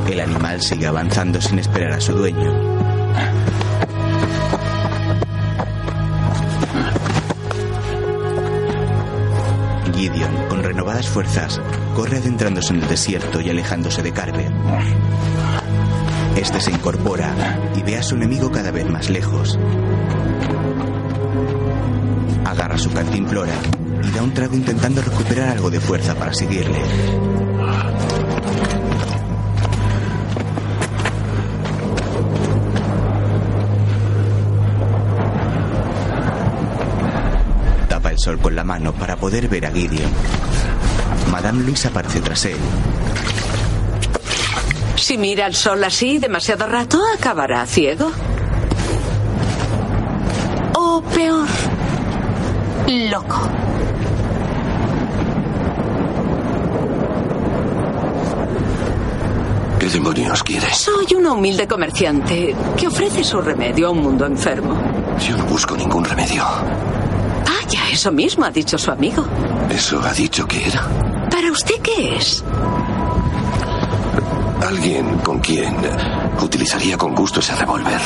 El 0.10 0.20
animal 0.20 0.62
sigue 0.62 0.88
avanzando 0.88 1.40
sin 1.42 1.60
esperar 1.60 1.94
a 1.94 2.02
su 2.02 2.14
dueño. 2.14 2.77
Corre 11.96 12.18
adentrándose 12.18 12.74
en 12.74 12.84
el 12.84 12.88
desierto 12.88 13.42
y 13.42 13.50
alejándose 13.50 14.04
de 14.04 14.12
Carver. 14.12 14.52
Este 16.36 16.62
se 16.62 16.70
incorpora 16.70 17.34
y 17.76 17.82
ve 17.82 17.98
a 17.98 18.04
su 18.04 18.16
enemigo 18.16 18.52
cada 18.52 18.70
vez 18.70 18.88
más 18.88 19.10
lejos. 19.10 19.58
Agarra 22.46 22.78
su 22.78 22.92
cantimplora 22.92 23.54
y 24.04 24.12
da 24.12 24.22
un 24.22 24.32
trago 24.32 24.56
intentando 24.56 25.02
recuperar 25.02 25.50
algo 25.50 25.72
de 25.72 25.80
fuerza 25.80 26.14
para 26.14 26.34
seguirle. 26.36 26.80
Tapa 37.90 38.12
el 38.12 38.20
sol 38.20 38.38
con 38.38 38.56
la 38.56 38.64
mano 38.64 38.94
para 38.94 39.16
poder 39.16 39.48
ver 39.48 39.66
a 39.66 39.72
Gideon. 39.72 40.12
Madame 41.38 41.64
Louise 41.64 41.88
aparece 41.88 42.20
tras 42.20 42.46
él. 42.46 42.58
Si 44.96 45.20
mira 45.20 45.46
el 45.46 45.54
sol 45.54 45.84
así 45.84 46.18
demasiado 46.18 46.66
rato, 46.66 47.00
acabará 47.16 47.64
ciego. 47.68 48.12
O 50.74 51.04
peor, 51.14 51.48
loco. 53.12 53.50
¿Qué 59.80 59.90
demonios 59.90 60.42
quieres? 60.42 60.76
Soy 60.76 61.06
una 61.16 61.34
humilde 61.34 61.68
comerciante 61.68 62.56
que 62.76 62.88
ofrece 62.88 63.24
su 63.24 63.40
remedio 63.42 63.90
a 63.90 63.92
un 63.92 64.02
mundo 64.02 64.26
enfermo. 64.26 64.76
Yo 65.20 65.38
no 65.38 65.46
busco 65.46 65.78
ningún 65.78 66.04
remedio. 66.04 66.44
Vaya, 67.46 67.90
eso 67.92 68.12
mismo 68.12 68.44
ha 68.44 68.50
dicho 68.50 68.76
su 68.80 68.90
amigo. 68.90 69.24
¿Eso 69.70 70.02
ha 70.02 70.14
dicho 70.14 70.48
que 70.48 70.68
era? 70.68 71.07
¿Para 71.38 71.52
usted 71.52 71.76
qué 71.84 72.16
es? 72.16 72.44
Alguien 74.68 75.20
con 75.20 75.40
quien 75.40 75.72
utilizaría 76.42 76.98
con 76.98 77.14
gusto 77.14 77.42
ese 77.42 77.54
revólver. 77.54 78.02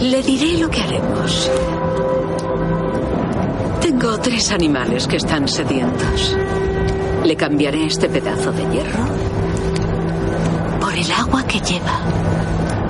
Le 0.00 0.22
diré 0.24 0.58
lo 0.58 0.68
que 0.68 0.82
haremos. 0.82 1.52
Tengo 3.80 4.18
tres 4.18 4.50
animales 4.50 5.06
que 5.06 5.18
están 5.18 5.46
sedientos. 5.46 6.36
Le 7.22 7.36
cambiaré 7.36 7.86
este 7.86 8.08
pedazo 8.08 8.50
de 8.50 8.68
hierro 8.72 9.04
por 10.80 10.94
el 10.94 11.12
agua 11.12 11.46
que 11.46 11.60
lleva. 11.60 12.00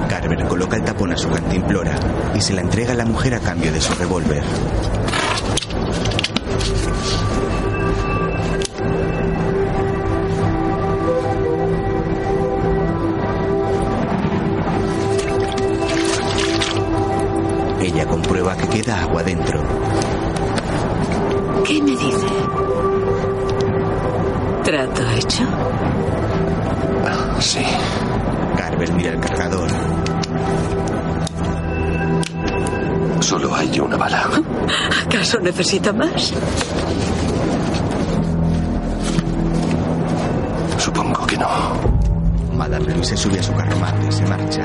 Carver 0.09 0.49
coloca 0.49 0.79
el 0.79 0.85
tapón 0.85 1.13
a 1.13 1.19
su 1.19 1.29
cantimplora 1.29 1.95
y 2.35 2.41
se 2.41 2.55
la 2.55 2.63
entrega 2.63 2.93
a 2.93 2.97
la 2.97 3.05
mujer 3.05 3.35
a 3.35 3.41
cambio 3.41 3.71
de 3.71 3.83
su 3.83 3.93
revólver. 3.93 4.43
Comprueba 18.15 18.57
que 18.57 18.69
queda 18.69 19.01
agua 19.01 19.25
dentro. 19.25 19.61
¿Qué 21.67 21.83
me 21.83 21.91
dice? 21.91 22.27
¿Trato 24.63 25.03
hecho? 25.19 25.45
Sí. 27.41 27.65
Carver 28.57 28.93
mira 28.93 29.11
el 29.15 29.19
cargador. 29.19 29.69
Solo 33.19 33.53
hay 33.53 33.81
una 33.81 33.97
bala. 33.97 34.31
¿Acaso 35.05 35.41
necesita 35.41 35.93
más? 35.93 36.33
Supongo 40.79 41.27
que 41.27 41.37
no. 41.37 41.49
Madame 42.57 43.05
se 43.05 43.17
sube 43.17 43.41
a 43.41 43.43
su 43.43 43.53
carromante 43.53 44.07
y 44.09 44.13
se 44.13 44.25
marcha. 44.27 44.63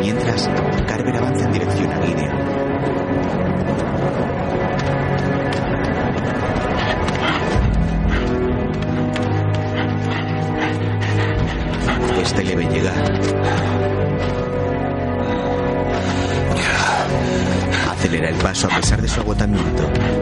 Mientras, 0.00 0.50
Carver 0.86 1.16
avanza 1.16 1.46
en 1.46 1.52
dirección 1.52 1.90
a 1.90 2.06
Gideon. 2.06 2.41
Este 12.22 12.44
le 12.44 12.56
ve 12.56 12.64
llegar. 12.66 12.94
Acelera 17.90 18.28
el 18.28 18.36
paso 18.36 18.68
a 18.68 18.76
pesar 18.76 19.02
de 19.02 19.08
su 19.08 19.20
agotamiento. 19.20 20.21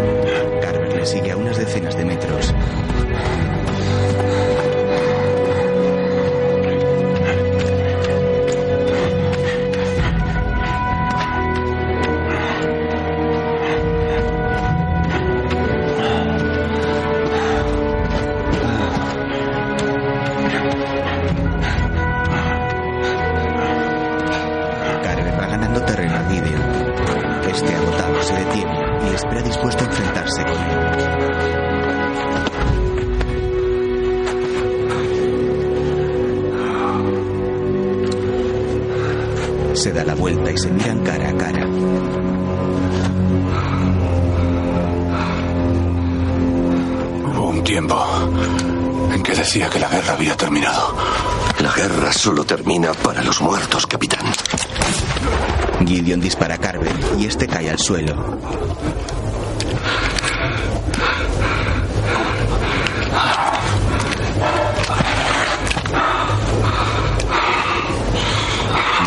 Suelo. 57.91 58.15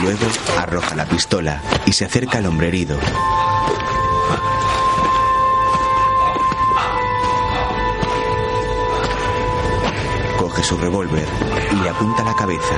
Luego 0.02 0.26
arroja 0.58 0.96
la 0.96 1.06
pistola 1.06 1.62
y 1.86 1.94
se 1.94 2.04
acerca 2.04 2.40
al 2.40 2.48
hombre 2.48 2.68
herido. 2.68 2.98
Coge 10.38 10.62
su 10.62 10.76
revólver 10.76 11.26
y 11.72 11.76
le 11.76 11.90
apunta 11.90 12.26
la 12.26 12.36
cabeza. 12.36 12.76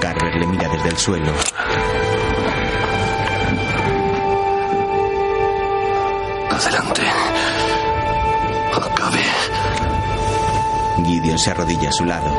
Carver 0.00 0.34
le 0.34 0.46
mira 0.46 0.66
desde 0.70 0.88
el 0.88 0.96
suelo. 0.96 1.51
Adelante. 6.64 7.02
Acabe. 8.72 9.18
Gideon 11.04 11.38
se 11.38 11.50
arrodilla 11.50 11.88
a 11.88 11.92
su 11.92 12.04
lado. 12.04 12.30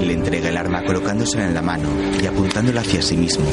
Le 0.00 0.12
entrega 0.14 0.48
el 0.48 0.56
arma 0.56 0.82
colocándosela 0.82 1.44
en 1.44 1.54
la 1.54 1.60
mano 1.60 1.90
y 2.22 2.26
apuntándola 2.26 2.80
hacia 2.80 3.02
sí 3.02 3.18
mismo. 3.18 3.44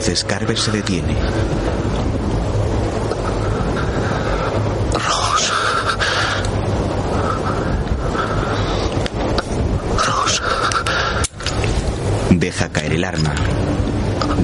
Entonces 0.00 0.24
Carver 0.24 0.56
se 0.56 0.70
detiene. 0.70 1.14
Rose. 4.94 5.52
Rose. 9.98 10.42
Deja 12.30 12.70
caer 12.70 12.94
el 12.94 13.04
arma. 13.04 13.34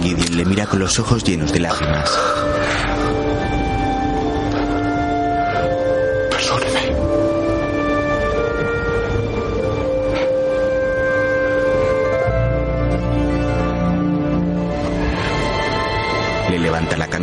Gideon 0.02 0.36
le 0.36 0.44
mira 0.44 0.66
con 0.66 0.78
los 0.78 0.98
ojos 0.98 1.24
llenos 1.24 1.50
de 1.54 1.60
lágrimas. 1.60 2.10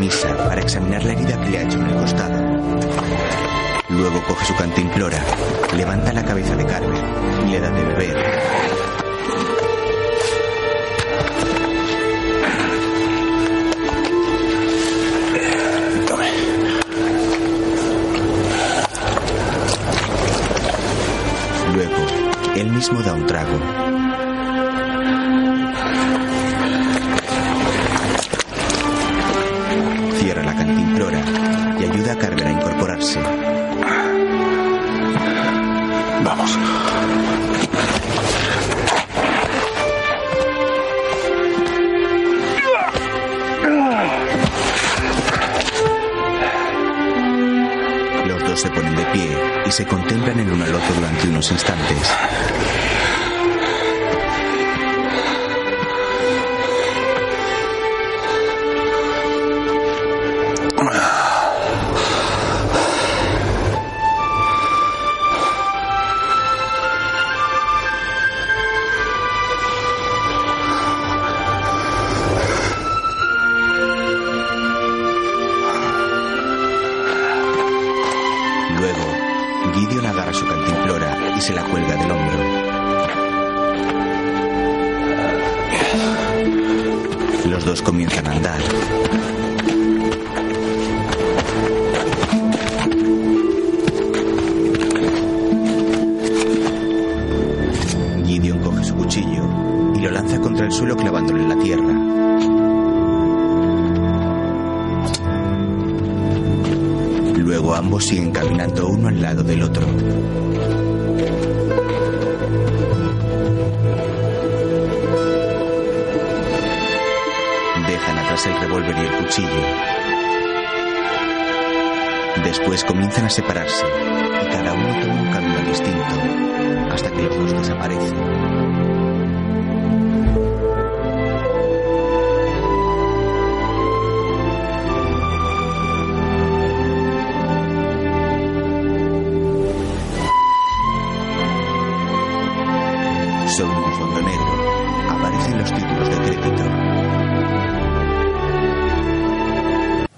Para 0.09 0.61
examinar 0.61 1.03
la 1.05 1.13
herida 1.13 1.39
que 1.39 1.49
le 1.49 1.57
ha 1.59 1.63
hecho 1.63 1.79
en 1.79 1.85
el 1.85 1.95
costado. 1.95 2.37
Luego 3.89 4.21
coge 4.27 4.45
su 4.45 4.55
cantimplora, 4.55 5.23
levanta 5.77 6.11
la 6.11 6.25
cabeza 6.25 6.55
de 6.55 6.65
Carver 6.65 7.03
y 7.47 7.51
le 7.51 7.59
da 7.59 7.69
de 7.69 7.83
beber. 7.85 8.72
Unos 51.43 51.51
instantes. 51.51 52.32